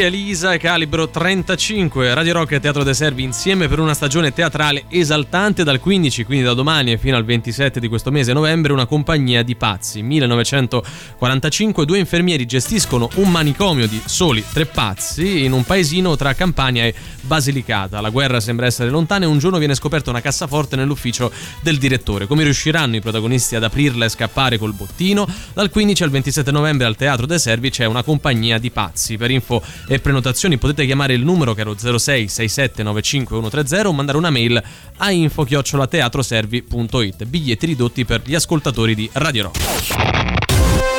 Ancora 0.00 0.16
Elisa 0.30 0.52
e 0.52 0.58
Calibro 0.58 1.08
35, 1.08 2.14
Radio 2.14 2.34
Rock 2.34 2.52
e 2.52 2.60
Teatro 2.60 2.84
dei 2.84 2.94
Servi 2.94 3.24
insieme 3.24 3.66
per 3.66 3.80
una 3.80 3.94
stagione 3.94 4.32
teatrale 4.32 4.84
esaltante 4.86 5.64
dal 5.64 5.80
15, 5.80 6.22
quindi 6.22 6.44
da 6.44 6.54
domani 6.54 6.96
fino 6.98 7.16
al 7.16 7.24
27 7.24 7.80
di 7.80 7.88
questo 7.88 8.12
mese 8.12 8.32
novembre, 8.32 8.72
una 8.72 8.86
compagnia 8.86 9.42
di 9.42 9.56
pazzi. 9.56 10.02
1945 10.02 11.84
due 11.84 11.98
infermieri 11.98 12.46
gestiscono 12.46 13.08
un 13.14 13.28
manicomio 13.28 13.88
di 13.88 14.00
soli 14.04 14.44
tre 14.52 14.66
pazzi 14.66 15.42
in 15.42 15.50
un 15.50 15.64
paesino 15.64 16.14
tra 16.14 16.32
Campania 16.34 16.84
e 16.84 16.94
Basilicata. 17.22 18.00
La 18.00 18.10
guerra 18.10 18.38
sembra 18.38 18.66
essere 18.66 18.88
lontana 18.88 19.24
e 19.24 19.28
un 19.28 19.38
giorno 19.38 19.58
viene 19.58 19.74
scoperta 19.74 20.10
una 20.10 20.20
cassaforte 20.20 20.76
nell'ufficio 20.76 21.32
del 21.60 21.76
direttore. 21.76 22.28
Come 22.28 22.44
riusciranno 22.44 22.94
i 22.94 23.00
protagonisti 23.00 23.56
ad 23.56 23.64
aprirla 23.64 24.04
e 24.04 24.08
scappare 24.08 24.58
col 24.58 24.74
bottino? 24.74 25.26
Dal 25.52 25.70
15 25.70 26.04
al 26.04 26.10
27 26.10 26.52
novembre 26.52 26.86
al 26.86 26.94
Teatro 26.94 27.26
dei 27.26 27.40
Servi 27.40 27.70
c'è 27.70 27.84
una 27.84 28.04
compagnia 28.04 28.58
di 28.58 28.70
pazzi. 28.70 29.16
Per 29.16 29.30
info 29.32 29.60
e 29.88 29.98
prenotazioni 30.20 30.58
potete 30.58 30.84
chiamare 30.86 31.14
il 31.14 31.24
numero 31.24 31.54
che 31.54 31.62
è 31.62 31.64
lo 31.64 31.74
06 31.76 32.28
67 32.28 32.82
95 32.82 33.36
130 33.36 33.88
o 33.88 33.92
mandare 33.92 34.18
una 34.18 34.30
mail 34.30 34.62
a 34.98 35.10
info-teatroservi.it. 35.10 37.24
Biglietti 37.24 37.64
ridotti 37.66 38.04
per 38.04 38.20
gli 38.24 38.34
ascoltatori 38.34 38.94
di 38.94 39.08
Radio 39.14 39.44
Rock. 39.44 39.58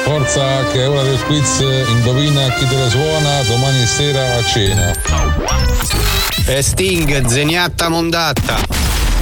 Forza 0.03 0.65
che 0.71 0.81
è 0.81 0.89
ora 0.89 1.03
del 1.03 1.21
quiz, 1.25 1.59
indovina 1.89 2.51
chi 2.55 2.65
te 2.65 2.75
la 2.75 2.89
suona 2.89 3.43
domani 3.43 3.85
sera 3.85 4.37
a 4.37 4.43
cena. 4.43 4.91
E 6.47 6.59
Sting, 6.61 7.25
zeniatta 7.25 7.89
mondatta. 7.89 8.57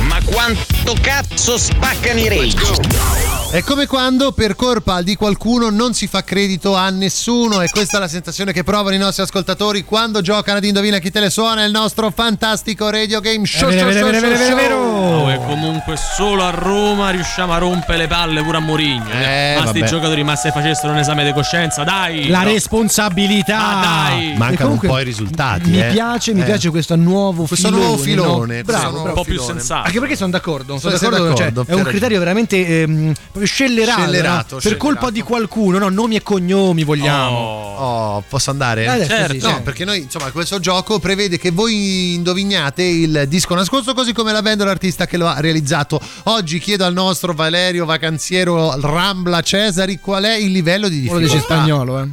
Ma 0.07 0.19
quanto 0.23 0.95
cazzo 1.01 1.57
spaccano 1.57 2.19
i 2.19 2.29
rage? 2.29 3.18
È 3.51 3.63
come 3.63 3.87
quando 3.87 4.31
per 4.31 4.55
colpa 4.55 5.01
di 5.01 5.15
qualcuno 5.15 5.71
non 5.71 5.95
si 5.95 6.05
fa 6.05 6.23
credito 6.23 6.75
a 6.75 6.91
nessuno 6.91 7.61
e 7.61 7.69
questa 7.71 7.97
è 7.97 7.99
la 7.99 8.07
sensazione 8.07 8.53
che 8.53 8.63
provano 8.63 8.93
i 8.93 8.99
nostri 8.99 9.23
ascoltatori 9.23 9.83
quando 9.83 10.21
giocano 10.21 10.59
ad 10.59 10.63
Indovina 10.65 10.99
chi 10.99 11.09
te 11.09 11.19
le 11.19 11.31
suona 11.31 11.63
il 11.63 11.71
nostro 11.71 12.11
fantastico 12.11 12.91
radio 12.91 13.19
game 13.21 13.47
show. 13.47 13.67
vero, 13.69 13.91
show, 13.91 14.03
vero, 14.03 14.19
show, 14.19 14.29
vero, 14.29 14.45
show, 14.45 14.55
vero. 14.55 14.75
Oh, 14.77 15.31
e 15.31 15.37
comunque 15.37 15.95
solo 15.97 16.43
a 16.43 16.51
Roma 16.51 17.09
riusciamo 17.09 17.51
a 17.51 17.57
rompere 17.57 17.97
le 17.97 18.07
palle 18.07 18.43
pure 18.43 18.57
a 18.57 18.59
Mourinho. 18.59 19.09
Eh, 19.09 19.55
ma 19.59 19.65
sti 19.65 19.83
giocatori 19.83 20.23
ma 20.23 20.35
se 20.35 20.51
facessero 20.51 20.91
un 20.93 20.99
esame 20.99 21.25
di 21.25 21.33
coscienza, 21.33 21.83
dai! 21.83 22.27
La 22.27 22.43
No. 22.43 22.51
responsabilità. 22.51 23.57
Ma 23.57 23.81
dai! 23.81 24.33
Mancano 24.37 24.57
comunque 24.59 24.87
un 24.89 24.93
po' 24.93 24.99
i 24.99 25.03
risultati. 25.03 25.69
Mi 25.71 25.81
eh. 25.81 25.89
piace, 25.91 26.33
mi 26.35 26.41
Eh. 26.41 26.45
piace 26.45 26.69
questo 26.69 26.95
nuovo 26.95 27.45
Questo 27.45 27.67
filone. 27.69 27.83
nuovo 27.83 27.97
filone, 28.03 28.57
no? 28.57 28.63
questo 28.63 28.71
Bravo, 28.81 28.91
nuovo 28.91 29.07
un 29.07 29.13
po' 29.15 29.23
più 29.23 29.33
filone. 29.39 29.53
sensato. 29.57 29.87
Anche 29.87 29.99
perché 29.99 30.15
sono 30.15 30.29
d'accordo, 30.29 30.77
sono 30.77 30.95
Sei 30.95 31.09
d'accordo, 31.09 31.33
cioè, 31.35 31.51
d'accordo, 31.51 31.71
è 31.71 31.75
un 31.75 31.83
criterio 31.83 32.19
veramente 32.19 32.81
ehm, 32.81 33.13
scellerato, 33.45 34.01
Scellerato, 34.01 34.35
no? 34.37 34.43
per 34.47 34.59
scellerato. 34.61 34.85
colpa 34.85 35.09
di 35.09 35.21
qualcuno, 35.21 35.77
no? 35.77 35.89
nomi 35.89 36.15
e 36.15 36.23
cognomi 36.23 36.83
vogliamo. 36.83 37.35
Oh, 37.37 38.23
posso 38.27 38.49
andare? 38.49 38.83
Eh, 38.83 38.87
adesso 38.87 39.09
Certo. 39.09 39.49
No, 39.49 39.61
perché 39.61 39.85
noi, 39.85 39.99
insomma, 40.01 40.31
questo 40.31 40.59
gioco 40.59 40.99
prevede 40.99 41.37
che 41.37 41.51
voi 41.51 42.13
indovinate 42.15 42.83
il 42.83 43.25
disco 43.27 43.55
nascosto 43.55 43.93
così 43.93 44.13
come 44.13 44.31
la 44.31 44.41
band 44.41 44.61
o 44.61 44.65
l'artista 44.65 45.05
che 45.05 45.17
lo 45.17 45.27
ha 45.27 45.39
realizzato. 45.39 45.99
Oggi 46.23 46.59
chiedo 46.59 46.85
al 46.85 46.93
nostro 46.93 47.33
Valerio 47.33 47.85
Vacanziero 47.85 48.79
Rambla 48.79 49.41
Cesari 49.41 49.99
qual 49.99 50.23
è 50.23 50.35
il 50.35 50.51
livello 50.51 50.87
di 50.89 50.99
difficoltà. 51.01 51.25
dice 51.25 51.39
spagnolo, 51.39 51.99
eh. 52.01 52.07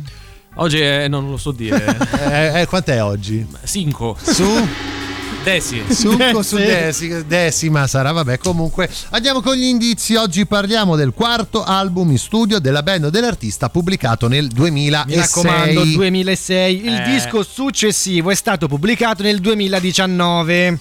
Oggi 0.58 0.78
è, 0.80 1.06
non 1.08 1.28
lo 1.28 1.36
so 1.36 1.52
dire. 1.52 1.96
Eh, 2.30 2.60
eh, 2.62 2.66
quant'è 2.66 3.02
oggi? 3.02 3.46
5. 3.64 4.14
Su? 4.22 4.68
Desi. 5.46 5.80
Succo 5.88 6.42
su 6.42 6.56
Desi. 6.58 7.24
decima 7.24 7.86
sarà, 7.86 8.10
vabbè. 8.10 8.36
Comunque 8.38 8.90
andiamo 9.10 9.40
con 9.40 9.54
gli 9.54 9.62
indizi. 9.62 10.16
Oggi 10.16 10.44
parliamo 10.44 10.96
del 10.96 11.12
quarto 11.14 11.62
album 11.62 12.10
in 12.10 12.18
studio 12.18 12.58
della 12.58 12.82
band 12.82 13.04
o 13.04 13.10
dell'artista 13.10 13.68
pubblicato 13.70 14.26
nel 14.26 14.48
2006. 14.48 15.04
Mi 15.06 15.20
raccomando, 15.20 15.84
2006. 15.84 16.84
Il 16.86 16.94
Eh. 16.94 17.02
disco 17.04 17.44
successivo 17.44 18.32
è 18.32 18.34
stato 18.34 18.66
pubblicato 18.66 19.22
nel 19.22 19.38
2019. 19.38 20.78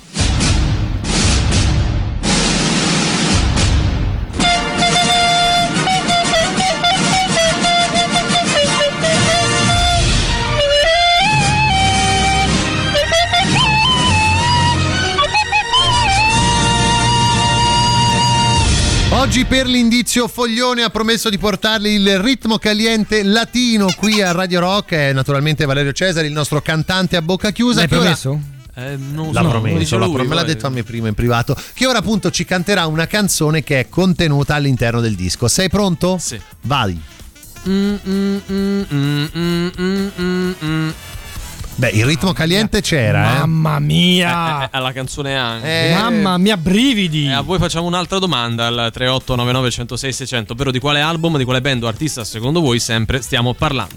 Oggi 19.26 19.44
per 19.46 19.66
l'indizio 19.66 20.28
Foglione 20.28 20.84
ha 20.84 20.92
promesso 20.92 21.32
di 21.32 21.40
portarli 21.40 21.94
il 21.94 22.20
ritmo 22.20 22.60
caliente 22.60 23.24
latino 23.24 23.92
qui 23.98 24.22
a 24.22 24.32
Radio 24.32 24.60
Rock. 24.60 24.92
È 24.92 25.14
naturalmente 25.14 25.66
Valerio 25.66 25.94
Cesari, 25.94 26.28
il 26.28 26.32
nostro 26.32 26.62
cantante 26.62 27.16
a 27.16 27.24
bocca 27.24 27.50
chiusa. 27.50 27.80
L'hai 27.80 27.88
che 27.88 27.96
ora- 27.96 28.04
promesso? 28.04 28.40
Eh, 28.76 28.96
non 28.98 29.34
L'ha 29.34 29.42
so, 29.42 29.50
promesso, 29.50 29.78
dice 29.80 29.98
l'ha 29.98 30.06
lui, 30.06 30.14
pro- 30.14 30.26
me 30.26 30.36
l'ha 30.36 30.44
detto 30.44 30.68
a 30.68 30.70
me 30.70 30.84
prima 30.84 31.08
in 31.08 31.16
privato. 31.16 31.58
Che 31.74 31.88
ora 31.88 31.98
appunto 31.98 32.30
ci 32.30 32.46
canterà 32.46 32.86
una 32.86 33.08
canzone 33.08 33.64
che 33.64 33.80
è 33.80 33.90
contenuta 33.90 34.54
all'interno 34.54 35.02
del 35.02 35.16
disco. 35.16 35.48
Sei 35.48 35.70
pronto? 35.70 36.20
Sì. 36.20 36.40
Vai. 36.62 37.02
Mm, 37.68 37.96
mm, 38.08 38.40
mm, 38.94 39.24
Beh, 41.78 41.90
il 41.90 42.06
ritmo 42.06 42.32
caliente 42.32 42.80
c'era, 42.80 43.36
eh. 43.36 43.38
Mamma 43.40 43.80
mia! 43.80 44.62
Eh, 44.62 44.64
eh, 44.64 44.68
alla 44.72 44.94
canzone 44.94 45.36
anche. 45.36 45.90
Eh, 45.90 45.94
Mamma 45.94 46.38
mia, 46.38 46.56
brividi! 46.56 47.26
E 47.26 47.34
a 47.34 47.42
voi 47.42 47.60
facciamo 47.60 47.86
un'altra 47.86 48.18
domanda 48.18 48.68
al 48.68 48.90
3899 48.94 49.72
106 49.72 50.14
600, 50.14 50.54
ovvero 50.54 50.72
di 50.72 50.80
quale 50.80 51.02
album, 51.02 51.38
di 51.38 51.44
quale 51.44 51.60
band 51.60 51.84
o 51.84 51.88
artista 51.88 52.24
secondo 52.24 52.62
voi 52.62 52.80
sempre 52.80 53.22
stiamo 53.22 53.54
parlando. 53.54 53.96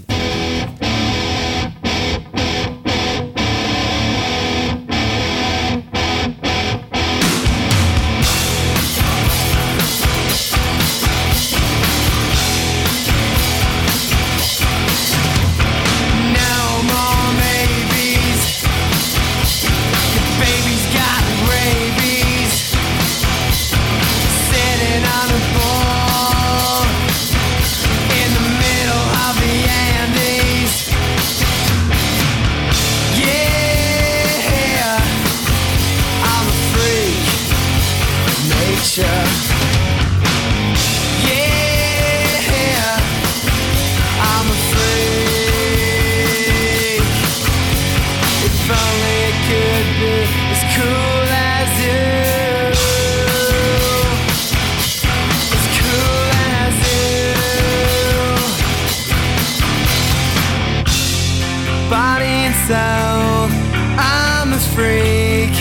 Freak. 64.79 65.55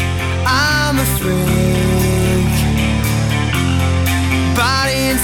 I'm 0.46 0.96
a 1.04 1.06
freak. 1.18 2.54
Body 4.56 4.98
and 5.12 5.20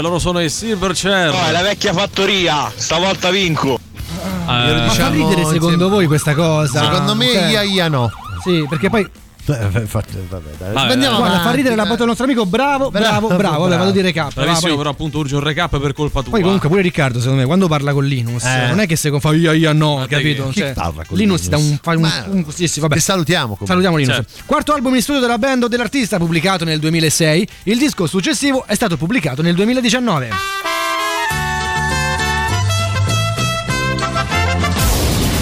loro 0.00 0.18
sono 0.18 0.40
i 0.40 0.48
Silverchair. 0.50 1.32
No, 1.32 1.46
è 1.46 1.50
la 1.50 1.62
vecchia 1.62 1.92
fattoria, 1.92 2.70
stavolta 2.74 3.30
vinco. 3.30 3.78
Eh, 3.98 4.44
Ma 4.46 4.88
fa 4.90 5.08
ridere 5.08 5.44
secondo 5.46 5.88
voi 5.88 6.06
questa 6.06 6.34
cosa? 6.34 6.82
Secondo 6.82 7.14
me 7.14 7.32
Cioè, 7.32 7.48
ia 7.50 7.62
ia 7.62 7.88
no. 7.88 8.10
Sì, 8.42 8.64
perché 8.68 8.88
poi 8.88 9.08
Vabbè, 9.54 10.50
dai. 10.58 10.72
Vabbè, 10.72 10.92
Andiamo 10.92 11.16
Guarda, 11.18 11.34
fa 11.36 11.40
avanti, 11.40 11.56
ridere 11.56 11.74
la 11.76 11.82
battuta 11.82 11.98
del 11.98 12.06
nostro 12.08 12.24
amico, 12.24 12.46
bravo, 12.46 12.90
bravo, 12.90 13.28
bravo. 13.28 13.62
Vabbè, 13.64 13.76
vado 13.78 13.90
di 13.92 14.00
recap. 14.00 14.34
Bravissimo, 14.34 14.76
però 14.76 14.90
appunto 14.90 15.18
urge 15.18 15.34
un 15.36 15.42
recap 15.42 15.78
per 15.78 15.92
colpa 15.92 16.22
tua. 16.22 16.32
Poi 16.32 16.42
comunque 16.42 16.68
pure 16.68 16.82
Riccardo, 16.82 17.18
secondo 17.20 17.40
me, 17.40 17.46
quando 17.46 17.68
parla 17.68 17.92
con 17.92 18.04
Linus, 18.04 18.44
Eh. 18.44 18.66
non 18.68 18.80
è 18.80 18.86
che 18.86 18.96
se 18.96 19.18
fa 19.20 19.32
io 19.32 19.52
io 19.52 19.72
no, 19.72 19.98
Ma 19.98 20.06
capito? 20.06 20.52
Cioè, 20.52 20.72
parla 20.72 21.04
con 21.06 21.16
Linus 21.16 21.42
ti 21.42 21.48
dà 21.48 21.56
un, 21.58 21.78
fa 21.80 21.92
un, 21.92 22.00
Ma- 22.00 22.24
un- 22.28 22.44
sì, 22.52 22.66
sì, 22.66 22.80
vabbè. 22.80 22.94
Che 22.94 23.00
salutiamo 23.00 23.42
comunque. 23.56 23.66
Salutiamo 23.66 23.96
Linus. 23.96 24.14
Certo. 24.14 24.32
Quarto 24.46 24.72
album 24.74 24.94
in 24.94 25.02
studio 25.02 25.20
della 25.20 25.38
band 25.38 25.62
o 25.64 25.68
dell'artista 25.68 26.18
pubblicato 26.18 26.64
nel 26.64 26.78
2006. 26.80 27.48
Il 27.64 27.78
disco 27.78 28.06
successivo 28.06 28.64
è 28.66 28.74
stato 28.74 28.96
pubblicato 28.96 29.42
nel 29.42 29.54
2019. 29.54 30.75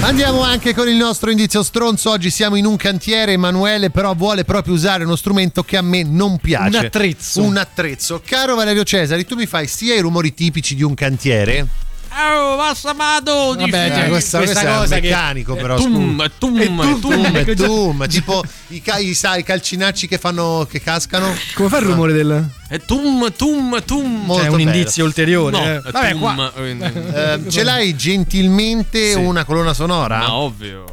Andiamo 0.05 0.43
anche 0.43 0.74
con 0.74 0.86
il 0.86 0.97
nostro 0.97 1.31
indizio 1.31 1.62
stronzo. 1.62 2.10
Oggi 2.10 2.28
siamo 2.28 2.56
in 2.56 2.66
un 2.66 2.76
cantiere. 2.76 3.32
Emanuele, 3.32 3.89
però, 3.89 4.14
vuole 4.14 4.44
proprio 4.44 4.74
usare 4.74 5.02
uno 5.02 5.16
strumento 5.16 5.62
che 5.62 5.78
a 5.78 5.82
me 5.82 6.02
non 6.02 6.36
piace. 6.36 6.76
Un 6.76 6.85
attrezzo. 6.85 7.43
Un 7.43 7.56
attrezzo. 7.56 8.20
Caro 8.22 8.55
Valerio 8.55 8.85
Cesari, 8.85 9.24
tu 9.24 9.35
mi 9.35 9.47
fai 9.47 9.66
sia 9.66 9.94
i 9.94 10.01
rumori 10.01 10.35
tipici 10.35 10.74
di 10.74 10.82
un 10.82 10.93
cantiere. 10.93 11.66
Oh, 12.16 12.57
basta 12.57 12.93
Mado! 12.93 13.55
Vabbè, 13.59 13.65
Eh, 13.65 13.89
cioè, 13.95 14.09
questa, 14.09 14.39
questa 14.39 14.61
questa 14.61 14.78
cosa 14.78 14.97
è 14.97 15.01
che- 15.01 15.09
meccanico, 15.09 15.55
però. 15.57 15.77
Tum, 15.77 16.31
tum, 16.39 16.61
E 16.61 16.66
tum, 16.77 17.01
tum. 17.01 17.45
già- 17.55 17.66
tum, 17.66 18.07
tipo 18.07 18.43
i, 18.69 18.81
ca- 18.81 18.99
i, 18.99 19.15
sai, 19.15 19.41
i 19.41 19.43
calcinacci 19.43 20.07
che 20.07 20.19
fanno 20.19 20.66
che 20.70 20.81
cascano. 20.81 21.35
Come 21.55 21.69
fa 21.69 21.78
il 21.78 21.85
rumore 21.86 22.12
del. 22.12 22.49
E 22.69 22.78
tum, 22.85 23.32
tum, 23.36 23.82
tum. 23.85 24.24
Molto 24.27 24.43
Cioè, 24.43 24.51
un 24.51 24.57
bello. 24.57 24.70
indizio 24.70 25.05
ulteriore. 25.05 25.59
No, 25.59 25.65
eh. 25.65 25.77
è 25.78 25.91
Vabbè, 25.91 26.11
tum, 26.12 26.20
qua. 26.20 26.51
quindi- 26.55 26.85
Eh, 26.85 27.41
ce 27.49 27.62
l'hai 27.65 27.97
gentilmente 27.97 29.12
Sì. 29.12 29.19
una 29.19 29.45
colonna 29.45 29.74
sonora? 29.74 30.19
Ma 30.19 30.35
ovvio. 30.35 30.85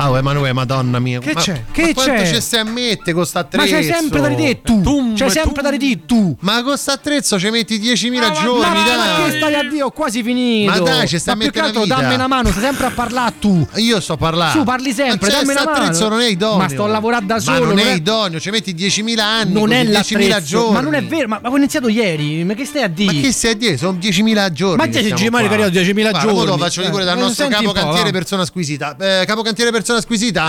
Ah, 0.00 0.10
oh, 0.12 0.16
Emanuele, 0.16 0.52
madonna 0.52 1.00
mia. 1.00 1.18
Che 1.18 1.32
Ma- 1.34 1.40
c'è? 1.40 1.52
ma 1.54 1.72
Che 1.72 1.92
quanto 1.92 2.12
c'è? 2.12 2.32
ci 2.34 2.40
stai 2.40 2.60
a 2.60 2.64
mettere 2.64 3.12
con 3.14 3.26
sta 3.26 3.40
Ma 3.40 3.44
attrezzo? 3.46 3.72
c'hai 3.74 3.82
sempre 3.84 4.20
da 4.20 4.28
ridire 4.28 4.62
tu. 4.62 4.80
Tum, 4.80 5.16
c'hai 5.16 5.28
sempre 5.28 5.54
tum. 5.54 5.62
da 5.64 5.70
ridire 5.70 6.04
tu. 6.06 6.36
Ma 6.38 6.62
con 6.62 6.76
attrezzo 6.86 7.36
ci 7.36 7.50
metti 7.50 7.80
10.000 7.80 8.28
Ma- 8.28 8.30
giorni, 8.30 8.60
ma, 8.60 8.68
ma 8.74 8.84
dai. 8.84 9.30
che 9.30 9.36
stai 9.38 9.54
a 9.54 9.62
Dio? 9.68 9.86
Ho 9.86 9.90
quasi 9.90 10.22
finito. 10.22 10.70
Ma 10.70 10.78
dai, 10.78 11.08
ci 11.08 11.18
stai 11.18 11.34
Ma 11.36 11.44
altro 11.46 11.62
una 11.62 11.70
vita. 11.82 11.94
dammi 11.96 12.14
una 12.14 12.26
mano, 12.28 12.50
stai 12.50 12.62
sempre 12.62 12.86
a 12.86 12.90
parlare 12.90 13.34
tu. 13.40 13.66
Io 13.74 13.98
sto 14.00 14.16
parlando. 14.16 14.58
Su, 14.58 14.64
parli 14.64 14.92
sempre, 14.92 15.18
ma 15.30 15.32
c'è 15.34 15.40
dammi 15.40 15.50
una 15.52 15.64
mano. 15.64 15.76
attrezzo 15.84 16.08
non 16.08 16.20
è 16.20 16.26
idoneo. 16.28 16.56
Ma 16.58 16.68
sto 16.68 16.84
a 16.84 16.88
lavorare 16.88 17.26
da 17.26 17.34
Ma 17.34 17.40
solo, 17.40 17.58
non 17.64 17.68
non 17.74 17.78
è 17.78 17.92
idoneo, 17.94 18.38
ci 18.38 18.50
metti 18.50 18.74
10.000 18.74 19.18
anni. 19.18 19.52
Non 19.52 19.72
è 19.72 19.82
10.000 19.84 19.90
l'attrezzo. 20.28 20.46
giorni. 20.46 20.72
Ma 20.74 20.80
non 20.80 20.94
è 20.94 21.02
vero, 21.04 21.26
ma, 21.26 21.40
ma 21.42 21.50
ho 21.50 21.56
iniziato 21.56 21.88
ieri. 21.88 22.44
Ma 22.44 22.54
che 22.54 22.64
stai 22.64 22.82
a 22.84 22.88
dire? 22.88 23.12
Ma 23.12 23.20
che 23.20 23.32
stai 23.32 23.50
a 23.50 23.54
dire? 23.56 23.76
Sono 23.76 23.98
10.000 24.00 24.52
giorni. 24.52 24.76
Ma 24.76 24.84
che 24.84 24.90
te 24.90 24.98
stiamo 24.98 25.16
dici, 25.16 25.28
qua. 25.28 25.40
Mario 25.40 25.56
Cario, 25.56 25.80
10.000 25.82 25.92
Guarda, 26.10 26.18
mo 26.18 26.24
giorni. 26.24 26.38
Te 26.44 26.46
lo 26.46 26.58
faccio 26.58 26.80
Eh, 26.82 26.90
dire 26.90 27.04
dal 27.04 27.16
eh, 27.16 27.20
nostro 27.20 27.48
capo 27.48 27.72
cantiere 27.72 28.10
persona 28.12 28.44
squisita. 28.44 28.96
Eh, 28.96 29.24
capo 29.26 29.42
cantiere 29.42 29.70
persona 29.88 30.00
squisita. 30.02 30.48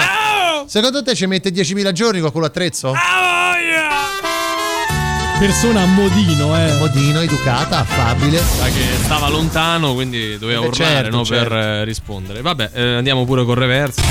Secondo 0.65 1.01
te 1.01 1.15
ci 1.15 1.25
mette 1.25 1.49
10.000 1.49 1.91
giorni 1.93 2.19
con 2.19 2.31
quell'attrezzo? 2.31 2.93
Persona 5.39 5.81
a 5.83 5.85
modino, 5.85 6.57
eh. 6.57 6.73
Modino, 6.77 7.21
educata, 7.21 7.79
affabile. 7.79 8.37
Sa 8.39 8.65
che 8.65 8.97
stava 9.01 9.29
lontano, 9.29 9.93
quindi 9.93 10.37
doveva 10.37 10.63
Eh, 10.63 10.67
urlare 10.67 10.93
certo, 10.93 11.15
no, 11.15 11.23
certo. 11.23 11.47
per 11.49 11.57
eh, 11.57 11.83
rispondere. 11.85 12.41
Vabbè, 12.41 12.71
eh, 12.73 12.95
andiamo 12.95 13.23
pure 13.23 13.45
con 13.45 13.55
reverso. 13.55 14.01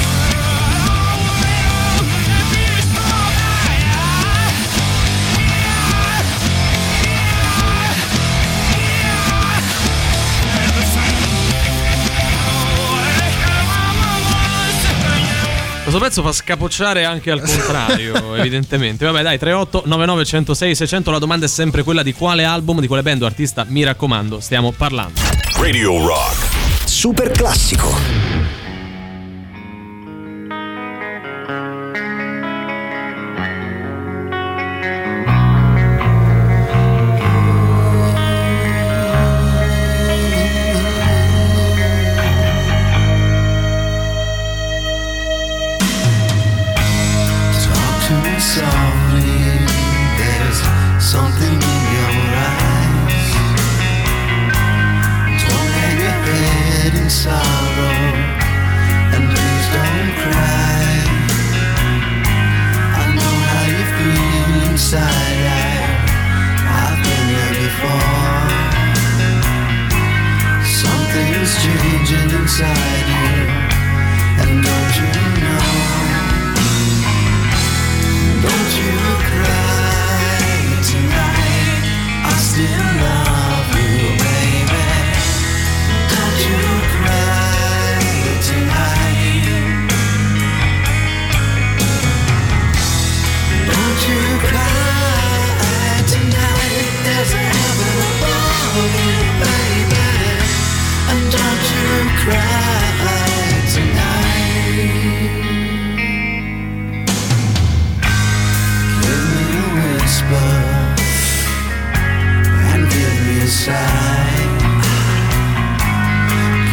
Questo 15.88 16.04
pezzo 16.04 16.22
fa 16.22 16.32
scapocciare 16.32 17.06
anche 17.06 17.30
al 17.30 17.40
contrario, 17.40 18.34
evidentemente. 18.36 19.06
Vabbè, 19.06 19.22
dai, 19.22 19.38
38 19.38 19.84
99 19.86 20.24
106 20.26 20.74
600. 20.74 21.10
La 21.10 21.18
domanda 21.18 21.46
è 21.46 21.48
sempre 21.48 21.82
quella 21.82 22.02
di 22.02 22.12
quale 22.12 22.44
album, 22.44 22.80
di 22.80 22.86
quale 22.86 23.00
band 23.00 23.22
o 23.22 23.24
artista, 23.24 23.64
mi 23.66 23.84
raccomando, 23.84 24.38
stiamo 24.38 24.70
parlando. 24.72 25.18
Radio 25.56 26.06
Rock. 26.06 26.84
Super 26.84 27.30
classico. 27.30 28.17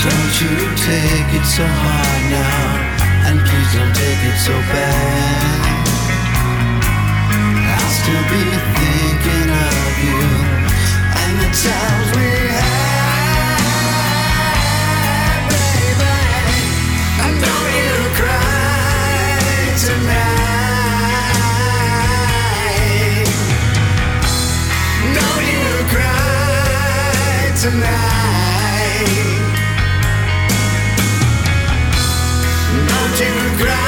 Don't 0.00 0.34
you 0.40 0.54
take 0.88 1.30
it 1.38 1.44
so 1.44 1.66
hard 1.66 2.22
now, 2.32 3.28
and 3.28 3.36
please 3.44 3.70
don't 3.76 3.94
take 3.94 4.22
it 4.30 4.38
so 4.40 4.54
bad. 4.72 5.60
I'll 7.68 7.92
still 8.00 8.24
be 8.32 8.44
thinking 8.80 9.48
of 9.68 9.92
you 10.08 10.24
and 11.20 11.32
the 11.42 11.50
times 11.52 12.08
we 12.16 12.28
had. 12.56 12.97
Tonight. 27.70 29.04
Don't 32.88 33.20
you 33.20 33.64
cry 33.64 33.87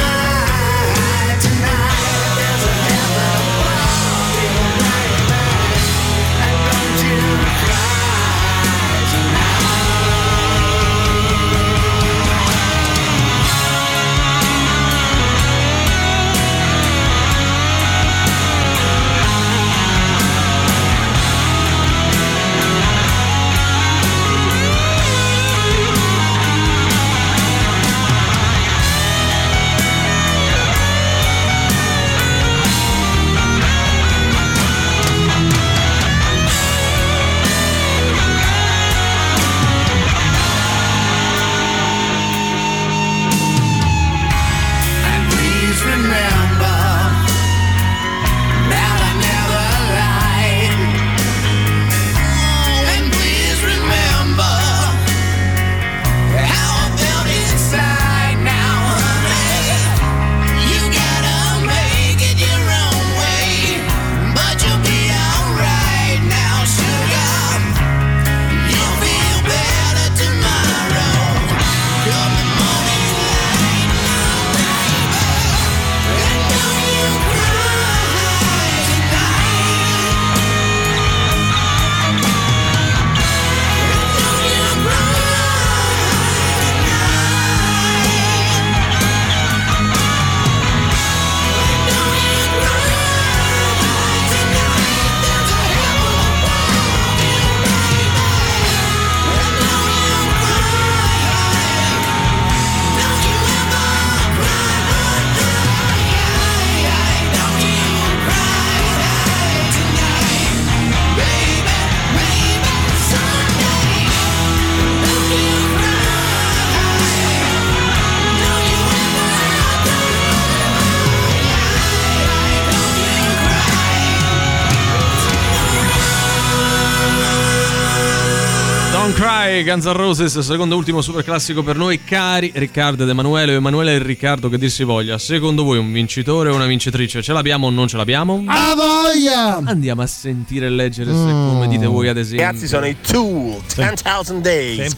Cry, 129.60 129.64
Guns 129.64 129.84
N' 129.84 129.92
Roses, 129.92 130.38
secondo 130.38 130.74
e 130.74 130.78
ultimo 130.78 131.02
super 131.02 131.22
classico 131.22 131.62
per 131.62 131.76
noi, 131.76 132.02
cari 132.02 132.50
Riccardo 132.54 133.02
ed 133.02 133.08
Emanuele, 133.08 133.54
Emanuele 133.54 133.94
e 133.94 133.98
Riccardo 134.02 134.48
che 134.48 134.58
dir 134.58 134.70
si 134.70 134.84
voglia. 134.84 135.18
Secondo 135.18 135.64
voi 135.64 135.78
un 135.78 135.92
vincitore 135.92 136.50
o 136.50 136.54
una 136.54 136.66
vincitrice? 136.66 137.22
Ce 137.22 137.32
l'abbiamo 137.32 137.66
o 137.66 137.70
non 137.70 137.86
ce 137.88 137.96
l'abbiamo? 137.96 138.42
A 138.46 138.74
voglia! 138.74 139.60
Andiamo 139.64 140.02
a 140.02 140.06
sentire 140.06 140.66
e 140.66 140.70
leggere 140.70 141.10
se 141.10 141.18
come 141.18 141.68
dite 141.68 141.86
voi 141.86 142.08
ad 142.08 142.16
esempio. 142.16 142.46
Ragazzi, 142.46 142.68
sono 142.68 142.86
i 142.86 142.96
Tool, 143.00 143.60
10,000 143.74 144.40
Days. 144.40 144.96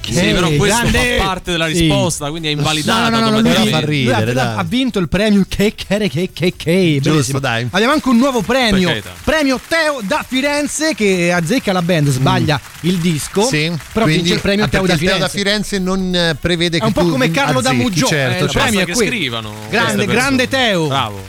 Sì, 0.00 0.32
però 0.32 0.48
questo 0.50 0.86
fa 0.86 1.00
parte 1.18 1.50
della 1.50 1.66
risposta, 1.66 2.30
quindi 2.30 2.48
è 2.48 2.52
invalidato. 2.52 3.10
No, 3.10 3.18
no, 3.18 3.24
no, 3.24 3.30
no, 3.30 3.40
lui, 3.40 3.50
automaticamente. 3.50 4.32
lui 4.32 4.38
ha, 4.38 4.64
vinto 4.66 4.98
il 4.98 5.08
premio 5.08 5.44
che 5.48 5.74
che 5.74 6.08
che 6.08 6.30
che 6.32 6.54
che 6.56 7.00
bellissimo. 7.02 7.38
dai. 7.38 7.66
Abbiamo 7.70 7.92
anche 7.92 8.08
un 8.08 8.16
nuovo 8.16 8.40
premio, 8.40 8.94
premio 9.24 9.60
Teo 9.66 10.00
da 10.02 10.24
Firenze 10.26 10.94
che 10.94 11.32
azzecca 11.32 11.72
la 11.72 11.82
band, 11.82 12.08
sbaglia 12.08 12.60
il 12.82 12.96
disco, 12.98 13.49
Sì, 13.50 13.72
però 13.92 14.04
quindi- 14.04 14.22
vince 14.22 14.34
il 14.34 14.40
premio 14.40 14.68
Teo 14.68 14.86
da 14.86 14.92
il 14.92 14.98
Teo 14.98 15.08
Firenze. 15.08 15.20
da 15.20 15.28
Firenze 15.28 15.78
non 15.78 16.14
eh, 16.14 16.36
prevede 16.40 16.76
È 16.76 16.80
che 16.80 16.86
un 16.86 16.92
po' 16.92 17.04
come 17.06 17.30
Carlo 17.30 17.60
da 17.60 17.72
Muggio, 17.72 18.06
certo, 18.06 18.42
eh, 18.42 18.44
il 18.44 18.50
certo. 18.50 18.58
premio 18.58 18.80
è 18.80 18.84
che 18.84 18.92
quello. 18.92 19.10
scrivano 19.10 19.54
Grande, 19.68 20.06
grande. 20.06 20.48
Teo. 20.48 20.86
Bravo. 20.88 21.22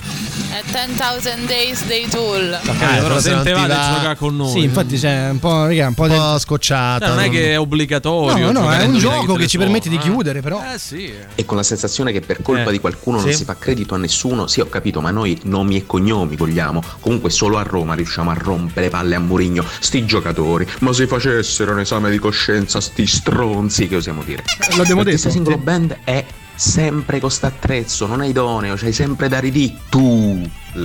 È 0.63 0.88
10.000 0.88 1.45
Days 1.47 1.85
dei 1.85 2.07
Tool. 2.07 2.53
Ok, 2.63 2.77
però 2.77 3.01
però 3.01 3.19
se 3.19 3.31
non 3.31 3.43
sentevate 3.43 3.73
ti 3.73 3.79
va- 3.79 3.93
giocare 3.95 4.15
con 4.15 4.35
noi. 4.35 4.51
Sì, 4.51 4.59
infatti 4.63 4.97
c'è 4.97 5.29
un 5.31 5.39
po', 5.39 5.65
raga, 5.65 5.88
un 5.88 5.93
po' 5.95 6.03
un 6.03 6.07
del- 6.09 6.17
po' 6.19 6.38
scocciata. 6.39 7.05
Cioè, 7.07 7.15
non 7.15 7.23
è 7.23 7.29
che 7.29 7.51
è 7.53 7.59
obbligatorio. 7.59 8.51
No, 8.51 8.59
no, 8.61 8.71
è 8.71 8.85
un 8.85 8.97
gioco 8.99 9.33
che 9.35 9.47
ci 9.47 9.57
permette 9.57 9.89
di 9.89 9.95
Ah. 9.97 9.99
chiudere, 10.01 10.41
però. 10.41 10.61
Eh 10.73 10.77
sì. 10.77 11.11
E 11.33 11.45
con 11.45 11.57
la 11.57 11.63
sensazione 11.63 12.11
che 12.11 12.21
per 12.21 12.41
colpa 12.43 12.69
Eh. 12.69 12.73
di 12.73 12.79
qualcuno 12.79 13.17
Sì. 13.19 13.25
non 13.25 13.33
si 13.33 13.43
fa 13.43 13.55
credito 13.57 13.95
a 13.95 13.97
nessuno, 13.97 14.45
sì 14.47 14.59
ho 14.61 14.67
capito, 14.69 15.01
ma 15.01 15.09
noi 15.11 15.39
nomi 15.43 15.77
e 15.77 15.85
cognomi 15.88 16.35
vogliamo. 16.35 16.83
Comunque 16.99 17.31
solo 17.31 17.57
a 17.57 17.63
Roma 17.63 17.95
riusciamo 17.95 18.29
a 18.29 18.35
rompere 18.38 18.89
palle 18.89 19.15
a 19.15 19.19
Murigno. 19.19 19.65
Sti 19.79 20.05
giocatori, 20.05 20.67
ma 20.81 20.93
se 20.93 21.07
facessero 21.07 21.71
un 21.71 21.79
esame 21.79 22.11
di 22.11 22.19
coscienza, 22.19 22.79
sti 22.79 23.07
stronzi, 23.07 23.88
che 23.88 23.95
osiamo 23.95 24.21
dire. 24.23 24.43
L'abbiamo 24.77 25.01
Questa 25.01 25.27
detto. 25.27 25.43
singolo 25.43 25.57
band 25.57 25.97
è 26.03 26.23
sempre 26.61 27.19
con 27.19 27.31
st'attrezzo, 27.31 28.05
non 28.05 28.21
è 28.21 28.27
idoneo, 28.27 28.75
c'hai 28.75 28.93
sempre 28.93 29.27
da 29.27 29.39
ridì. 29.39 29.75
Tu. 29.89 30.47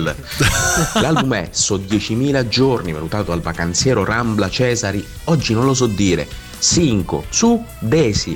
L'album 0.95 1.33
è 1.35 1.49
So 1.51 1.77
10.000 1.77 2.47
giorni, 2.47 2.91
valutato 2.93 3.25
dal 3.29 3.41
vacanziero 3.41 4.03
Rambla 4.03 4.49
Cesari. 4.49 5.05
Oggi 5.25 5.53
non 5.53 5.65
lo 5.65 5.75
so 5.75 5.85
dire. 5.85 6.27
Cinco, 6.57 7.25
su, 7.29 7.63
Desi. 7.77 8.35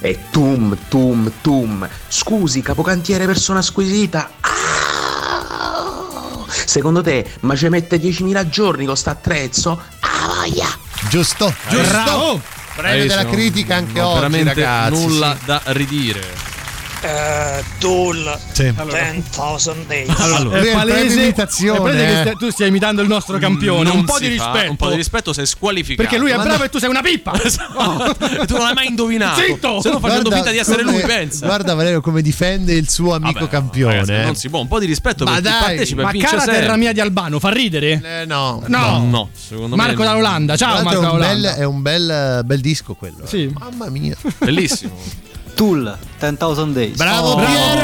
E 0.00 0.18
tum, 0.30 0.74
tum, 0.88 1.30
tum. 1.42 1.86
Scusi, 2.08 2.62
capocantiere 2.62 3.26
persona 3.26 3.60
squisita. 3.60 4.30
Ah! 4.40 4.48
Secondo 6.46 7.02
te, 7.02 7.30
ma 7.40 7.54
ci 7.56 7.68
mette 7.68 7.98
10.000 8.00 8.48
giorni 8.48 8.86
con 8.86 8.96
st'attrezzo? 8.96 9.82
Ah, 10.00 10.34
voglia! 10.34 10.66
Giusto, 11.10 11.52
giusto. 11.68 11.88
Bravo. 11.88 12.40
Premio 12.74 13.06
della 13.06 13.26
critica 13.26 13.76
anche 13.76 14.00
oggi, 14.00 14.14
veramente 14.14 14.54
ragazzi. 14.54 15.06
nulla 15.06 15.36
sì. 15.38 15.44
da 15.44 15.60
ridire. 15.66 16.49
Eh, 17.02 17.64
Tool, 17.78 18.38
Sì. 18.52 18.70
10,000 18.74 19.84
Days. 19.86 20.08
Allora, 20.20 20.58
È 20.60 20.72
palese, 20.72 21.22
imitazione, 21.22 21.92
è 21.92 22.22
che 22.24 22.30
eh. 22.30 22.34
tu 22.34 22.50
stai 22.50 22.68
imitando 22.68 23.00
il 23.00 23.08
nostro 23.08 23.38
campione. 23.38 23.84
non 23.84 23.98
un 23.98 24.04
po' 24.04 24.18
di 24.18 24.36
fa, 24.36 24.50
rispetto. 24.52 24.70
Un 24.70 24.76
po' 24.76 24.90
di 24.90 24.96
rispetto 24.96 25.32
sei 25.32 25.46
squalificato. 25.46 26.02
Perché 26.02 26.18
lui 26.18 26.30
è 26.30 26.36
Ma 26.36 26.42
bravo 26.42 26.58
no, 26.58 26.64
e 26.64 26.68
tu 26.68 26.78
sei 26.78 26.90
una 26.90 27.00
pippa. 27.00 27.32
e 27.40 28.46
tu 28.46 28.56
non 28.56 28.66
hai 28.66 28.74
mai 28.74 28.86
indovinato. 28.88 29.40
Zitto! 29.40 29.80
Se 29.80 29.88
no 29.90 29.98
facendo 29.98 30.28
Guarda 30.28 30.34
finta 30.36 30.50
di 30.50 30.58
essere 30.58 30.82
come- 30.84 30.98
lui, 30.98 31.06
pensa. 31.06 31.46
Guarda 31.46 31.74
Valerio 31.74 32.00
come 32.02 32.20
difende 32.20 32.74
il 32.74 32.90
suo 32.90 33.14
amico 33.14 33.38
Vabbè, 33.40 33.50
campione. 33.50 33.94
ragazzi, 33.94 34.12
eh. 34.12 34.24
non 34.24 34.34
si 34.36 34.48
può, 34.50 34.60
un 34.60 34.68
po' 34.68 34.78
di 34.78 34.86
rispetto 34.86 35.24
Ma 35.24 35.30
per 35.32 35.42
chi 35.42 35.48
dai, 35.48 35.60
partecipa 35.62 36.00
e 36.00 36.04
Ma 36.04 36.12
cara 36.12 36.40
sempre. 36.42 36.60
terra 36.60 36.76
mia 36.76 36.92
di 36.92 37.00
Albano, 37.00 37.38
fa 37.38 37.50
ridere? 37.50 38.00
Eh, 38.20 38.24
no. 38.26 38.62
No. 38.66 39.06
No, 39.08 39.30
secondo 39.34 39.74
me 39.74 39.82
Marco 39.86 40.02
dall'Olanda, 40.04 40.56
Tra 40.56 40.66
ciao 40.66 40.82
Marco 40.82 41.00
è 41.02 41.06
un, 41.06 41.18
bel, 41.18 41.20
dall'Olanda. 41.20 41.54
è 41.56 41.64
un 41.64 41.82
bel, 41.82 42.42
bel 42.44 42.60
disco 42.60 42.94
quello. 42.94 43.24
eh. 43.24 43.26
Sì. 43.26 43.50
Mamma 43.58 43.88
mia. 43.88 44.16
Bellissimo. 44.38 45.28
Tool, 45.54 45.96
10,000 46.18 46.72
Days. 46.72 46.96
Bravo, 46.96 47.34
Pier! 47.36 47.78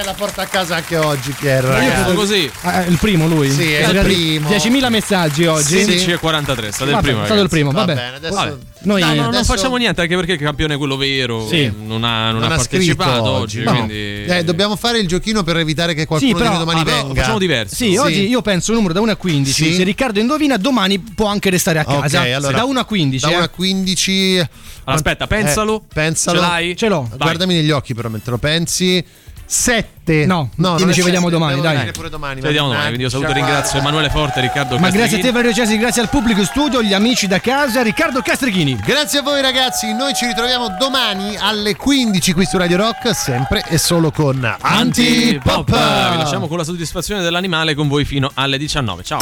Eh, 0.00 0.04
la 0.04 0.14
porta 0.16 0.42
a 0.42 0.46
casa 0.46 0.76
anche 0.76 0.96
oggi, 0.96 1.32
Pier. 1.38 1.64
Io 1.64 1.70
ragazzi. 1.70 2.02
credo- 2.02 2.14
così. 2.14 2.50
Ah, 2.62 2.84
è 2.84 2.88
il 2.88 2.96
primo 2.98 3.26
lui? 3.26 3.50
Sì, 3.50 3.72
è 3.72 3.78
il 3.80 3.84
arrivato 3.84 4.06
primo. 4.08 4.48
10.000 4.48 4.88
messaggi 4.90 5.46
oggi. 5.46 5.76
16 5.78 6.12
e 6.12 6.18
43, 6.18 6.72
state 6.72 6.84
il 6.84 6.90
Vabbè, 6.96 7.06
primo. 7.06 7.22
è 7.22 7.26
stato 7.26 7.40
il 7.40 7.48
primo, 7.48 7.70
vabbè. 7.70 7.94
bene, 7.94 8.16
adesso- 8.16 8.34
Vabbè. 8.34 8.56
Noi 8.80 9.00
No, 9.00 9.08
no, 9.08 9.14
non 9.14 9.24
adesso- 9.34 9.52
facciamo 9.54 9.76
niente 9.76 10.00
anche 10.00 10.14
perché 10.14 10.32
il 10.32 10.38
campione 10.38 10.74
è 10.74 10.76
quello 10.76 10.96
vero 10.96 11.46
Sì. 11.48 11.64
non 11.84 12.04
ha, 12.04 12.30
non 12.30 12.40
Non 12.40 12.50
ha 12.50 12.54
ha 12.54 12.56
partecipato 12.56 13.24
oggi. 13.28 13.62
No. 13.62 13.72
quindi 13.72 14.24
Eh, 14.24 14.44
dobbiamo 14.44 14.76
fare 14.76 14.98
il 14.98 15.08
giochino 15.08 15.42
per 15.42 15.56
evitare 15.56 15.94
che 15.94 16.06
qualcuno 16.06 16.30
Sì, 16.30 16.36
però- 16.36 16.50
di 16.50 16.56
noi 16.56 16.64
domani 16.64 16.80
Ah, 16.80 16.84
però 16.84 17.02
venga. 17.06 17.20
facciamo 17.20 17.38
diverso. 17.38 17.74
Sì, 17.74 17.96
oggi 17.96 18.28
io 18.28 18.40
penso 18.40 18.70
un 18.70 18.76
numero 18.76 18.94
da 18.94 19.00
1 19.00 19.10
a 19.12 19.16
15. 19.16 19.64
Sì. 19.64 19.74
Se 19.74 19.82
Riccardo 19.82 20.20
indovina, 20.20 20.56
domani 20.56 20.98
può 21.00 21.26
anche 21.26 21.50
restare 21.50 21.80
a 21.80 21.84
casa. 21.84 22.20
allora, 22.22 22.56
da 22.56 22.64
1 22.64 22.78
a 22.80 22.84
15. 22.84 23.24
Da 23.26 23.32
eh. 23.32 23.34
1 23.36 23.44
a 23.44 23.48
15. 23.48 24.36
Allora, 24.38 24.48
aspetta, 24.84 25.26
pensalo. 25.26 25.82
Eh, 25.82 25.92
pensalo. 25.94 26.38
Ce 26.40 26.46
l'hai? 26.46 26.76
Ce 26.76 26.88
l'ho. 26.88 27.02
Vai. 27.08 27.18
Guardami 27.18 27.54
negli 27.54 27.70
occhi, 27.70 27.94
però, 27.94 28.08
mentre 28.08 28.30
lo 28.30 28.38
pensi. 28.38 29.04
7. 29.50 30.26
No, 30.26 30.50
non 30.56 30.76
ci 30.76 30.84
è 30.84 30.86
sette, 30.88 31.02
vediamo 31.04 31.30
domani, 31.30 31.60
dai. 31.62 31.90
pure 31.92 32.10
domani. 32.10 32.40
Ci 32.40 32.46
vediamo 32.46 32.68
domani, 32.68 32.86
quindi 32.86 33.04
io 33.04 33.08
saluto 33.08 33.30
e 33.30 33.34
ringrazio 33.34 33.78
Emanuele 33.78 34.10
Forte, 34.10 34.40
Riccardo 34.42 34.78
Ma 34.78 34.90
grazie 34.90 35.18
a 35.18 35.20
te 35.20 35.30
Castrichini. 35.30 35.32
Valerio 35.32 35.54
Cesi, 35.54 35.78
grazie 35.78 36.02
al 36.02 36.08
pubblico 36.10 36.44
studio, 36.44 36.82
gli 36.82 36.92
amici 36.92 37.26
da 37.26 37.40
casa, 37.40 37.82
Riccardo 37.82 38.20
Castrichini. 38.20 38.78
Grazie 38.84 39.20
a 39.20 39.22
voi 39.22 39.40
ragazzi, 39.40 39.94
noi 39.94 40.12
ci 40.14 40.26
ritroviamo 40.26 40.76
domani 40.78 41.36
alle 41.38 41.76
15 41.76 42.32
qui 42.34 42.44
su 42.44 42.58
Radio 42.58 42.76
Rock, 42.76 43.14
sempre 43.14 43.64
e 43.68 43.78
solo 43.78 44.10
con 44.10 44.56
Antipop. 44.60 45.70
Vi 45.70 46.16
lasciamo 46.18 46.46
con 46.46 46.58
la 46.58 46.64
soddisfazione 46.64 47.22
dell'animale 47.22 47.74
con 47.74 47.88
voi 47.88 48.04
fino 48.04 48.30
alle 48.34 48.58
19. 48.58 49.02
Ciao. 49.02 49.18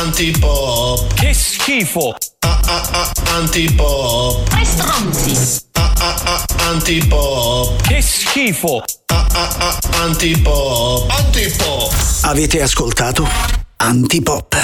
Antipop. 0.00 1.14
Che 1.14 1.32
schifo! 1.32 2.16
Antipop. 3.30 4.48
Tre 4.48 4.64
stronzi. 4.64 5.66
Antipop. 6.68 7.82
Che 7.82 8.00
schifo! 8.02 8.82
Antipop. 10.02 11.10
Antipop. 11.10 11.92
Avete 12.22 12.62
ascoltato 12.62 13.26
Antipop. 13.76 14.56